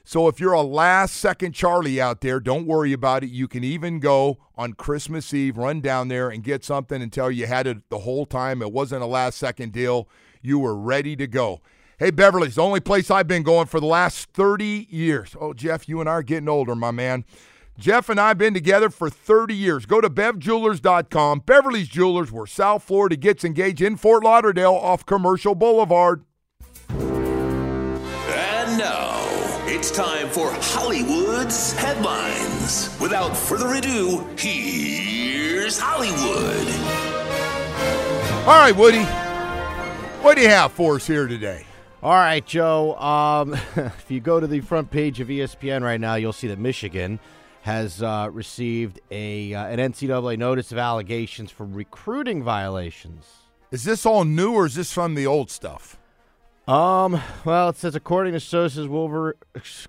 So 0.09 0.27
if 0.27 0.39
you're 0.39 0.53
a 0.53 0.63
last 0.63 1.17
second 1.17 1.51
Charlie 1.51 2.01
out 2.01 2.21
there, 2.21 2.39
don't 2.39 2.65
worry 2.65 2.93
about 2.93 3.23
it. 3.23 3.29
You 3.29 3.47
can 3.47 3.63
even 3.63 3.99
go 3.99 4.39
on 4.55 4.73
Christmas 4.73 5.31
Eve, 5.35 5.55
run 5.55 5.81
down 5.81 6.07
there 6.07 6.29
and 6.29 6.43
get 6.43 6.65
something 6.65 6.99
and 6.99 7.13
tell 7.13 7.29
you 7.29 7.45
had 7.45 7.67
it 7.67 7.87
the 7.91 7.99
whole 7.99 8.25
time. 8.25 8.63
It 8.63 8.71
wasn't 8.71 9.03
a 9.03 9.05
last 9.05 9.37
second 9.37 9.71
deal. 9.71 10.09
You 10.41 10.57
were 10.57 10.75
ready 10.75 11.15
to 11.15 11.27
go. 11.27 11.61
Hey, 11.99 12.09
Beverly's 12.09 12.55
the 12.55 12.63
only 12.63 12.79
place 12.79 13.11
I've 13.11 13.27
been 13.27 13.43
going 13.43 13.67
for 13.67 13.79
the 13.79 13.85
last 13.85 14.31
30 14.31 14.87
years. 14.89 15.35
Oh, 15.39 15.53
Jeff, 15.53 15.87
you 15.87 15.99
and 15.99 16.09
I 16.09 16.13
are 16.13 16.23
getting 16.23 16.49
older, 16.49 16.73
my 16.73 16.89
man. 16.89 17.23
Jeff 17.77 18.09
and 18.09 18.19
I 18.19 18.29
have 18.29 18.39
been 18.39 18.55
together 18.55 18.89
for 18.89 19.11
30 19.11 19.53
years. 19.53 19.85
Go 19.85 20.01
to 20.01 20.09
bevjewelers.com. 20.09 21.41
Beverly's 21.45 21.87
Jewelers, 21.87 22.31
where 22.31 22.47
South 22.47 22.81
Florida 22.81 23.15
gets 23.15 23.43
engaged 23.43 23.83
in 23.83 23.95
Fort 23.95 24.23
Lauderdale 24.23 24.73
off 24.73 25.05
Commercial 25.05 25.53
Boulevard. 25.53 26.25
It's 29.79 29.91
time 29.91 30.27
for 30.27 30.51
Hollywood's 30.51 31.71
headlines. 31.71 32.93
Without 32.99 33.29
further 33.29 33.75
ado, 33.75 34.27
here's 34.37 35.79
Hollywood. 35.79 36.67
All 38.45 38.59
right, 38.59 38.75
Woody. 38.75 39.03
What 40.21 40.35
do 40.35 40.41
you 40.41 40.49
have 40.49 40.73
for 40.73 40.95
us 40.95 41.07
here 41.07 41.27
today? 41.27 41.65
All 42.03 42.11
right, 42.11 42.45
Joe. 42.45 42.95
Um, 42.95 43.53
if 43.77 44.11
you 44.11 44.19
go 44.19 44.41
to 44.41 44.47
the 44.47 44.59
front 44.59 44.91
page 44.91 45.21
of 45.21 45.29
ESPN 45.29 45.81
right 45.81 46.01
now, 46.01 46.15
you'll 46.15 46.33
see 46.33 46.47
that 46.47 46.59
Michigan 46.59 47.17
has 47.61 48.03
uh, 48.03 48.27
received 48.33 48.99
a 49.11 49.53
uh, 49.53 49.65
an 49.67 49.79
NCAA 49.93 50.37
notice 50.37 50.73
of 50.73 50.77
allegations 50.77 51.51
for 51.51 51.65
recruiting 51.65 52.43
violations. 52.43 53.27
Is 53.71 53.85
this 53.85 54.05
all 54.05 54.25
new 54.25 54.51
or 54.55 54.65
is 54.65 54.75
this 54.75 54.91
from 54.91 55.15
the 55.15 55.25
old 55.25 55.49
stuff? 55.49 55.98
Um, 56.69 57.19
well, 57.45 57.69
it 57.69 57.77
says 57.77 57.95
according 57.95 58.33
to 58.33 58.39
sources, 58.39 58.87
Wolver- 58.87 59.37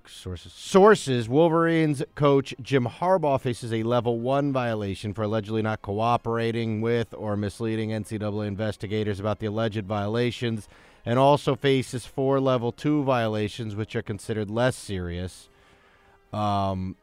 sources, 0.07 0.51
sources, 0.51 1.29
Wolverines 1.29 2.03
coach 2.15 2.55
Jim 2.63 2.87
Harbaugh 2.87 3.39
faces 3.39 3.71
a 3.71 3.83
level 3.83 4.19
one 4.19 4.51
violation 4.51 5.13
for 5.13 5.25
allegedly 5.25 5.61
not 5.61 5.83
cooperating 5.83 6.81
with 6.81 7.13
or 7.13 7.37
misleading 7.37 7.91
NCAA 7.91 8.47
investigators 8.47 9.21
about 9.21 9.41
the 9.41 9.47
alleged 9.47 9.85
violations, 9.85 10.71
and 11.05 11.19
also 11.19 11.55
faces 11.55 12.07
four 12.07 12.41
level 12.41 12.73
two 12.73 13.03
violations, 13.05 13.77
which 13.77 13.95
are 13.95 14.01
considered 14.01 14.49
less 14.51 14.75
serious. 14.75 15.51
Um, 16.33 16.97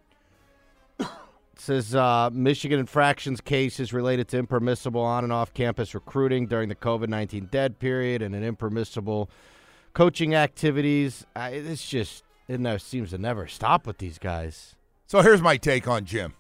says 1.56 1.94
uh, 1.94 2.32
Michigan 2.34 2.80
infractions 2.80 3.42
cases 3.42 3.94
related 3.94 4.28
to 4.30 4.40
impermissible 4.40 5.02
on 5.02 5.24
and 5.24 5.32
off 5.32 5.54
campus 5.54 5.94
recruiting 5.94 6.48
during 6.48 6.68
the 6.68 6.76
COVID 6.76 7.10
19 7.10 7.50
dead 7.52 7.78
period 7.78 8.24
and 8.24 8.34
an 8.34 8.44
impermissible 8.44 9.30
coaching 9.98 10.36
activities. 10.36 11.26
I, 11.36 11.50
it's 11.50 11.90
just, 11.90 12.24
it 12.48 12.60
never, 12.60 12.78
seems 12.78 13.10
to 13.10 13.18
never 13.18 13.48
stop 13.48 13.88
with 13.88 13.98
these 13.98 14.20
guys. 14.20 14.76
So 15.08 15.24
here's 15.24 15.42
my 15.42 15.58
take 15.58 15.88
on 15.88 16.06
Jim. 16.06 16.36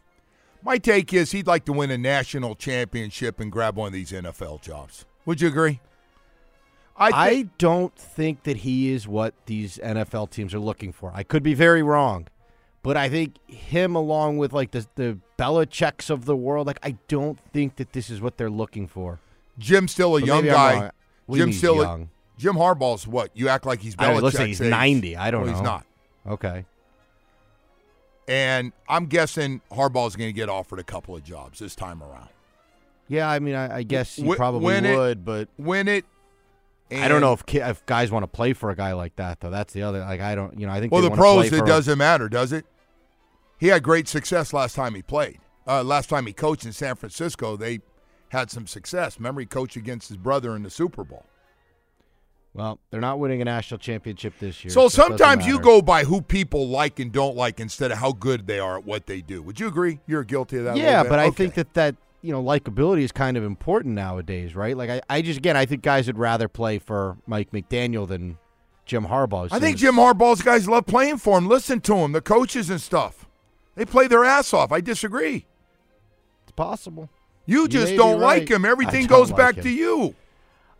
My 0.61 0.77
take 0.77 1.11
is 1.11 1.31
he'd 1.31 1.47
like 1.47 1.65
to 1.65 1.73
win 1.73 1.89
a 1.89 1.97
national 1.97 2.53
championship 2.53 3.39
and 3.39 3.51
grab 3.51 3.75
one 3.75 3.87
of 3.87 3.93
these 3.93 4.11
NFL 4.11 4.61
jobs. 4.61 5.05
Would 5.25 5.41
you 5.41 5.47
agree? 5.47 5.79
I, 6.95 7.09
I 7.13 7.49
don't 7.57 7.95
think 7.95 8.43
that 8.43 8.57
he 8.57 8.91
is 8.91 9.07
what 9.07 9.33
these 9.47 9.79
NFL 9.83 10.29
teams 10.29 10.53
are 10.53 10.59
looking 10.59 10.91
for. 10.91 11.11
I 11.15 11.23
could 11.23 11.41
be 11.41 11.55
very 11.55 11.81
wrong. 11.81 12.27
But 12.83 12.95
I 12.95 13.09
think 13.09 13.37
him, 13.47 13.95
along 13.95 14.37
with 14.37 14.53
like 14.53 14.71
the 14.71 14.87
the 14.95 15.17
Belichick's 15.37 16.09
of 16.09 16.25
the 16.25 16.35
world, 16.35 16.67
like 16.67 16.79
I 16.83 16.97
don't 17.07 17.39
think 17.51 17.75
that 17.77 17.93
this 17.93 18.09
is 18.09 18.21
what 18.21 18.37
they're 18.37 18.49
looking 18.49 18.87
for. 18.87 19.19
Jim's 19.59 19.91
still 19.91 20.15
a 20.15 20.21
But 20.21 20.27
young 20.27 20.45
guy. 20.45 20.73
wrong. 20.73 20.91
What 21.25 21.35
do 21.37 21.41
Jim's 21.43 21.57
still 21.57 21.77
young? 21.77 22.03
A, 22.03 22.16
Jim 22.37 22.55
Harbaugh's 22.55 23.07
what? 23.07 23.31
You 23.33 23.49
act 23.49 23.65
like 23.65 23.79
he's 23.81 23.95
Belichick's 23.95 24.21
looks 24.21 24.37
like 24.39 24.47
he's 24.47 24.61
age. 24.61 24.69
90. 24.69 25.17
I 25.17 25.31
don't 25.31 25.41
Well, 25.41 25.51
know. 25.51 25.57
He's 25.57 25.63
not. 25.63 25.85
Okay. 26.27 26.65
And 28.27 28.73
I'm 28.89 29.05
guessing 29.05 29.61
Harbaugh's 29.71 30.15
going 30.15 30.29
to 30.29 30.33
get 30.33 30.49
offered 30.49 30.79
a 30.79 30.83
couple 30.83 31.15
of 31.15 31.23
jobs 31.23 31.59
this 31.59 31.75
time 31.75 32.03
around. 32.03 32.29
Yeah, 33.07 33.29
I 33.29 33.39
mean, 33.39 33.55
I, 33.55 33.77
I 33.77 33.83
guess 33.83 34.17
he 34.17 34.35
probably 34.35 34.65
win 34.65 34.85
it, 34.85 34.97
would, 34.97 35.23
but 35.23 35.47
win 35.57 35.87
it. 35.87 36.03
I 36.91 37.07
don't 37.07 37.21
know 37.21 37.31
if 37.33 37.45
ki- 37.45 37.59
if 37.59 37.85
guys 37.85 38.11
want 38.11 38.23
to 38.23 38.27
play 38.27 38.51
for 38.53 38.69
a 38.69 38.75
guy 38.75 38.93
like 38.93 39.15
that 39.15 39.39
though. 39.39 39.49
That's 39.49 39.73
the 39.73 39.83
other. 39.83 39.99
Like 39.99 40.19
I 40.21 40.35
don't, 40.35 40.59
you 40.59 40.67
know, 40.67 40.73
I 40.73 40.79
think. 40.79 40.91
Well, 40.91 41.01
the 41.01 41.11
pros, 41.11 41.51
it 41.51 41.65
doesn't 41.65 41.97
matter, 41.97 42.27
does 42.29 42.51
it? 42.51 42.65
He 43.59 43.67
had 43.67 43.81
great 43.83 44.07
success 44.07 44.53
last 44.53 44.75
time 44.75 44.93
he 44.95 45.01
played. 45.01 45.39
Uh, 45.65 45.83
last 45.83 46.09
time 46.09 46.25
he 46.27 46.33
coached 46.33 46.65
in 46.65 46.71
San 46.73 46.95
Francisco, 46.95 47.57
they 47.57 47.79
had 48.29 48.51
some 48.51 48.67
success. 48.67 49.17
Remember, 49.19 49.41
he 49.41 49.47
coached 49.47 49.75
against 49.75 50.07
his 50.09 50.17
brother 50.17 50.55
in 50.55 50.63
the 50.63 50.69
Super 50.69 51.03
Bowl. 51.03 51.25
Well, 52.57 52.79
they're 52.89 52.99
not 52.99 53.19
winning 53.19 53.39
a 53.39 53.45
national 53.45 53.77
championship 53.77 54.33
this 54.39 54.63
year. 54.65 54.71
So 54.71 54.81
doesn't 54.83 54.99
sometimes 54.99 55.45
you 55.45 55.59
go 55.59 55.79
by 55.79 56.03
who 56.03 56.21
people 56.23 56.67
like 56.67 56.99
and 56.99 57.11
don't 57.11 57.35
like 57.35 57.59
instead 57.59 57.91
of 57.91 57.99
how 57.99 58.13
good 58.13 58.47
they 58.47 58.57
are 58.57 58.79
at 58.79 58.83
what 58.83 59.05
they 59.05 59.21
do. 59.21 59.43
Would 59.43 59.59
you 59.59 59.67
agree? 59.67 59.99
You're 60.07 60.23
guilty 60.23 60.57
of 60.57 60.63
that. 60.63 60.75
Yeah, 60.75 61.03
but 61.03 61.19
I 61.19 61.29
think 61.29 61.53
that 61.53 61.75
that 61.75 61.95
you 62.23 62.31
know 62.31 62.43
likability 62.43 63.01
is 63.01 63.11
kind 63.11 63.37
of 63.37 63.43
important 63.43 63.93
nowadays, 63.93 64.55
right? 64.55 64.75
Like 64.75 64.89
I, 64.89 65.01
I 65.07 65.21
just 65.21 65.37
again, 65.37 65.55
I 65.55 65.67
think 65.67 65.83
guys 65.83 66.07
would 66.07 66.17
rather 66.17 66.47
play 66.47 66.79
for 66.79 67.17
Mike 67.27 67.51
McDaniel 67.51 68.07
than 68.07 68.39
Jim 68.87 69.05
Harbaugh. 69.05 69.49
I 69.51 69.59
think 69.59 69.77
Jim 69.77 69.95
Harbaugh's 69.95 70.41
guys 70.41 70.67
love 70.67 70.87
playing 70.87 71.17
for 71.17 71.37
him. 71.37 71.47
Listen 71.47 71.79
to 71.81 71.97
him, 71.97 72.11
the 72.11 72.21
coaches 72.21 72.71
and 72.71 72.81
stuff. 72.81 73.27
They 73.75 73.85
play 73.85 74.07
their 74.07 74.25
ass 74.25 74.51
off. 74.51 74.71
I 74.71 74.81
disagree. 74.81 75.45
it's 76.41 76.53
possible. 76.53 77.11
You 77.45 77.61
You 77.61 77.67
just 77.67 77.95
don't 77.95 78.19
like 78.19 78.41
right. 78.41 78.51
him. 78.51 78.65
Everything 78.65 79.05
don't 79.05 79.19
goes 79.19 79.29
like 79.29 79.37
back 79.37 79.55
him. 79.57 79.63
to 79.65 79.69
you. 79.69 80.15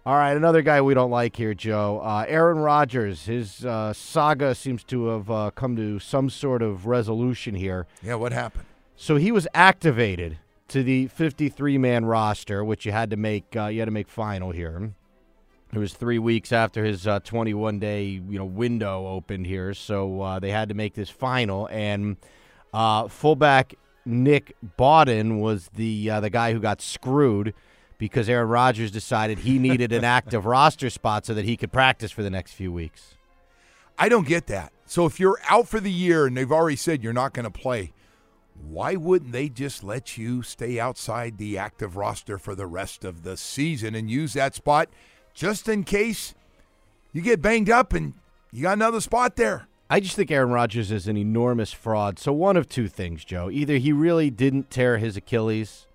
All 0.07 0.15
right, 0.15 0.37
another 0.37 0.61
guy 0.61 0.79
we 0.79 0.93
don't 0.93 1.11
like 1.11 1.35
here, 1.35 1.53
Joe. 1.53 1.99
Uh, 2.01 2.23
Aaron 2.29 2.59
Rodgers. 2.59 3.25
His 3.25 3.65
uh, 3.65 3.91
saga 3.91 4.55
seems 4.55 4.85
to 4.85 5.07
have 5.07 5.29
uh, 5.29 5.51
come 5.53 5.75
to 5.75 5.99
some 5.99 6.29
sort 6.29 6.61
of 6.61 6.85
resolution 6.85 7.55
here. 7.55 7.87
Yeah, 8.01 8.15
what 8.15 8.31
happened? 8.31 8.63
So 8.95 9.17
he 9.17 9.33
was 9.33 9.49
activated 9.53 10.37
to 10.69 10.81
the 10.81 11.09
53-man 11.09 12.05
roster, 12.05 12.63
which 12.63 12.85
you 12.85 12.93
had 12.93 13.09
to 13.09 13.17
make. 13.17 13.53
Uh, 13.53 13.65
you 13.65 13.79
had 13.79 13.87
to 13.87 13.91
make 13.91 14.07
final 14.07 14.51
here. 14.51 14.93
It 15.73 15.77
was 15.77 15.93
three 15.93 16.19
weeks 16.19 16.53
after 16.53 16.85
his 16.85 17.03
21-day 17.03 18.05
you 18.05 18.37
know 18.37 18.45
window 18.45 19.07
opened 19.07 19.45
here, 19.45 19.73
so 19.73 20.21
uh, 20.21 20.39
they 20.39 20.51
had 20.51 20.69
to 20.69 20.73
make 20.73 20.93
this 20.93 21.09
final. 21.09 21.67
And 21.69 22.15
uh, 22.73 23.09
fullback 23.09 23.75
Nick 24.05 24.55
Bawden 24.79 25.41
was 25.41 25.69
the 25.75 26.09
uh, 26.11 26.21
the 26.21 26.29
guy 26.29 26.53
who 26.53 26.61
got 26.61 26.81
screwed 26.81 27.53
because 27.97 28.29
Aaron 28.29 28.49
Rodgers 28.49 28.91
decided 28.91 29.39
he 29.39 29.57
needed 29.57 29.91
an 29.91 30.03
active 30.03 30.45
roster 30.45 30.89
spot 30.89 31.25
so 31.25 31.33
that 31.33 31.45
he 31.45 31.57
could 31.57 31.71
practice 31.71 32.11
for 32.11 32.23
the 32.23 32.29
next 32.29 32.53
few 32.53 32.71
weeks. 32.71 33.15
I 33.97 34.09
don't 34.09 34.27
get 34.27 34.47
that. 34.47 34.71
So 34.85 35.05
if 35.05 35.19
you're 35.19 35.39
out 35.49 35.67
for 35.67 35.79
the 35.79 35.91
year 35.91 36.27
and 36.27 36.37
they've 36.37 36.51
already 36.51 36.75
said 36.75 37.03
you're 37.03 37.13
not 37.13 37.33
going 37.33 37.45
to 37.45 37.51
play, 37.51 37.93
why 38.53 38.95
wouldn't 38.95 39.31
they 39.31 39.49
just 39.49 39.83
let 39.83 40.17
you 40.17 40.41
stay 40.43 40.79
outside 40.79 41.37
the 41.37 41.57
active 41.57 41.95
roster 41.95 42.37
for 42.37 42.55
the 42.55 42.67
rest 42.67 43.03
of 43.03 43.23
the 43.23 43.37
season 43.37 43.95
and 43.95 44.09
use 44.09 44.33
that 44.33 44.55
spot 44.55 44.89
just 45.33 45.67
in 45.67 45.83
case 45.83 46.33
you 47.11 47.21
get 47.21 47.41
banged 47.41 47.69
up 47.69 47.93
and 47.93 48.13
you 48.51 48.63
got 48.63 48.73
another 48.73 49.01
spot 49.01 49.35
there? 49.35 49.67
I 49.89 49.99
just 49.99 50.15
think 50.15 50.31
Aaron 50.31 50.49
Rodgers 50.49 50.91
is 50.91 51.07
an 51.07 51.17
enormous 51.17 51.71
fraud. 51.71 52.19
So 52.19 52.33
one 52.33 52.57
of 52.57 52.67
two 52.67 52.87
things, 52.87 53.23
Joe. 53.23 53.49
Either 53.49 53.77
he 53.77 53.93
really 53.93 54.29
didn't 54.29 54.69
tear 54.69 54.97
his 54.97 55.15
Achilles 55.15 55.86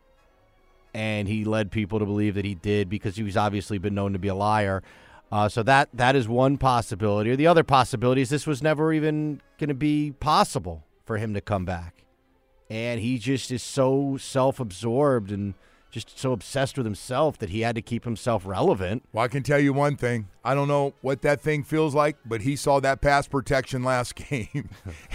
and 0.94 1.28
he 1.28 1.44
led 1.44 1.70
people 1.70 1.98
to 1.98 2.04
believe 2.04 2.34
that 2.34 2.44
he 2.44 2.54
did 2.54 2.88
because 2.88 3.16
he 3.16 3.22
was 3.22 3.36
obviously 3.36 3.78
been 3.78 3.94
known 3.94 4.12
to 4.12 4.18
be 4.18 4.28
a 4.28 4.34
liar. 4.34 4.82
Uh, 5.30 5.48
so 5.48 5.62
that 5.62 5.88
that 5.94 6.14
is 6.14 6.28
one 6.28 6.58
possibility. 6.58 7.30
Or 7.30 7.36
the 7.36 7.46
other 7.46 7.64
possibility 7.64 8.20
is 8.20 8.28
this 8.28 8.46
was 8.46 8.62
never 8.62 8.92
even 8.92 9.40
going 9.58 9.68
to 9.68 9.74
be 9.74 10.12
possible 10.20 10.84
for 11.04 11.16
him 11.16 11.32
to 11.34 11.40
come 11.40 11.64
back. 11.64 12.04
And 12.68 13.00
he 13.00 13.18
just 13.18 13.50
is 13.50 13.62
so 13.62 14.16
self-absorbed 14.18 15.30
and 15.30 15.54
just 15.90 16.18
so 16.18 16.32
obsessed 16.32 16.76
with 16.78 16.86
himself 16.86 17.36
that 17.38 17.50
he 17.50 17.60
had 17.60 17.74
to 17.74 17.82
keep 17.82 18.04
himself 18.04 18.46
relevant. 18.46 19.04
Well, 19.12 19.24
I 19.24 19.28
can 19.28 19.42
tell 19.42 19.58
you 19.58 19.74
one 19.74 19.96
thing. 19.96 20.28
I 20.42 20.54
don't 20.54 20.68
know 20.68 20.94
what 21.02 21.20
that 21.22 21.40
thing 21.40 21.64
feels 21.64 21.94
like, 21.94 22.16
but 22.24 22.40
he 22.40 22.56
saw 22.56 22.80
that 22.80 23.02
pass 23.02 23.28
protection 23.28 23.84
last 23.84 24.14
game 24.30 24.70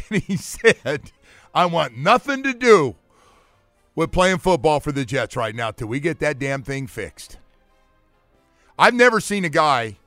and 0.10 0.22
he 0.24 0.38
said, 0.38 1.12
I 1.54 1.66
want 1.66 1.98
nothing 1.98 2.44
to 2.44 2.54
do 2.54 2.96
with 3.98 4.12
playing 4.12 4.38
football 4.38 4.80
for 4.80 4.92
the 4.92 5.04
Jets 5.04 5.36
right 5.36 5.56
now 5.56 5.72
till 5.72 5.88
we 5.88 6.00
get 6.00 6.20
that 6.20 6.38
damn 6.38 6.62
thing 6.62 6.86
fixed. 6.86 7.40
I've 8.78 8.94
never 8.94 9.20
seen 9.20 9.44
a 9.44 9.50
guy, 9.50 9.98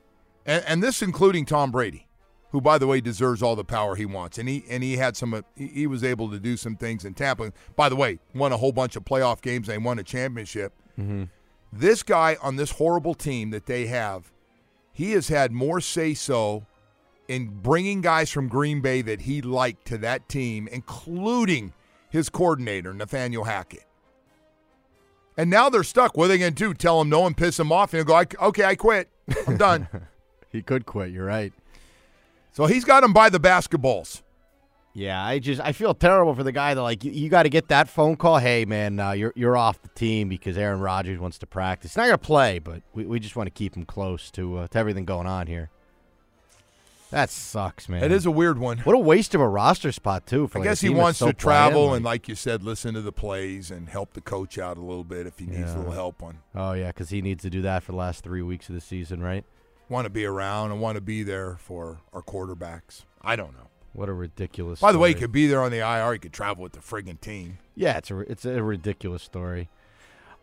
and, 0.45 0.63
and 0.65 0.81
this 0.81 1.01
including 1.01 1.45
Tom 1.45 1.71
Brady, 1.71 2.07
who 2.51 2.61
by 2.61 2.77
the 2.77 2.87
way 2.87 3.01
deserves 3.01 3.43
all 3.43 3.57
the 3.57 3.65
power 3.65 3.97
he 3.97 4.05
wants, 4.05 4.37
and 4.37 4.47
he 4.47 4.63
and 4.69 4.81
he 4.81 4.95
had 4.95 5.17
some, 5.17 5.43
he, 5.57 5.85
was 5.87 6.05
able 6.05 6.31
to 6.31 6.39
do 6.39 6.55
some 6.55 6.77
things 6.77 7.03
in 7.03 7.13
Tampa. 7.13 7.51
By 7.75 7.89
the 7.89 7.97
way, 7.97 8.19
won 8.33 8.53
a 8.53 8.57
whole 8.57 8.71
bunch 8.71 8.95
of 8.95 9.03
playoff 9.03 9.41
games. 9.41 9.67
They 9.67 9.77
won 9.77 9.99
a 9.99 10.03
championship. 10.03 10.71
Mm-hmm. 10.97 11.25
This 11.73 12.01
guy 12.01 12.37
on 12.41 12.55
this 12.55 12.71
horrible 12.71 13.13
team 13.13 13.49
that 13.49 13.65
they 13.65 13.87
have, 13.87 14.31
he 14.93 15.11
has 15.11 15.27
had 15.27 15.51
more 15.51 15.81
say 15.81 16.13
so 16.13 16.65
in 17.27 17.59
bringing 17.61 17.99
guys 17.99 18.31
from 18.31 18.47
Green 18.47 18.79
Bay 18.79 19.01
that 19.01 19.21
he 19.21 19.41
liked 19.41 19.85
to 19.87 19.97
that 19.97 20.29
team, 20.29 20.69
including 20.71 21.73
his 22.11 22.29
coordinator, 22.29 22.93
Nathaniel 22.93 23.45
Hackett. 23.45 23.85
And 25.37 25.49
now 25.49 25.69
they're 25.69 25.83
stuck. 25.83 26.15
What 26.17 26.25
are 26.25 26.27
they 26.27 26.37
going 26.37 26.53
to 26.53 26.63
do? 26.67 26.73
Tell 26.73 27.01
him 27.01 27.09
no 27.09 27.25
and 27.25 27.35
piss 27.35 27.59
him 27.59 27.71
off? 27.71 27.93
And 27.93 27.99
he'll 27.99 28.05
go, 28.05 28.15
"I- 28.15 28.45
okay, 28.49 28.65
I 28.65 28.75
quit. 28.75 29.09
I'm 29.47 29.57
done. 29.57 29.87
He 30.51 30.61
could 30.61 30.85
quit. 30.85 31.11
You're 31.11 31.25
right. 31.25 31.53
so 32.51 32.65
he's 32.65 32.83
got 32.83 33.05
him 33.05 33.13
by 33.13 33.29
the 33.29 33.39
basketballs. 33.39 34.21
Yeah, 34.93 35.23
I 35.23 35.39
just 35.39 35.61
I 35.61 35.71
feel 35.71 35.93
terrible 35.93 36.35
for 36.35 36.43
the 36.43 36.51
guy 36.51 36.73
that 36.73 36.81
like 36.81 37.05
you, 37.05 37.11
you 37.11 37.29
got 37.29 37.43
to 37.43 37.49
get 37.49 37.69
that 37.69 37.87
phone 37.87 38.17
call. 38.17 38.37
Hey 38.37 38.65
man, 38.65 38.99
uh, 38.99 39.11
you're 39.11 39.31
you're 39.37 39.55
off 39.55 39.81
the 39.81 39.87
team 39.95 40.27
because 40.27 40.57
Aaron 40.57 40.81
Rodgers 40.81 41.17
wants 41.19 41.37
to 41.37 41.47
practice. 41.47 41.91
He's 41.91 41.95
not 41.97 42.07
gonna 42.07 42.17
play, 42.17 42.59
but 42.59 42.81
we, 42.93 43.05
we 43.05 43.17
just 43.21 43.37
want 43.37 43.47
to 43.47 43.51
keep 43.51 43.77
him 43.77 43.85
close 43.85 44.29
to 44.31 44.57
uh, 44.57 44.67
to 44.67 44.77
everything 44.77 45.05
going 45.05 45.25
on 45.25 45.47
here. 45.47 45.69
That 47.11 47.29
sucks, 47.29 47.87
man. 47.87 48.03
It 48.03 48.11
is 48.11 48.25
a 48.25 48.31
weird 48.31 48.57
one. 48.57 48.79
what 48.79 48.95
a 48.95 48.99
waste 48.99 49.35
of 49.35 49.41
a 49.41 49.47
roster 49.47 49.91
spot 49.91 50.25
too. 50.25 50.47
For 50.47 50.57
I 50.57 50.61
like, 50.61 50.69
guess 50.69 50.81
he 50.81 50.89
wants 50.89 51.19
so 51.19 51.27
to 51.27 51.33
travel 51.33 51.93
and, 51.93 52.03
like- 52.03 52.27
you 52.27 52.35
said, 52.35 52.63
listen 52.63 52.93
to 52.95 53.01
the 53.01 53.11
plays 53.11 53.69
and 53.69 53.89
help 53.89 54.13
the 54.13 54.21
coach 54.21 54.57
out 54.57 54.77
a 54.77 54.81
little 54.81 55.03
bit 55.03 55.27
if 55.27 55.37
he 55.37 55.45
needs 55.45 55.73
a 55.73 55.77
little 55.77 55.91
help 55.93 56.23
on. 56.23 56.39
oh 56.55 56.73
yeah, 56.73 56.87
because 56.87 57.09
he 57.09 57.21
needs 57.21 57.43
to 57.43 57.49
do 57.49 57.61
that 57.61 57.83
for 57.83 57.91
the 57.91 57.97
last 57.97 58.23
three 58.23 58.41
weeks 58.41 58.69
of 58.69 58.75
the 58.75 58.81
season, 58.81 59.21
right? 59.21 59.43
Want 59.89 60.05
to 60.05 60.09
be 60.09 60.25
around 60.25 60.71
and 60.71 60.79
want 60.79 60.95
to 60.95 61.01
be 61.01 61.21
there 61.21 61.57
for 61.57 61.99
our 62.13 62.21
quarterbacks. 62.21 63.03
I 63.21 63.35
don't 63.35 63.51
know. 63.53 63.67
What 63.93 64.07
a 64.07 64.13
ridiculous. 64.13 64.79
By 64.79 64.93
the 64.93 64.99
way, 64.99 65.09
he 65.09 65.15
could 65.15 65.33
be 65.33 65.47
there 65.47 65.61
on 65.61 65.69
the 65.69 65.79
IR. 65.79 66.13
He 66.13 66.19
could 66.19 66.31
travel 66.31 66.63
with 66.63 66.71
the 66.71 66.79
friggin' 66.79 67.19
team. 67.19 67.57
Yeah, 67.75 67.97
it's 67.97 68.09
a 68.09 68.19
it's 68.19 68.45
a 68.45 68.63
ridiculous 68.63 69.21
story. 69.21 69.67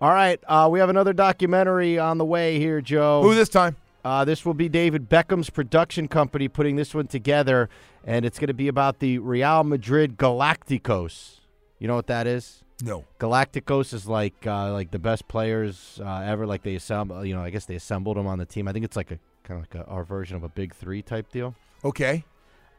All 0.02 0.12
right, 0.12 0.38
uh, 0.46 0.68
we 0.70 0.78
have 0.80 0.90
another 0.90 1.14
documentary 1.14 1.98
on 1.98 2.18
the 2.18 2.26
way 2.26 2.58
here, 2.58 2.80
Joe. 2.82 3.22
Who 3.22 3.34
this 3.34 3.48
time? 3.48 3.76
Uh, 4.08 4.24
this 4.24 4.46
will 4.46 4.54
be 4.54 4.70
David 4.70 5.10
Beckham's 5.10 5.50
production 5.50 6.08
company 6.08 6.48
putting 6.48 6.76
this 6.76 6.94
one 6.94 7.08
together, 7.08 7.68
and 8.02 8.24
it's 8.24 8.38
going 8.38 8.48
to 8.48 8.54
be 8.54 8.66
about 8.66 9.00
the 9.00 9.18
Real 9.18 9.62
Madrid 9.64 10.16
Galacticos. 10.16 11.40
You 11.78 11.88
know 11.88 11.96
what 11.96 12.06
that 12.06 12.26
is? 12.26 12.64
No. 12.82 13.04
Galacticos 13.20 13.92
is 13.92 14.06
like 14.06 14.46
uh, 14.46 14.72
like 14.72 14.92
the 14.92 14.98
best 14.98 15.28
players 15.28 16.00
uh, 16.02 16.22
ever. 16.24 16.46
Like 16.46 16.62
they 16.62 16.74
assemble, 16.74 17.22
you 17.22 17.34
know, 17.34 17.42
I 17.42 17.50
guess 17.50 17.66
they 17.66 17.74
assembled 17.74 18.16
them 18.16 18.26
on 18.26 18.38
the 18.38 18.46
team. 18.46 18.66
I 18.66 18.72
think 18.72 18.86
it's 18.86 18.96
like 18.96 19.10
a 19.10 19.18
kind 19.44 19.62
of 19.62 19.66
like 19.70 19.86
a, 19.86 19.86
our 19.86 20.04
version 20.04 20.38
of 20.38 20.42
a 20.42 20.48
big 20.48 20.74
three 20.74 21.02
type 21.02 21.30
deal. 21.30 21.54
Okay. 21.84 22.24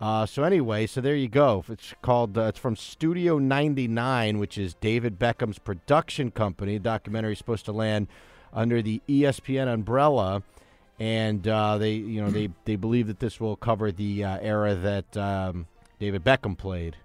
Uh, 0.01 0.25
so 0.25 0.43
anyway, 0.43 0.87
so 0.87 0.99
there 0.99 1.15
you 1.15 1.27
go. 1.27 1.63
It's 1.69 1.93
called. 2.01 2.39
Uh, 2.39 2.45
it's 2.45 2.57
from 2.57 2.75
Studio 2.75 3.37
99, 3.37 4.39
which 4.39 4.57
is 4.57 4.73
David 4.73 5.19
Beckham's 5.19 5.59
production 5.59 6.31
company. 6.31 6.79
The 6.79 6.83
documentary 6.85 7.33
is 7.33 7.37
supposed 7.37 7.65
to 7.65 7.71
land 7.71 8.07
under 8.51 8.81
the 8.81 8.99
ESPN 9.07 9.71
umbrella, 9.71 10.41
and 10.99 11.47
uh, 11.47 11.77
they, 11.77 11.93
you 11.93 12.21
know, 12.21 12.29
they 12.29 12.49
they 12.65 12.75
believe 12.75 13.07
that 13.07 13.19
this 13.19 13.39
will 13.39 13.55
cover 13.55 13.91
the 13.91 14.23
uh, 14.23 14.37
era 14.41 14.75
that 14.75 15.17
um, 15.17 15.67
David 15.99 16.23
Beckham 16.23 16.57
played 16.57 16.97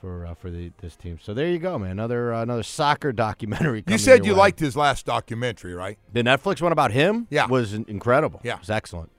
for 0.00 0.26
uh, 0.26 0.34
for 0.34 0.50
the, 0.50 0.72
this 0.80 0.96
team. 0.96 1.18
So 1.22 1.34
there 1.34 1.48
you 1.48 1.58
go, 1.58 1.78
man. 1.78 1.92
Another 1.92 2.32
uh, 2.32 2.42
another 2.42 2.62
soccer 2.62 3.12
documentary. 3.28 3.84
You 3.86 3.98
said 3.98 4.24
you 4.24 4.32
way. 4.32 4.38
liked 4.38 4.60
his 4.60 4.76
last 4.76 5.06
documentary, 5.06 5.74
right? 5.74 5.98
the 6.12 6.22
Netflix 6.22 6.60
one 6.62 6.72
about 6.72 6.92
him. 6.92 7.26
Yeah. 7.30 7.46
was 7.46 7.74
incredible. 7.74 8.40
Yeah. 8.42 8.54
it 8.54 8.60
was 8.60 8.70
excellent. 8.70 9.10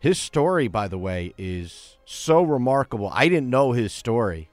His 0.00 0.18
story, 0.18 0.68
by 0.68 0.86
the 0.86 0.98
way, 0.98 1.34
is 1.36 1.96
so 2.04 2.42
remarkable. 2.42 3.10
I 3.12 3.28
didn't 3.28 3.50
know 3.50 3.72
his 3.72 3.92
story. 3.92 4.48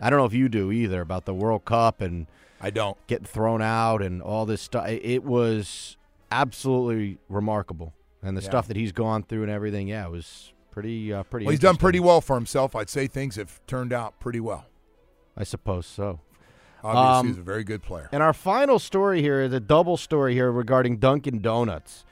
I 0.00 0.08
don't 0.08 0.20
know 0.20 0.24
if 0.24 0.34
you 0.34 0.48
do 0.48 0.70
either 0.70 1.00
about 1.00 1.24
the 1.24 1.34
World 1.34 1.64
Cup 1.64 2.00
and 2.00 2.28
I 2.60 2.70
don't. 2.70 2.96
getting 3.08 3.26
thrown 3.26 3.60
out 3.60 4.02
and 4.02 4.22
all 4.22 4.46
this 4.46 4.62
stuff. 4.62 4.86
It 4.88 5.24
was 5.24 5.96
absolutely 6.30 7.18
remarkable, 7.28 7.94
and 8.22 8.36
the 8.36 8.42
Yeah. 8.42 8.48
stuff 8.48 8.68
that 8.68 8.76
he's 8.76 8.92
gone 8.92 9.22
through 9.22 9.42
and 9.42 9.50
everything. 9.50 9.88
Yeah, 9.88 10.06
it 10.06 10.10
was 10.10 10.52
pretty 10.70 11.12
uh, 11.12 11.22
pretty. 11.24 11.46
Well, 11.46 11.50
he's 11.50 11.60
done 11.60 11.76
pretty 11.76 12.00
well 12.00 12.20
for 12.20 12.36
himself. 12.36 12.74
I'd 12.76 12.88
say 12.90 13.06
things 13.06 13.36
have 13.36 13.60
turned 13.66 13.92
out 13.92 14.18
pretty 14.20 14.40
well. 14.40 14.66
I 15.36 15.44
suppose 15.44 15.86
so. 15.86 16.20
Obviously, 16.84 17.18
Um, 17.20 17.26
he's 17.28 17.38
a 17.38 17.42
very 17.42 17.64
good 17.64 17.82
player. 17.82 18.08
And 18.12 18.22
our 18.22 18.32
final 18.32 18.78
story 18.78 19.20
here 19.20 19.40
is 19.40 19.52
a 19.52 19.58
double 19.60 19.96
story 19.96 20.34
here 20.34 20.50
regarding 20.52 20.98
Dunkin' 20.98 21.40
Donuts. 21.40 22.04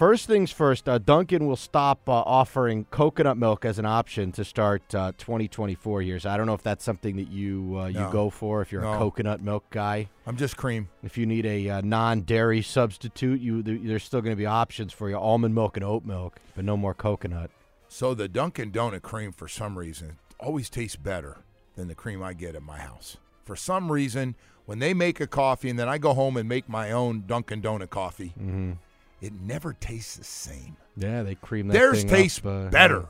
First 0.00 0.26
things 0.28 0.50
first, 0.50 0.88
uh, 0.88 0.96
Dunkin' 0.96 1.46
will 1.46 1.56
stop 1.56 2.08
uh, 2.08 2.12
offering 2.12 2.86
coconut 2.90 3.36
milk 3.36 3.66
as 3.66 3.78
an 3.78 3.84
option 3.84 4.32
to 4.32 4.46
start 4.46 4.94
uh, 4.94 5.12
2024 5.18 6.00
here. 6.00 6.18
So 6.18 6.30
I 6.30 6.38
don't 6.38 6.46
know 6.46 6.54
if 6.54 6.62
that's 6.62 6.82
something 6.82 7.16
that 7.16 7.28
you 7.28 7.76
uh, 7.78 7.88
you 7.88 8.00
No. 8.00 8.10
go 8.10 8.30
for 8.30 8.62
if 8.62 8.72
you're 8.72 8.80
a 8.82 8.96
coconut 8.96 9.42
milk 9.42 9.66
guy. 9.68 10.08
I'm 10.26 10.38
just 10.38 10.56
cream. 10.56 10.88
If 11.02 11.18
you 11.18 11.26
need 11.26 11.44
a 11.44 11.68
uh, 11.68 11.80
non-dairy 11.82 12.62
substitute, 12.62 13.42
you 13.42 13.62
there- 13.62 13.76
there's 13.76 14.02
still 14.02 14.22
going 14.22 14.32
to 14.32 14.38
be 14.40 14.46
options 14.46 14.94
for 14.94 15.10
you: 15.10 15.18
almond 15.18 15.54
milk 15.54 15.76
and 15.76 15.84
oat 15.84 16.06
milk, 16.06 16.40
but 16.56 16.64
no 16.64 16.78
more 16.78 16.94
coconut. 16.94 17.50
So 17.86 18.14
the 18.14 18.26
Dunkin' 18.26 18.72
Donut 18.72 19.02
cream, 19.02 19.32
for 19.32 19.48
some 19.48 19.76
reason, 19.76 20.16
always 20.38 20.70
tastes 20.70 20.96
better 20.96 21.40
than 21.76 21.88
the 21.88 21.94
cream 21.94 22.22
I 22.22 22.32
get 22.32 22.54
at 22.54 22.62
my 22.62 22.78
house. 22.78 23.18
For 23.44 23.54
some 23.54 23.92
reason, 23.92 24.34
when 24.64 24.78
they 24.78 24.94
make 24.94 25.20
a 25.20 25.26
coffee 25.26 25.68
and 25.68 25.78
then 25.78 25.90
I 25.90 25.98
go 25.98 26.14
home 26.14 26.38
and 26.38 26.48
make 26.48 26.70
my 26.70 26.90
own 26.90 27.24
Dunkin' 27.26 27.60
Donut 27.60 27.90
coffee, 27.90 28.32
Mm-hmm. 28.40 28.72
It 29.20 29.32
never 29.34 29.74
tastes 29.74 30.16
the 30.16 30.24
same. 30.24 30.76
Yeah, 30.96 31.22
they 31.22 31.34
cream 31.34 31.68
that 31.68 31.74
Theirs 31.74 32.00
thing 32.00 32.08
tastes 32.08 32.38
up, 32.40 32.46
uh, 32.46 32.68
better. 32.70 33.06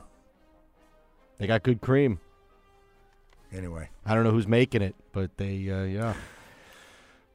They 1.37 1.47
got 1.47 1.63
good 1.63 1.81
cream. 1.81 2.19
Anyway, 3.53 3.89
I 4.05 4.15
don't 4.15 4.23
know 4.23 4.31
who's 4.31 4.47
making 4.47 4.81
it, 4.81 4.95
but 5.11 5.37
they, 5.37 5.69
uh, 5.69 5.83
yeah. 5.83 6.13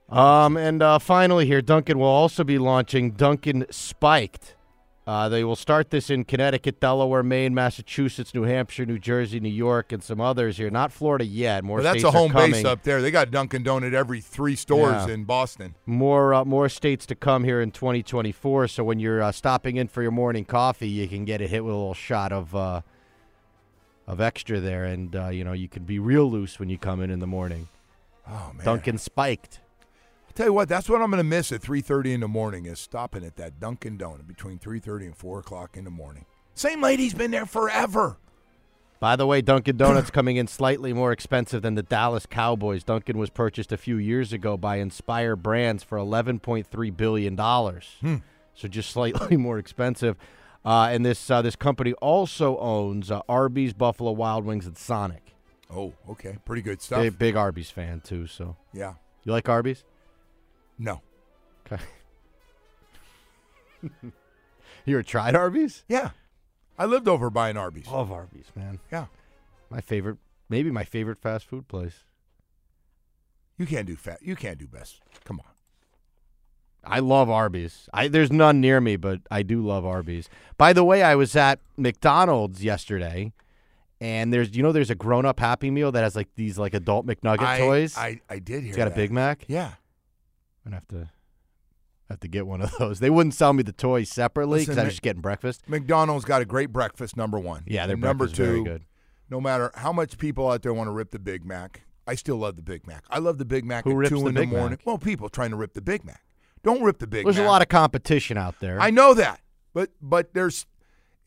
Um, 0.08 0.56
and 0.56 0.82
uh, 0.82 0.98
finally, 0.98 1.46
here, 1.46 1.60
Dunkin' 1.60 1.98
will 1.98 2.06
also 2.06 2.44
be 2.44 2.58
launching 2.58 3.12
Dunkin' 3.12 3.66
Spiked. 3.70 4.55
Uh, 5.06 5.28
they 5.28 5.44
will 5.44 5.54
start 5.54 5.90
this 5.90 6.10
in 6.10 6.24
Connecticut, 6.24 6.80
Delaware, 6.80 7.22
Maine, 7.22 7.54
Massachusetts, 7.54 8.34
New 8.34 8.42
Hampshire, 8.42 8.84
New 8.84 8.98
Jersey, 8.98 9.38
New 9.38 9.48
York, 9.48 9.92
and 9.92 10.02
some 10.02 10.20
others 10.20 10.56
here. 10.56 10.68
Not 10.68 10.90
Florida 10.90 11.24
yet. 11.24 11.62
More 11.62 11.76
well, 11.76 11.84
that's 11.84 12.02
a 12.02 12.10
home 12.10 12.32
base 12.32 12.64
up 12.64 12.82
there. 12.82 13.00
They 13.00 13.12
got 13.12 13.30
Dunkin' 13.30 13.62
Donut 13.62 13.92
every 13.94 14.20
three 14.20 14.56
stores 14.56 15.06
Yeah. 15.06 15.14
in 15.14 15.22
Boston. 15.24 15.76
More 15.86 16.34
uh, 16.34 16.44
more 16.44 16.68
states 16.68 17.06
to 17.06 17.14
come 17.14 17.44
here 17.44 17.60
in 17.60 17.70
2024. 17.70 18.66
So 18.66 18.82
when 18.82 18.98
you're 18.98 19.22
uh, 19.22 19.30
stopping 19.30 19.76
in 19.76 19.86
for 19.86 20.02
your 20.02 20.10
morning 20.10 20.44
coffee, 20.44 20.88
you 20.88 21.06
can 21.06 21.24
get 21.24 21.40
a 21.40 21.46
hit 21.46 21.64
with 21.64 21.72
a 21.72 21.76
little 21.76 21.94
shot 21.94 22.32
of 22.32 22.56
uh, 22.56 22.80
of 24.08 24.20
extra 24.20 24.58
there, 24.58 24.84
and 24.84 25.14
uh, 25.14 25.28
you 25.28 25.44
know 25.44 25.52
you 25.52 25.68
can 25.68 25.84
be 25.84 26.00
real 26.00 26.28
loose 26.28 26.58
when 26.58 26.68
you 26.68 26.78
come 26.78 27.00
in 27.00 27.10
in 27.10 27.20
the 27.20 27.28
morning. 27.28 27.68
Oh 28.28 28.50
man, 28.56 28.64
Dunkin' 28.64 28.98
spiked. 28.98 29.60
Tell 30.36 30.48
you 30.48 30.52
what, 30.52 30.68
that's 30.68 30.86
what 30.86 31.00
I'm 31.00 31.10
going 31.10 31.16
to 31.16 31.24
miss 31.24 31.50
at 31.50 31.62
3:30 31.62 32.12
in 32.12 32.20
the 32.20 32.28
morning 32.28 32.66
is 32.66 32.78
stopping 32.78 33.24
at 33.24 33.36
that 33.36 33.58
Dunkin' 33.58 33.96
Donut 33.96 34.26
between 34.26 34.58
3:30 34.58 35.06
and 35.06 35.16
4 35.16 35.38
o'clock 35.38 35.78
in 35.78 35.84
the 35.84 35.90
morning. 35.90 36.26
Same 36.54 36.82
lady's 36.82 37.14
been 37.14 37.30
there 37.30 37.46
forever. 37.46 38.18
By 39.00 39.16
the 39.16 39.26
way, 39.26 39.40
Dunkin' 39.40 39.78
Donuts 39.78 40.10
coming 40.10 40.36
in 40.36 40.46
slightly 40.46 40.92
more 40.92 41.10
expensive 41.10 41.62
than 41.62 41.74
the 41.74 41.82
Dallas 41.82 42.26
Cowboys. 42.26 42.84
Dunkin' 42.84 43.16
was 43.16 43.30
purchased 43.30 43.72
a 43.72 43.78
few 43.78 43.96
years 43.96 44.34
ago 44.34 44.58
by 44.58 44.76
Inspire 44.76 45.36
Brands 45.36 45.82
for 45.82 45.96
$11.3 45.96 46.96
billion. 46.96 47.34
Hmm. 47.34 48.16
So 48.54 48.68
just 48.68 48.90
slightly 48.90 49.36
more 49.38 49.58
expensive. 49.58 50.16
Uh, 50.66 50.88
and 50.90 51.06
this 51.06 51.30
uh, 51.30 51.40
this 51.40 51.56
company 51.56 51.94
also 51.94 52.58
owns 52.58 53.10
uh, 53.10 53.22
Arby's, 53.26 53.72
Buffalo 53.72 54.12
Wild 54.12 54.44
Wings, 54.44 54.66
and 54.66 54.76
Sonic. 54.76 55.34
Oh, 55.74 55.94
okay, 56.10 56.36
pretty 56.44 56.60
good 56.60 56.82
stuff. 56.82 57.00
Big, 57.00 57.18
big 57.18 57.36
Arby's 57.36 57.70
fan, 57.70 58.02
too. 58.02 58.26
So 58.26 58.56
Yeah, 58.74 58.94
You 59.24 59.32
like 59.32 59.48
Arby's? 59.48 59.82
No, 60.78 61.00
Okay. 61.66 61.82
you 64.84 64.94
ever 64.96 65.02
tried 65.02 65.34
Arby's? 65.34 65.84
yeah. 65.88 66.10
I 66.78 66.84
lived 66.84 67.08
over 67.08 67.30
by 67.30 67.48
an 67.48 67.56
Arby's. 67.56 67.86
Love 67.88 68.12
Arby's, 68.12 68.50
man. 68.54 68.80
Yeah, 68.92 69.06
My 69.70 69.80
favorite, 69.80 70.18
maybe 70.50 70.70
my 70.70 70.84
favorite 70.84 71.16
fast 71.18 71.46
food 71.46 71.68
place. 71.68 72.04
you 73.56 73.64
can't 73.66 73.86
do 73.86 73.96
fat. 73.96 74.18
You 74.22 74.36
can't 74.36 74.58
do 74.58 74.66
best. 74.66 75.00
Come 75.24 75.40
on. 75.40 75.46
I 76.84 76.98
love 77.00 77.30
Arby's. 77.30 77.88
I 77.94 78.08
there's 78.08 78.30
none 78.30 78.60
near 78.60 78.80
me, 78.80 78.96
but 78.96 79.20
I 79.30 79.42
do 79.42 79.60
love 79.64 79.84
Arby's. 79.86 80.28
By 80.58 80.72
the 80.74 80.84
way, 80.84 81.02
I 81.02 81.14
was 81.16 81.34
at 81.34 81.58
McDonald's 81.78 82.62
yesterday, 82.62 83.32
and 84.00 84.32
there's 84.32 84.54
you 84.54 84.62
know 84.62 84.70
there's 84.70 84.90
a 84.90 84.94
grown 84.94 85.24
up 85.24 85.40
Happy 85.40 85.70
Meal 85.70 85.90
that 85.92 86.04
has 86.04 86.14
like 86.14 86.28
these 86.36 86.58
like 86.58 86.74
adult 86.74 87.06
McNugget 87.06 87.40
I, 87.40 87.58
toys. 87.58 87.96
I 87.96 88.20
I 88.30 88.38
did 88.38 88.60
hear. 88.62 88.68
it's 88.68 88.76
got 88.76 88.84
that. 88.84 88.92
a 88.92 88.96
Big 88.96 89.10
Mac. 89.10 89.46
Yeah. 89.48 89.72
I'm 90.66 90.72
gonna 90.72 90.76
have 90.76 90.88
to 90.88 91.10
have 92.10 92.20
to 92.20 92.28
get 92.28 92.46
one 92.46 92.60
of 92.60 92.76
those. 92.78 93.00
They 93.00 93.10
wouldn't 93.10 93.34
sell 93.34 93.52
me 93.52 93.62
the 93.62 93.72
toys 93.72 94.10
separately 94.10 94.60
because 94.60 94.76
Listen, 94.76 94.80
I 94.80 94.82
Mc- 94.82 94.86
was 94.88 94.94
just 94.94 95.02
getting 95.02 95.22
breakfast. 95.22 95.62
McDonald's 95.68 96.24
got 96.24 96.42
a 96.42 96.44
great 96.44 96.72
breakfast. 96.72 97.16
Number 97.16 97.38
one. 97.38 97.62
Yeah, 97.66 97.86
their 97.86 97.96
number 97.96 98.26
two. 98.26 98.44
very 98.44 98.64
good. 98.64 98.84
No 99.30 99.40
matter 99.40 99.70
how 99.74 99.92
much 99.92 100.18
people 100.18 100.50
out 100.50 100.62
there 100.62 100.74
want 100.74 100.88
to 100.88 100.92
rip 100.92 101.10
the 101.10 101.18
Big 101.18 101.44
Mac, 101.44 101.82
I 102.06 102.14
still 102.14 102.36
love 102.36 102.56
the 102.56 102.62
Big 102.62 102.86
Mac. 102.86 103.04
I 103.10 103.18
love 103.18 103.38
the 103.38 103.44
Big 103.44 103.64
Mac 103.64 103.84
Who 103.84 103.90
at 103.92 103.96
rips 103.96 104.10
two 104.10 104.20
the 104.20 104.26
in 104.26 104.34
Big 104.34 104.50
the 104.50 104.56
morning. 104.56 104.70
Mac? 104.78 104.86
Well, 104.86 104.98
people 104.98 105.28
trying 105.28 105.50
to 105.50 105.56
rip 105.56 105.74
the 105.74 105.80
Big 105.82 106.04
Mac. 106.04 106.22
Don't 106.62 106.82
rip 106.82 106.98
the 106.98 107.06
Big 107.06 107.24
Mac. 107.24 107.34
There's 107.34 107.36
Mac. 107.42 107.46
a 107.46 107.50
lot 107.50 107.62
of 107.62 107.68
competition 107.68 108.36
out 108.36 108.58
there. 108.60 108.80
I 108.80 108.90
know 108.90 109.14
that, 109.14 109.40
but 109.72 109.90
but 110.02 110.34
there's 110.34 110.66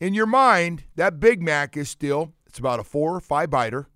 in 0.00 0.12
your 0.14 0.26
mind 0.26 0.84
that 0.96 1.18
Big 1.20 1.42
Mac 1.42 1.76
is 1.76 1.88
still 1.88 2.32
it's 2.46 2.58
about 2.58 2.78
a 2.80 2.84
four 2.84 3.14
or 3.14 3.20
five 3.20 3.48
biter, 3.50 3.88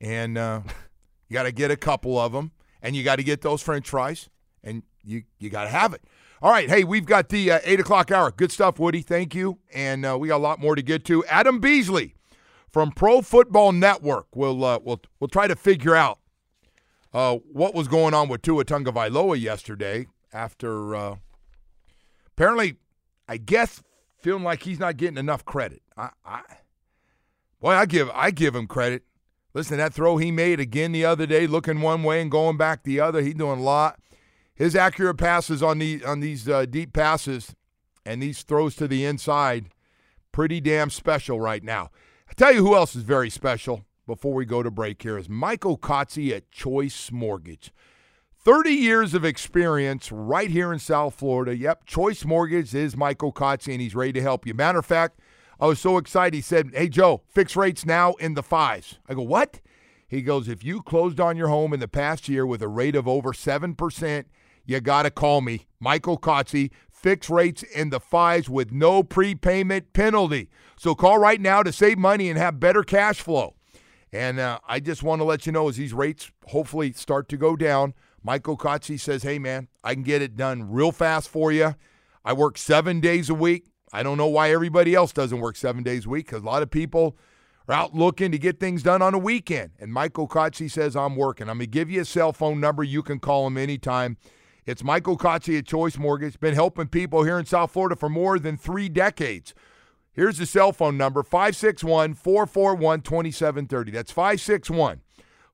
and 0.00 0.36
uh, 0.38 0.60
you 1.28 1.34
got 1.34 1.44
to 1.44 1.52
get 1.52 1.70
a 1.70 1.76
couple 1.76 2.18
of 2.18 2.32
them, 2.32 2.52
and 2.82 2.96
you 2.96 3.02
got 3.04 3.16
to 3.16 3.22
get 3.22 3.40
those 3.42 3.62
French 3.62 3.88
fries, 3.88 4.28
and 4.64 4.82
you 5.04 5.22
you 5.38 5.50
got 5.50 5.64
to 5.64 5.70
have 5.70 5.94
it. 5.94 6.02
All 6.42 6.50
right, 6.50 6.68
hey, 6.68 6.82
we've 6.82 7.06
got 7.06 7.28
the 7.28 7.52
uh, 7.52 7.60
eight 7.64 7.78
o'clock 7.78 8.10
hour. 8.10 8.30
Good 8.32 8.50
stuff, 8.50 8.78
Woody. 8.78 9.02
Thank 9.02 9.34
you, 9.34 9.60
and 9.72 10.04
uh, 10.04 10.18
we 10.18 10.28
got 10.28 10.38
a 10.38 10.38
lot 10.38 10.58
more 10.58 10.74
to 10.74 10.82
get 10.82 11.04
to. 11.06 11.24
Adam 11.26 11.60
Beasley 11.60 12.14
from 12.70 12.90
Pro 12.90 13.22
Football 13.22 13.72
Network. 13.72 14.26
We'll 14.34 14.64
uh, 14.64 14.80
we'll 14.82 15.00
we'll 15.20 15.28
try 15.28 15.46
to 15.46 15.54
figure 15.56 15.94
out 15.94 16.18
uh, 17.12 17.36
what 17.52 17.74
was 17.74 17.86
going 17.86 18.14
on 18.14 18.28
with 18.28 18.42
Tua 18.42 18.64
Tagovailoa 18.64 19.40
yesterday 19.40 20.06
after 20.32 20.96
uh, 20.96 21.16
apparently, 22.36 22.76
I 23.28 23.36
guess, 23.36 23.82
feeling 24.18 24.42
like 24.42 24.64
he's 24.64 24.80
not 24.80 24.96
getting 24.96 25.16
enough 25.18 25.44
credit. 25.44 25.82
I, 25.96 26.10
I, 26.24 26.42
boy, 27.60 27.70
I 27.70 27.86
give 27.86 28.10
I 28.12 28.30
give 28.30 28.54
him 28.54 28.66
credit. 28.66 29.04
Listen, 29.54 29.78
that 29.78 29.94
throw 29.94 30.16
he 30.16 30.32
made 30.32 30.58
again 30.58 30.90
the 30.90 31.04
other 31.04 31.26
day, 31.26 31.46
looking 31.46 31.80
one 31.80 32.02
way 32.02 32.20
and 32.20 32.30
going 32.30 32.56
back 32.56 32.82
the 32.82 32.98
other. 32.98 33.22
He's 33.22 33.34
doing 33.34 33.60
a 33.60 33.62
lot. 33.62 34.00
His 34.54 34.76
accurate 34.76 35.18
passes 35.18 35.62
on 35.62 35.78
the 35.78 36.04
on 36.04 36.20
these 36.20 36.48
uh, 36.48 36.66
deep 36.66 36.92
passes 36.92 37.54
and 38.06 38.22
these 38.22 38.42
throws 38.42 38.76
to 38.76 38.86
the 38.86 39.04
inside, 39.04 39.66
pretty 40.32 40.60
damn 40.60 40.90
special 40.90 41.40
right 41.40 41.62
now. 41.62 41.90
I 42.28 42.34
tell 42.34 42.52
you 42.52 42.64
who 42.64 42.74
else 42.74 42.94
is 42.94 43.02
very 43.02 43.30
special. 43.30 43.84
Before 44.06 44.34
we 44.34 44.44
go 44.44 44.62
to 44.62 44.70
break 44.70 45.02
here 45.02 45.16
is 45.16 45.30
Michael 45.30 45.78
Kotze 45.78 46.30
at 46.36 46.50
Choice 46.50 47.10
Mortgage. 47.10 47.72
30 48.44 48.70
years 48.70 49.14
of 49.14 49.24
experience 49.24 50.12
right 50.12 50.50
here 50.50 50.70
in 50.70 50.78
South 50.78 51.14
Florida. 51.14 51.56
Yep, 51.56 51.86
Choice 51.86 52.26
Mortgage 52.26 52.74
is 52.74 52.94
Michael 52.94 53.32
Kotze, 53.32 53.72
and 53.72 53.80
he's 53.80 53.94
ready 53.94 54.12
to 54.12 54.20
help 54.20 54.46
you. 54.46 54.52
Matter 54.52 54.80
of 54.80 54.84
fact, 54.84 55.20
I 55.58 55.66
was 55.66 55.80
so 55.80 55.96
excited. 55.96 56.34
He 56.34 56.42
said, 56.42 56.72
Hey, 56.74 56.90
Joe, 56.90 57.22
fixed 57.26 57.56
rates 57.56 57.86
now 57.86 58.12
in 58.14 58.34
the 58.34 58.42
fives. 58.42 58.98
I 59.08 59.14
go, 59.14 59.22
What? 59.22 59.62
He 60.06 60.20
goes, 60.20 60.48
If 60.48 60.62
you 60.62 60.82
closed 60.82 61.18
on 61.18 61.38
your 61.38 61.48
home 61.48 61.72
in 61.72 61.80
the 61.80 61.88
past 61.88 62.28
year 62.28 62.44
with 62.44 62.60
a 62.60 62.68
rate 62.68 62.94
of 62.94 63.08
over 63.08 63.32
7%, 63.32 64.24
you 64.66 64.80
got 64.80 65.02
to 65.02 65.10
call 65.10 65.40
me, 65.40 65.66
Michael 65.80 66.18
Kotze. 66.18 66.70
Fixed 66.90 67.28
rates 67.28 67.62
in 67.62 67.90
the 67.90 68.00
fives 68.00 68.48
with 68.48 68.72
no 68.72 69.02
prepayment 69.02 69.92
penalty. 69.92 70.48
So 70.78 70.94
call 70.94 71.18
right 71.18 71.38
now 71.38 71.62
to 71.62 71.70
save 71.70 71.98
money 71.98 72.30
and 72.30 72.38
have 72.38 72.58
better 72.58 72.82
cash 72.82 73.20
flow. 73.20 73.56
And 74.10 74.40
uh, 74.40 74.60
I 74.66 74.80
just 74.80 75.02
want 75.02 75.20
to 75.20 75.24
let 75.24 75.44
you 75.44 75.52
know 75.52 75.68
as 75.68 75.76
these 75.76 75.92
rates 75.92 76.30
hopefully 76.46 76.92
start 76.92 77.28
to 77.28 77.36
go 77.36 77.56
down, 77.56 77.92
Michael 78.22 78.56
Kotze 78.56 78.98
says, 78.98 79.22
hey, 79.22 79.38
man, 79.38 79.68
I 79.82 79.92
can 79.92 80.02
get 80.02 80.22
it 80.22 80.34
done 80.34 80.70
real 80.70 80.92
fast 80.92 81.28
for 81.28 81.52
you. 81.52 81.74
I 82.24 82.32
work 82.32 82.56
seven 82.56 83.00
days 83.00 83.28
a 83.28 83.34
week. 83.34 83.66
I 83.92 84.02
don't 84.02 84.16
know 84.16 84.28
why 84.28 84.50
everybody 84.50 84.94
else 84.94 85.12
doesn't 85.12 85.40
work 85.40 85.56
seven 85.56 85.82
days 85.82 86.06
a 86.06 86.08
week 86.08 86.26
because 86.26 86.42
a 86.42 86.46
lot 86.46 86.62
of 86.62 86.70
people 86.70 87.18
are 87.68 87.74
out 87.74 87.94
looking 87.94 88.32
to 88.32 88.38
get 88.38 88.58
things 88.58 88.82
done 88.82 89.02
on 89.02 89.12
a 89.12 89.18
weekend. 89.18 89.72
And 89.78 89.92
Michael 89.92 90.26
Kotze 90.26 90.70
says, 90.70 90.96
I'm 90.96 91.16
working. 91.16 91.50
I'm 91.50 91.58
going 91.58 91.66
to 91.66 91.70
give 91.70 91.90
you 91.90 92.00
a 92.00 92.04
cell 92.04 92.32
phone 92.32 92.60
number. 92.60 92.82
You 92.82 93.02
can 93.02 93.18
call 93.18 93.46
him 93.46 93.58
anytime. 93.58 94.16
It's 94.66 94.82
Michael 94.82 95.18
Kotze 95.18 95.58
at 95.58 95.66
Choice 95.66 95.98
Mortgage. 95.98 96.40
Been 96.40 96.54
helping 96.54 96.88
people 96.88 97.22
here 97.22 97.38
in 97.38 97.44
South 97.44 97.70
Florida 97.70 97.96
for 97.96 98.08
more 98.08 98.38
than 98.38 98.56
three 98.56 98.88
decades. 98.88 99.52
Here's 100.14 100.38
the 100.38 100.46
cell 100.46 100.72
phone 100.72 100.96
number 100.96 101.22
561 101.22 102.14
441 102.14 103.02
2730. 103.02 103.90
That's 103.90 104.10
561 104.10 105.02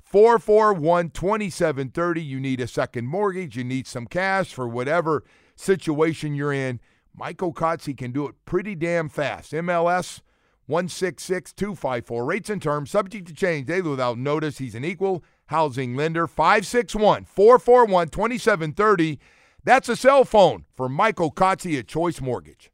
441 0.01 1.11
2730. 1.11 2.23
You 2.23 2.39
need 2.39 2.61
a 2.61 2.69
second 2.69 3.09
mortgage, 3.09 3.57
you 3.57 3.65
need 3.65 3.89
some 3.89 4.07
cash 4.07 4.55
for 4.55 4.69
whatever 4.69 5.25
situation 5.57 6.37
you're 6.37 6.53
in. 6.53 6.79
Michael 7.13 7.53
Kotze 7.53 7.97
can 7.97 8.13
do 8.13 8.29
it 8.29 8.37
pretty 8.45 8.77
damn 8.77 9.09
fast. 9.09 9.51
MLS 9.53 10.21
166254. 10.67 12.25
Rates 12.25 12.49
and 12.49 12.63
terms 12.63 12.93
subject 12.93 13.27
to 13.27 13.35
change 13.35 13.67
daily 13.67 13.91
without 13.91 14.19
notice. 14.19 14.59
He's 14.59 14.77
an 14.77 14.85
equal 14.85 15.25
housing 15.51 15.95
lender. 15.95 16.27
561 16.27 17.27
441 17.27 18.09
2730. 18.09 19.19
That's 19.63 19.89
a 19.89 19.97
cell 19.97 20.25
phone 20.25 20.65
for 20.75 20.89
Michael 20.89 21.31
Kotze 21.31 21.79
at 21.79 21.87
Choice 21.87 22.21
Mortgage. 22.21 22.71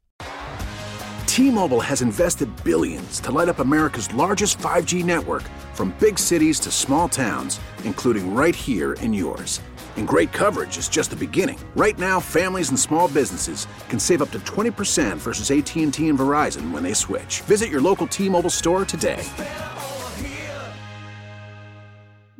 T-Mobile 1.25 1.81
has 1.81 2.01
invested 2.01 2.49
billions 2.63 3.19
to 3.19 3.31
light 3.31 3.49
up 3.49 3.59
America's 3.59 4.11
largest 4.13 4.57
5G 4.57 5.03
network 5.03 5.43
from 5.73 5.95
big 5.99 6.17
cities 6.17 6.59
to 6.61 6.71
small 6.71 7.07
towns, 7.07 7.59
including 7.83 8.33
right 8.33 8.55
here 8.55 8.93
in 8.93 9.13
yours. 9.13 9.61
And 9.97 10.07
great 10.07 10.31
coverage 10.31 10.77
is 10.77 10.89
just 10.89 11.09
the 11.11 11.15
beginning. 11.15 11.59
Right 11.75 11.97
now, 11.99 12.19
families 12.19 12.69
and 12.69 12.79
small 12.79 13.07
businesses 13.07 13.67
can 13.89 13.99
save 13.99 14.21
up 14.23 14.31
to 14.31 14.39
20% 14.39 15.17
versus 15.17 15.51
AT&T 15.51 15.83
and 15.83 15.93
Verizon 15.93 16.71
when 16.71 16.81
they 16.81 16.93
switch. 16.93 17.41
Visit 17.41 17.69
your 17.69 17.81
local 17.81 18.07
T-Mobile 18.07 18.49
store 18.49 18.85
today. 18.85 19.23